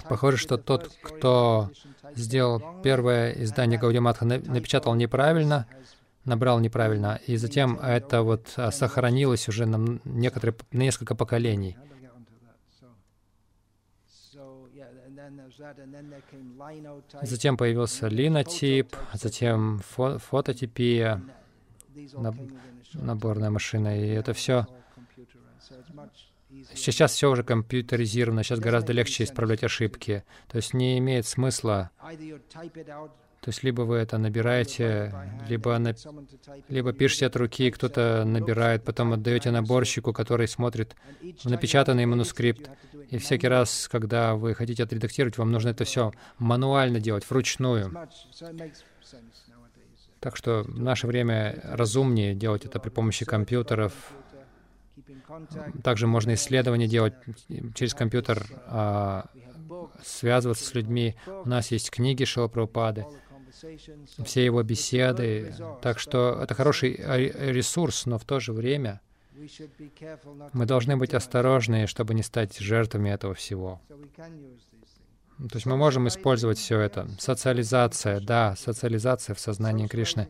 Похоже, 0.08 0.36
что 0.36 0.56
тот, 0.56 0.90
кто 1.02 1.70
сделал 2.14 2.62
первое 2.82 3.32
издание 3.32 3.78
Гаудиаматха, 3.78 4.24
напечатал 4.24 4.94
неправильно, 4.94 5.66
набрал 6.24 6.60
неправильно, 6.60 7.20
и 7.26 7.36
затем 7.36 7.78
это 7.78 8.22
вот 8.22 8.52
а, 8.56 8.70
сохранилось 8.70 9.48
уже 9.48 9.66
на 9.66 9.98
некоторые, 10.04 10.56
на 10.70 10.82
несколько 10.82 11.14
поколений. 11.14 11.76
Затем 17.22 17.56
появился 17.56 18.08
линотип, 18.08 18.96
затем 19.14 19.80
фо 19.80 20.18
фототипия, 20.18 21.22
наборная 22.94 23.50
машина, 23.50 23.98
и 23.98 24.08
это 24.08 24.32
все 24.32 24.66
Сейчас 26.74 27.12
все 27.12 27.30
уже 27.30 27.42
компьютеризировано, 27.42 28.42
сейчас 28.42 28.60
гораздо 28.60 28.92
легче 28.92 29.24
исправлять 29.24 29.64
ошибки. 29.64 30.24
То 30.48 30.56
есть 30.56 30.74
не 30.74 30.98
имеет 30.98 31.26
смысла 31.26 31.90
то 33.42 33.48
есть 33.48 33.64
либо 33.64 33.82
вы 33.82 33.96
это 33.96 34.18
набираете, 34.18 35.12
либо, 35.48 35.76
на... 35.76 35.96
либо 36.68 36.92
пишете 36.92 37.26
от 37.26 37.34
руки, 37.34 37.72
кто-то 37.72 38.22
набирает, 38.24 38.84
потом 38.84 39.12
отдаете 39.14 39.50
наборщику, 39.50 40.12
который 40.12 40.46
смотрит 40.46 40.94
напечатанный 41.42 42.06
манускрипт. 42.06 42.70
И 43.10 43.18
всякий 43.18 43.48
раз, 43.48 43.88
когда 43.90 44.36
вы 44.36 44.54
хотите 44.54 44.84
отредактировать, 44.84 45.38
вам 45.38 45.50
нужно 45.50 45.70
это 45.70 45.84
все 45.84 46.12
мануально 46.38 47.00
делать, 47.00 47.28
вручную. 47.28 47.92
Так 50.20 50.36
что 50.36 50.62
в 50.62 50.78
наше 50.80 51.08
время 51.08 51.60
разумнее 51.64 52.36
делать 52.36 52.64
это 52.64 52.78
при 52.78 52.90
помощи 52.90 53.24
компьютеров. 53.24 53.92
Также 55.82 56.06
можно 56.06 56.34
исследования 56.34 56.88
делать 56.88 57.14
через 57.74 57.94
компьютер, 57.94 58.46
а, 58.66 59.26
связываться 60.04 60.64
с 60.64 60.74
людьми. 60.74 61.16
У 61.26 61.48
нас 61.48 61.70
есть 61.70 61.90
книги 61.90 62.24
Шилапрапады 62.24 63.06
все 64.24 64.44
его 64.44 64.62
беседы. 64.62 65.54
Так 65.80 65.98
что 65.98 66.40
это 66.42 66.54
хороший 66.54 66.96
ресурс, 66.96 68.06
но 68.06 68.18
в 68.18 68.24
то 68.24 68.40
же 68.40 68.52
время 68.52 69.00
мы 70.52 70.66
должны 70.66 70.96
быть 70.96 71.14
осторожны, 71.14 71.86
чтобы 71.86 72.14
не 72.14 72.22
стать 72.22 72.58
жертвами 72.58 73.10
этого 73.10 73.34
всего. 73.34 73.80
То 75.38 75.56
есть 75.56 75.66
мы 75.66 75.76
можем 75.76 76.06
использовать 76.06 76.58
все 76.58 76.78
это. 76.78 77.08
Социализация, 77.18 78.20
да, 78.20 78.54
социализация 78.56 79.34
в 79.34 79.40
сознании 79.40 79.88
Кришны, 79.88 80.28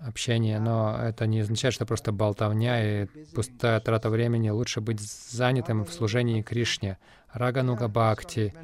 общение, 0.00 0.58
но 0.58 0.98
это 1.00 1.26
не 1.26 1.40
означает, 1.40 1.74
что 1.74 1.86
просто 1.86 2.12
болтовня 2.12 3.02
и 3.02 3.06
пустая 3.34 3.80
трата 3.80 4.10
времени. 4.10 4.50
Лучше 4.50 4.80
быть 4.80 5.00
занятым 5.00 5.84
в 5.84 5.92
служении 5.92 6.42
Кришне. 6.42 6.98
Рагануга 7.32 7.88
Бхакти. 7.88 8.54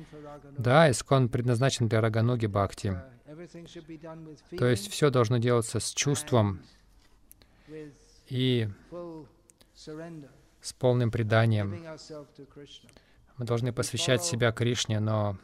Да, 0.59 0.91
искон 0.91 1.29
предназначен 1.29 1.89
для 1.89 2.01
Рагануги 2.01 2.47
Бхакти. 2.47 3.01
То 4.59 4.67
есть 4.67 4.91
все 4.91 5.11
должно 5.11 5.39
делаться 5.39 5.79
с 5.79 5.93
чувством 5.93 6.63
и 8.29 8.69
с 10.61 10.73
полным 10.73 11.11
преданием. 11.11 11.77
Мы 13.37 13.45
должны 13.45 13.73
посвящать 13.73 14.25
себя 14.25 14.51
Кришне, 14.51 14.99
но 14.99 15.39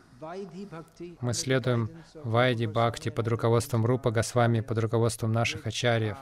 мы 1.20 1.34
следуем 1.34 1.90
Вайди 2.14 2.66
Бхакти 2.66 3.10
под 3.10 3.28
руководством 3.28 3.84
Рупа 3.86 4.10
Госвами, 4.10 4.60
под 4.60 4.78
руководством 4.78 5.32
наших 5.32 5.66
ачарьев 5.66 6.16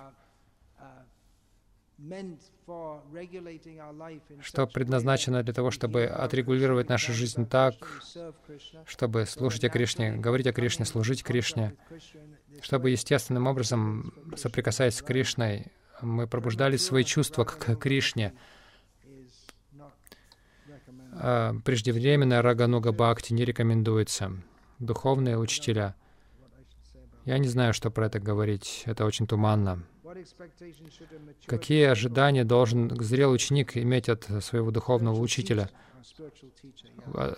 что 4.41 4.67
предназначено 4.67 5.43
для 5.43 5.53
того, 5.53 5.71
чтобы 5.71 6.05
отрегулировать 6.05 6.89
нашу 6.89 7.13
жизнь 7.13 7.47
так, 7.47 7.75
чтобы 8.87 9.27
слушать 9.27 9.65
о 9.65 9.69
Кришне, 9.69 10.13
говорить 10.13 10.47
о 10.47 10.53
Кришне, 10.53 10.87
служить 10.87 11.23
Кришне, 11.23 11.75
чтобы 12.63 12.91
естественным 12.91 13.47
образом, 13.47 14.15
соприкасаясь 14.37 14.97
с 14.97 15.03
Кришной, 15.03 15.73
мы 16.01 16.27
пробуждали 16.27 16.77
свои 16.77 17.05
чувства 17.05 17.45
к 17.45 17.77
Кришне. 17.77 18.33
А 21.23 21.55
преждевременная 21.65 22.41
рагануга 22.41 22.93
бхакти 22.93 23.35
не 23.35 23.45
рекомендуется. 23.45 24.33
Духовные 24.79 25.39
учителя. 25.39 25.95
Я 27.27 27.37
не 27.37 27.49
знаю, 27.49 27.75
что 27.75 27.91
про 27.91 28.07
это 28.07 28.19
говорить. 28.19 28.85
Это 28.87 29.05
очень 29.05 29.27
туманно. 29.27 29.85
Какие 31.47 31.85
ожидания 31.85 32.45
должен 32.45 32.91
зрелый 33.03 33.35
ученик 33.35 33.77
иметь 33.77 34.09
от 34.09 34.25
своего 34.43 34.71
духовного 34.71 35.21
учителя? 35.21 35.69
А, 37.15 37.35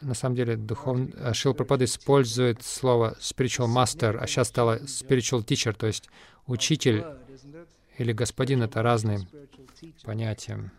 на 0.00 0.14
самом 0.14 0.34
деле, 0.34 0.56
духов... 0.56 0.98
А, 1.20 1.34
Шил 1.34 1.52
Прабхупада 1.52 1.84
использует 1.84 2.62
слово 2.62 3.14
spiritual 3.20 3.68
master, 3.68 4.16
а 4.16 4.26
сейчас 4.26 4.48
стало 4.48 4.78
spiritual 4.84 5.44
teacher, 5.44 5.74
то 5.74 5.86
есть 5.86 6.08
учитель 6.46 7.04
или 7.98 8.12
господин— 8.12 8.62
это 8.64 8.82
разные 8.82 9.20
понятия. 10.04 10.72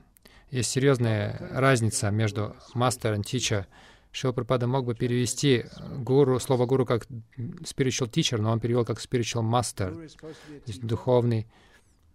Есть 0.54 0.70
серьезная 0.70 1.36
разница 1.51 2.12
между 2.12 2.56
master 2.76 3.16
и 3.16 3.22
teacher. 3.22 3.66
Шилапрапада 4.12 4.68
мог 4.68 4.86
бы 4.86 4.93
перевести 4.93 5.66
гуру, 5.97 6.39
слово 6.39 6.68
гуру 6.68 6.86
как 6.86 7.08
spiritual 7.38 8.08
teacher, 8.08 8.39
но 8.39 8.51
он 8.51 8.60
перевел 8.60 8.86
как 8.86 8.99
spiritual 8.99 9.41
master, 9.41 9.95
то 9.95 10.68
есть 10.68 10.80
духовный 10.82 11.47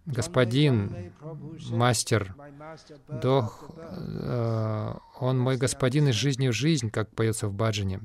господин, 0.05 1.11
мастер, 1.69 2.33
дох, 3.21 3.71
э, 3.75 4.93
он 5.19 5.37
мой 5.37 5.57
господин 5.57 6.07
из 6.07 6.15
жизни 6.15 6.47
в 6.47 6.53
жизнь, 6.53 6.89
как 6.91 7.13
поется 7.13 7.49
в 7.49 7.53
баджане. 7.53 7.99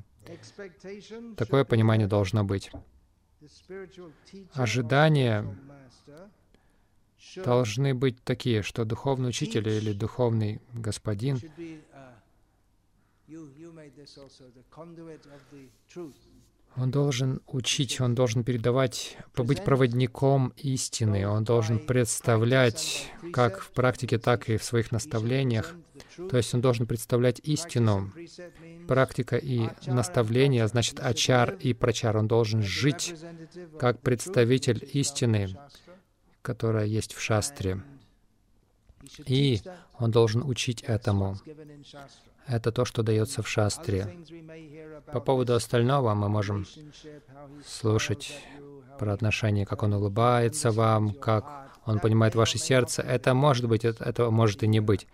Такое 1.36 1.64
понимание 1.64 2.08
должно 2.08 2.42
быть. 2.42 2.72
Ожидания 4.54 5.56
должны 7.36 7.94
быть 7.94 8.22
такие, 8.22 8.62
что 8.62 8.84
духовный 8.84 9.30
учитель 9.30 9.68
или 9.68 9.92
духовный 9.92 10.60
господин 10.72 11.40
он 16.76 16.90
должен 16.90 17.40
учить, 17.46 18.00
он 18.00 18.14
должен 18.14 18.42
передавать, 18.42 19.16
побыть 19.32 19.62
проводником 19.62 20.52
истины, 20.56 21.26
он 21.26 21.44
должен 21.44 21.78
представлять 21.78 23.12
как 23.32 23.60
в 23.60 23.70
практике, 23.70 24.18
так 24.18 24.48
и 24.48 24.56
в 24.56 24.64
своих 24.64 24.90
наставлениях. 24.90 25.74
То 26.28 26.36
есть 26.36 26.52
он 26.52 26.60
должен 26.60 26.86
представлять 26.86 27.40
истину. 27.44 28.12
Практика 28.88 29.36
и 29.36 29.68
наставление 29.86 30.66
значит 30.66 30.98
ачар 31.00 31.56
и 31.60 31.72
прачар. 31.74 32.16
Он 32.16 32.26
должен 32.26 32.62
жить 32.62 33.14
как 33.78 34.00
представитель 34.00 34.86
истины, 34.92 35.56
которая 36.44 36.84
есть 36.84 37.14
в 37.14 37.20
шастре. 37.20 37.82
И 39.26 39.60
он 39.98 40.10
должен 40.10 40.42
учить 40.42 40.82
этому. 40.82 41.36
Это 42.46 42.70
то, 42.70 42.84
что 42.84 43.02
дается 43.02 43.42
в 43.42 43.48
шастре. 43.48 44.16
По 45.12 45.20
поводу 45.20 45.54
остального 45.54 46.14
мы 46.14 46.28
можем 46.28 46.66
слушать 47.66 48.38
про 48.98 49.14
отношения, 49.14 49.64
как 49.64 49.82
он 49.82 49.94
улыбается 49.94 50.70
вам, 50.70 51.14
как 51.14 51.44
он 51.86 51.98
понимает 51.98 52.34
ваше 52.34 52.58
сердце. 52.58 53.02
Это 53.02 53.32
может 53.34 53.66
быть, 53.66 53.84
это, 53.84 54.04
это 54.04 54.30
может 54.30 54.62
и 54.62 54.66
не 54.66 54.80
быть. 54.80 55.06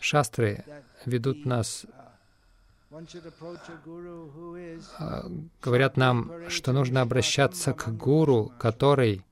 Шастры 0.00 0.64
ведут 1.04 1.44
нас, 1.44 1.86
говорят 5.62 5.96
нам, 5.96 6.30
что 6.48 6.72
нужно 6.72 7.00
обращаться 7.00 7.72
к 7.72 7.88
гуру, 7.96 8.52
который 8.58 9.22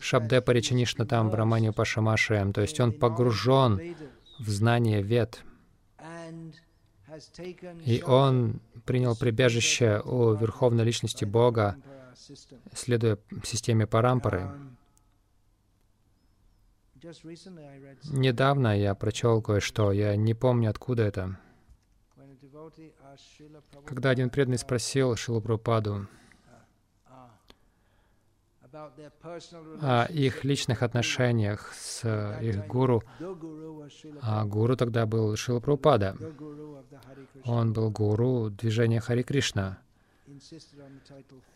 Шабде 0.00 0.40
Паричанишна 0.40 1.06
там 1.06 1.30
Браманию 1.30 1.72
Пашамашаем, 1.72 2.52
то 2.52 2.60
есть 2.60 2.80
он 2.80 2.92
погружен 2.92 3.96
в 4.38 4.48
знание 4.48 5.02
вет. 5.02 5.42
И 7.84 8.02
он 8.06 8.60
принял 8.84 9.16
прибежище 9.16 10.00
у 10.04 10.34
Верховной 10.34 10.84
Личности 10.84 11.24
Бога, 11.24 11.76
следуя 12.72 13.18
системе 13.44 13.86
Парампары. 13.86 14.50
Недавно 18.04 18.78
я 18.78 18.94
прочел 18.94 19.42
кое-что, 19.42 19.92
я 19.92 20.16
не 20.16 20.34
помню, 20.34 20.70
откуда 20.70 21.02
это. 21.04 21.38
Когда 23.84 24.10
один 24.10 24.30
преданный 24.30 24.58
спросил 24.58 25.16
Шилупрупаду, 25.16 26.06
о 29.82 30.06
их 30.06 30.44
личных 30.44 30.82
отношениях 30.82 31.72
с 31.74 32.38
их 32.40 32.66
гуру. 32.66 33.02
А 34.22 34.44
гуру 34.44 34.76
тогда 34.76 35.06
был 35.06 35.34
Шила 35.36 35.60
Прабхупада. 35.60 36.16
Он 37.44 37.72
был 37.72 37.90
гуру 37.90 38.50
движения 38.50 39.00
Хари 39.00 39.22
Кришна. 39.22 39.78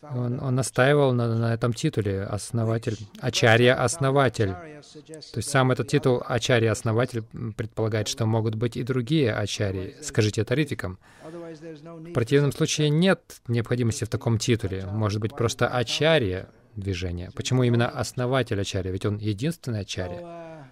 Он, 0.01 0.39
он 0.39 0.55
настаивал 0.55 1.13
на, 1.13 1.37
на 1.37 1.53
этом 1.53 1.73
титуле 1.73 2.23
«основатель», 2.23 2.97
«ачарья-основатель». 3.19 4.51
То 4.51 5.37
есть 5.37 5.49
сам 5.49 5.71
этот 5.71 5.87
титул 5.87 6.21
«ачарья-основатель» 6.25 7.23
предполагает, 7.55 8.07
что 8.07 8.25
могут 8.25 8.55
быть 8.55 8.77
и 8.77 8.83
другие 8.83 9.33
ачарьи. 9.33 9.95
Скажите 10.01 10.41
это 10.41 10.55
ритвикам. 10.55 10.99
В 11.23 12.13
противном 12.13 12.51
случае 12.51 12.89
нет 12.89 13.41
необходимости 13.47 14.03
в 14.03 14.09
таком 14.09 14.37
титуле. 14.37 14.85
Может 14.85 15.21
быть 15.21 15.35
просто 15.35 15.67
ачарья, 15.67 16.49
движения. 16.75 17.31
Почему 17.31 17.63
именно 17.63 17.89
основатель 17.89 18.59
Ачарья? 18.59 18.91
Ведь 18.91 19.05
он 19.05 19.17
единственный 19.17 19.81
Ачарья. 19.81 20.67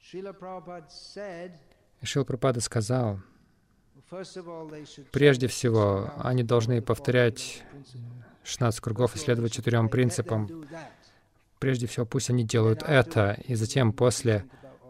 Шил 0.00 0.32
Прабхупада 2.24 2.60
сказал, 2.60 3.20
прежде 5.10 5.46
всего, 5.46 6.12
они 6.18 6.42
должны 6.42 6.82
повторять 6.82 7.62
16 8.44 8.80
кругов 8.80 9.14
и 9.14 9.18
следовать 9.18 9.52
четырем 9.52 9.88
принципам. 9.88 10.66
Прежде 11.58 11.86
всего, 11.86 12.04
пусть 12.04 12.30
они 12.30 12.44
делают 12.44 12.82
это, 12.82 13.38
и 13.46 13.54
затем, 13.54 13.92
после, 13.92 14.44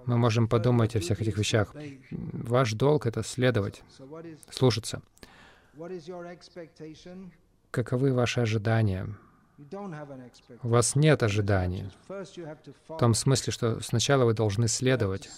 мы 0.07 0.17
можем 0.17 0.49
подумать 0.49 0.97
о 0.97 1.01
всех 1.01 1.21
этих 1.21 1.37
вещах. 1.37 1.75
Ваш 2.11 2.73
долг— 2.73 3.07
это 3.07 3.23
следовать, 3.23 3.83
слушаться. 4.51 5.03
Каковы 7.71 8.13
ваши 8.13 8.41
ожидания? 8.41 9.09
У 10.63 10.69
вас 10.69 10.97
нет 10.97 11.23
ожиданий. 11.23 11.91
В 12.09 12.99
том 12.99 13.15
смысле, 13.15 13.53
что 13.53 13.81
сначала 13.81 14.25
вы 14.25 14.35
должны 14.35 14.67
следовать. 14.67 15.29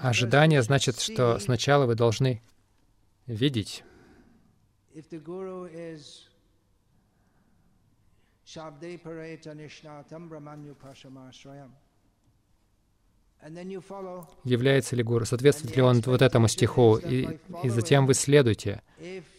Ожидание 0.00 0.62
значит, 0.62 1.00
что 1.00 1.38
сначала 1.38 1.86
вы 1.86 1.94
должны 1.94 2.42
видеть. 3.26 3.84
Является 14.44 14.94
ли 14.94 15.02
гуру, 15.02 15.24
соответствует 15.24 15.76
ли 15.76 15.82
он 15.82 16.00
вот 16.02 16.22
этому 16.22 16.46
стиху, 16.48 16.96
и, 16.96 17.38
и 17.64 17.68
затем 17.70 18.06
вы 18.06 18.14
следуете. 18.14 18.82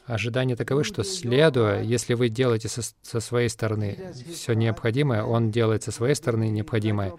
Ожидания 0.06 0.58
таковы, 0.58 0.84
что 0.84 1.04
следуя, 1.04 1.82
если 1.82 2.14
вы 2.14 2.28
делаете 2.28 2.68
со, 2.68 2.82
со 3.02 3.20
своей 3.22 3.48
стороны 3.48 4.14
все 4.34 4.54
необходимое, 4.54 5.24
он 5.24 5.52
делает 5.52 5.84
со 5.84 5.92
своей 5.92 6.16
стороны 6.16 6.50
необходимое, 6.50 7.14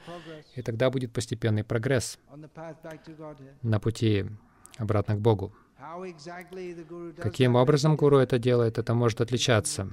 и 0.55 0.63
тогда 0.63 0.91
будет 0.91 1.13
постепенный 1.13 1.65
прогресс 1.65 2.19
на 3.63 3.81
пути 3.81 4.27
обратно 4.79 5.15
к 5.15 5.21
Богу. 5.21 5.53
Каким 7.19 7.57
образом 7.57 7.97
гуру 7.97 8.19
это 8.19 8.39
делает, 8.39 8.79
это 8.79 8.95
может 8.95 9.21
отличаться. 9.21 9.89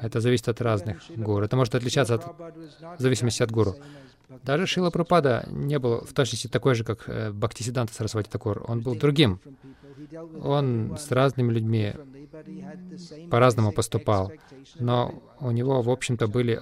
Это 0.00 0.20
зависит 0.20 0.48
от 0.48 0.60
разных 0.60 1.02
гуру. 1.16 1.44
Это 1.44 1.56
может 1.56 1.74
отличаться 1.74 2.14
от, 2.16 2.24
в 2.98 3.00
зависимости 3.00 3.42
от 3.42 3.50
гуру. 3.50 3.76
Даже 4.42 4.66
Шила 4.66 4.90
Прупада 4.90 5.46
не 5.50 5.78
был 5.78 6.00
в 6.00 6.12
точности 6.12 6.48
такой 6.48 6.74
же, 6.74 6.84
как 6.84 7.08
э, 7.08 7.30
Бхактисиданта 7.30 7.94
Сарасвати 7.94 8.28
Такур. 8.28 8.64
Он 8.66 8.80
был 8.80 8.96
другим. 8.96 9.40
Он 10.42 10.96
с 10.98 11.10
разными 11.12 11.52
людьми 11.52 11.94
по-разному 13.30 13.72
поступал. 13.72 14.32
Но 14.78 15.22
у 15.40 15.50
него, 15.52 15.80
в 15.80 15.90
общем-то, 15.90 16.26
были 16.26 16.60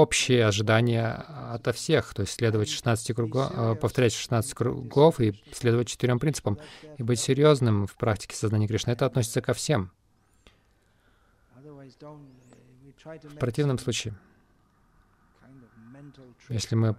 общие 0.00 0.46
ожидания 0.46 1.12
ото 1.52 1.72
всех, 1.72 2.14
то 2.14 2.22
есть 2.22 2.34
следовать 2.34 2.68
16 2.68 3.14
кругов, 3.14 3.50
э, 3.54 3.74
повторять 3.74 4.12
16 4.12 4.54
кругов 4.54 5.20
и 5.20 5.34
следовать 5.52 5.88
четырем 5.88 6.18
принципам, 6.18 6.58
и 6.98 7.02
быть 7.02 7.20
серьезным 7.20 7.86
в 7.86 7.94
практике 7.96 8.36
сознания 8.36 8.68
Кришны. 8.68 8.92
Это 8.92 9.06
относится 9.06 9.40
ко 9.40 9.52
всем. 9.54 9.90
В 13.04 13.38
противном 13.38 13.78
случае 13.78 14.14
если 16.48 16.74
мы 16.74 16.94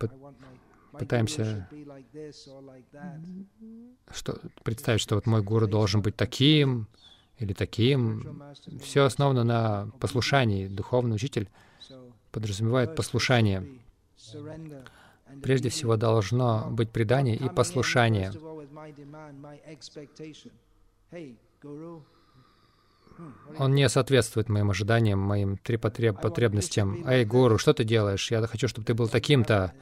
пытаемся 0.91 1.68
что, 4.12 4.39
представить, 4.64 5.02
что 5.02 5.16
вот 5.16 5.26
мой 5.26 5.41
гуру 5.41 5.68
должен 5.68 6.02
быть 6.02 6.16
таким 6.16 6.88
или 7.38 7.54
таким, 7.54 8.41
все 8.82 9.04
основано 9.04 9.43
на 9.43 9.91
послушании. 10.00 10.68
Духовный 10.68 11.16
учитель 11.16 11.50
подразумевает 12.38 12.95
послушание. 12.95 13.65
Прежде 15.41 15.69
всего 15.69 15.97
должно 15.97 16.67
быть 16.69 16.91
предание 16.91 17.35
и 17.35 17.49
послушание. 17.49 18.31
Он 23.57 23.73
не 23.73 23.89
соответствует 23.89 24.49
моим 24.49 24.69
ожиданиям, 24.69 25.17
моим 25.17 25.57
три 25.57 25.77
потреб 25.77 26.21
потребностям. 26.21 27.07
«Эй, 27.07 27.25
гуру, 27.25 27.57
что 27.57 27.73
ты 27.73 27.83
делаешь? 27.83 28.29
Я 28.29 28.45
хочу, 28.45 28.67
чтобы 28.67 28.85
ты 28.85 28.93
был 28.93 29.07
таким-то». 29.07 29.73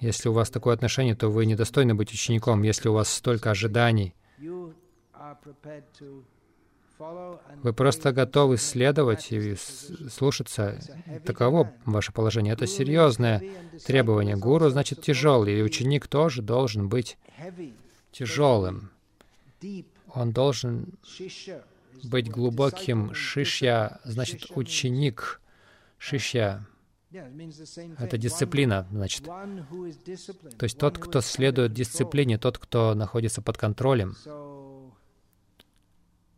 Если 0.00 0.28
у 0.28 0.34
вас 0.34 0.50
такое 0.50 0.74
отношение, 0.74 1.14
то 1.14 1.30
вы 1.30 1.46
недостойны 1.46 1.94
быть 1.94 2.12
учеником. 2.12 2.62
Если 2.62 2.90
у 2.90 2.92
вас 2.92 3.08
столько 3.08 3.50
ожиданий, 3.50 4.14
Вы 7.62 7.72
просто 7.72 8.12
готовы 8.12 8.56
следовать 8.56 9.32
и 9.32 9.56
слушаться. 10.10 10.78
Таково 11.24 11.72
ваше 11.84 12.12
положение. 12.12 12.52
Это 12.52 12.66
серьезное 12.66 13.42
требование. 13.86 14.36
Гуру 14.36 14.68
значит 14.68 15.00
тяжелый, 15.00 15.58
и 15.58 15.62
ученик 15.62 16.06
тоже 16.06 16.42
должен 16.42 16.88
быть 16.88 17.16
тяжелым. 18.12 18.90
Он 20.14 20.32
должен 20.32 20.94
быть 22.04 22.30
глубоким. 22.30 23.14
Шишья 23.14 24.00
значит 24.04 24.50
ученик. 24.54 25.40
Шишья— 25.98 26.66
это 27.98 28.18
дисциплина, 28.18 28.86
значит. 28.90 29.24
То 29.24 30.64
есть 30.64 30.78
тот, 30.78 30.98
кто 30.98 31.20
следует 31.20 31.72
дисциплине, 31.72 32.38
тот, 32.38 32.58
кто 32.58 32.94
находится 32.94 33.42
под 33.42 33.58
контролем. 33.58 34.16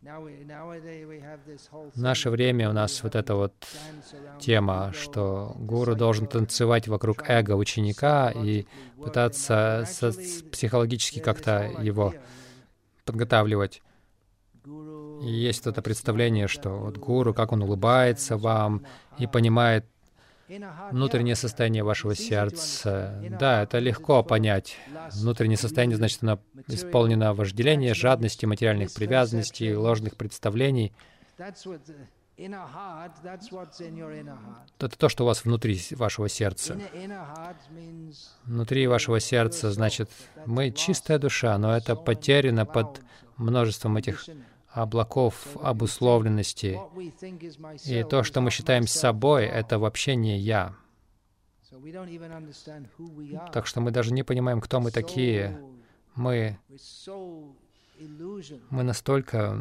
В 0.02 2.00
наше 2.00 2.30
время 2.30 2.68
у 2.68 2.72
нас 2.72 3.02
вот 3.04 3.14
эта 3.14 3.36
вот 3.36 3.54
тема, 4.40 4.92
что 4.92 5.54
гуру 5.56 5.94
должен 5.94 6.26
танцевать 6.26 6.88
вокруг 6.88 7.22
эго 7.28 7.52
ученика 7.52 8.30
и 8.30 8.66
пытаться 8.96 9.84
психологически 10.50 11.20
как-то 11.20 11.70
его 11.80 12.14
подготавливать. 13.04 13.80
И 14.66 15.30
есть 15.30 15.68
это 15.68 15.82
представление, 15.82 16.48
что 16.48 16.70
вот 16.70 16.98
гуру, 16.98 17.32
как 17.32 17.52
он 17.52 17.62
улыбается 17.62 18.36
вам 18.36 18.84
и 19.18 19.28
понимает 19.28 19.86
внутреннее 20.90 21.36
состояние 21.36 21.82
вашего 21.82 22.14
сердца. 22.14 23.20
Да, 23.38 23.62
это 23.62 23.78
легко 23.78 24.22
понять. 24.22 24.76
Внутреннее 25.12 25.58
состояние, 25.58 25.96
значит, 25.96 26.22
оно 26.22 26.38
исполнено 26.68 27.34
вожделения, 27.34 27.94
жадности, 27.94 28.46
материальных 28.46 28.92
привязанностей, 28.92 29.74
ложных 29.74 30.16
представлений. 30.16 30.92
Это 34.78 34.98
то, 34.98 35.08
что 35.08 35.24
у 35.24 35.26
вас 35.26 35.44
внутри 35.44 35.80
вашего 35.92 36.28
сердца. 36.28 36.78
Внутри 38.44 38.86
вашего 38.86 39.20
сердца, 39.20 39.70
значит, 39.70 40.10
мы 40.46 40.70
чистая 40.70 41.18
душа, 41.18 41.56
но 41.58 41.76
это 41.76 41.94
потеряно 41.94 42.64
под 42.66 43.00
множеством 43.36 43.96
этих 43.96 44.24
облаков 44.72 45.56
обусловленности. 45.62 46.80
И 47.84 48.02
то, 48.04 48.22
что 48.22 48.40
мы 48.40 48.50
считаем 48.50 48.86
собой, 48.86 49.44
это 49.44 49.78
вообще 49.78 50.16
не 50.16 50.38
«я». 50.38 50.74
Так 53.52 53.66
что 53.66 53.80
мы 53.80 53.90
даже 53.90 54.12
не 54.12 54.22
понимаем, 54.22 54.60
кто 54.60 54.80
мы 54.80 54.90
такие. 54.90 55.58
Мы, 56.14 56.58
мы 58.70 58.82
настолько 58.82 59.56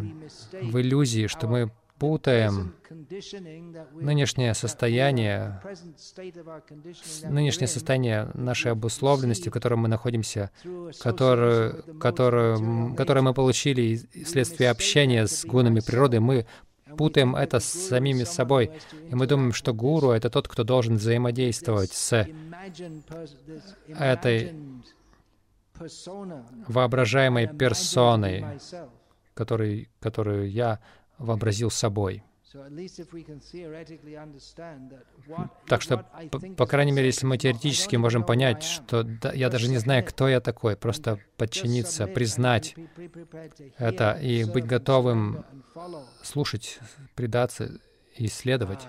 в 0.61 0.79
иллюзии, 0.79 1.27
что 1.27 1.47
мы 1.47 1.71
путаем 2.01 2.73
нынешнее 3.93 4.55
состояние, 4.55 5.61
нынешнее 7.29 7.67
состояние 7.67 8.31
нашей 8.33 8.71
обусловленности, 8.71 9.49
в 9.49 9.51
котором 9.51 9.81
мы 9.81 9.87
находимся, 9.87 10.49
которую, 10.99 11.99
которую, 11.99 12.95
которое 12.95 13.21
мы 13.21 13.35
получили 13.35 14.01
вследствие 14.25 14.71
общения 14.71 15.27
с 15.27 15.45
гунами 15.45 15.79
природы, 15.79 16.19
мы 16.19 16.47
путаем 16.97 17.35
это 17.35 17.59
с 17.59 17.65
самими 17.65 18.23
собой. 18.23 18.71
И 19.11 19.13
мы 19.13 19.27
думаем, 19.27 19.53
что 19.53 19.71
гуру— 19.71 20.09
это 20.11 20.31
тот, 20.31 20.47
кто 20.47 20.63
должен 20.63 20.95
взаимодействовать 20.95 21.91
с 21.91 22.27
этой 23.87 24.55
воображаемой 26.67 27.47
персоной, 27.47 28.43
который, 29.35 29.89
которую 29.99 30.49
я 30.49 30.79
вообразил 31.21 31.71
собой. 31.71 32.23
Так 35.67 35.81
что, 35.81 36.05
по, 36.31 36.39
по 36.39 36.65
крайней 36.67 36.91
мере, 36.91 37.07
если 37.07 37.25
мы 37.25 37.37
теоретически 37.37 37.95
можем 37.95 38.25
понять, 38.25 38.63
что 38.63 39.03
да, 39.03 39.31
я 39.31 39.49
даже 39.49 39.69
не 39.69 39.77
знаю, 39.77 40.03
кто 40.05 40.27
я 40.27 40.41
такой, 40.41 40.75
просто 40.75 41.17
подчиниться, 41.37 42.07
признать 42.07 42.75
это 43.77 44.11
и 44.21 44.43
быть 44.43 44.65
готовым 44.65 45.45
слушать, 46.23 46.79
предаться 47.15 47.79
и 48.17 48.25
исследовать. 48.25 48.81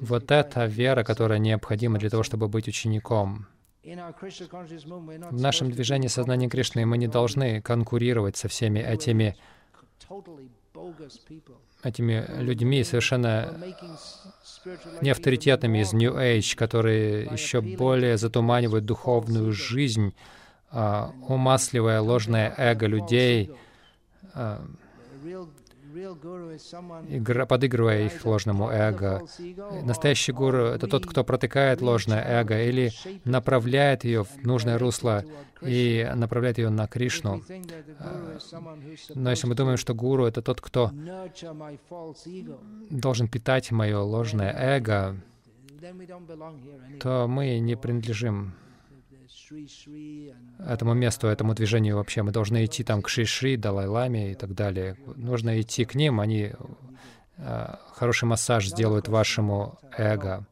Вот 0.00 0.30
это 0.30 0.64
вера, 0.64 1.04
которая 1.04 1.38
необходима 1.38 1.98
для 1.98 2.08
того, 2.08 2.22
чтобы 2.22 2.48
быть 2.48 2.66
учеником. 2.66 3.46
В 3.84 5.40
нашем 5.40 5.70
движении 5.70 6.08
сознания 6.08 6.48
Кришны 6.48 6.86
мы 6.86 6.98
не 6.98 7.08
должны 7.08 7.60
конкурировать 7.60 8.36
со 8.36 8.48
всеми 8.48 8.78
этими 8.78 9.36
этими 11.82 12.24
людьми 12.38 12.84
совершенно 12.84 13.58
неавторитетными 15.00 15.78
из 15.78 15.92
New 15.92 16.14
Age, 16.14 16.56
которые 16.56 17.24
еще 17.24 17.60
более 17.60 18.16
затуманивают 18.16 18.84
духовную 18.84 19.52
жизнь, 19.52 20.14
а, 20.70 21.12
умасливая 21.28 22.00
ложное 22.00 22.54
эго 22.56 22.86
людей, 22.86 23.50
а, 24.34 24.64
игра, 27.08 27.46
подыгрывая 27.46 28.06
их 28.06 28.24
ложному 28.24 28.70
эго. 28.70 29.22
Настоящий 29.82 30.32
гуру— 30.32 30.58
это 30.74 30.86
тот, 30.86 31.06
кто 31.06 31.24
протыкает 31.24 31.80
ложное 31.80 32.22
эго 32.24 32.62
или 32.62 32.90
направляет 33.24 34.04
ее 34.04 34.24
в 34.24 34.44
нужное 34.44 34.78
русло 34.78 35.24
и 35.60 36.10
направляет 36.14 36.58
ее 36.58 36.70
на 36.70 36.86
Кришну. 36.86 37.42
Но 39.14 39.30
если 39.30 39.46
мы 39.46 39.54
думаем, 39.54 39.76
что 39.76 39.94
гуру— 39.94 40.24
это 40.26 40.42
тот, 40.42 40.60
кто 40.60 40.90
должен 42.90 43.28
питать 43.28 43.70
мое 43.70 43.98
ложное 43.98 44.52
эго, 44.52 45.16
то 47.00 47.26
мы 47.28 47.58
не 47.58 47.76
принадлежим 47.76 48.54
этому 50.58 50.94
месту, 50.94 51.26
этому 51.26 51.54
движению 51.54 51.96
вообще. 51.96 52.22
Мы 52.22 52.32
должны 52.32 52.64
идти 52.64 52.84
там 52.84 53.02
к 53.02 53.08
Шри-Шри, 53.08 53.56
Далай-Ламе 53.56 54.32
и 54.32 54.34
так 54.34 54.54
далее. 54.54 54.96
Нужно 55.16 55.60
идти 55.60 55.84
к 55.84 55.94
ним, 55.94 56.20
они 56.20 56.52
э, 57.36 57.74
хороший 57.94 58.24
массаж 58.24 58.66
сделают 58.66 59.08
вашему 59.08 59.78
эго. 59.96 60.44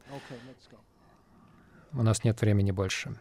У 1.93 2.03
нас 2.03 2.25
нет 2.25 2.41
времени 2.41 2.71
больше. 2.71 3.17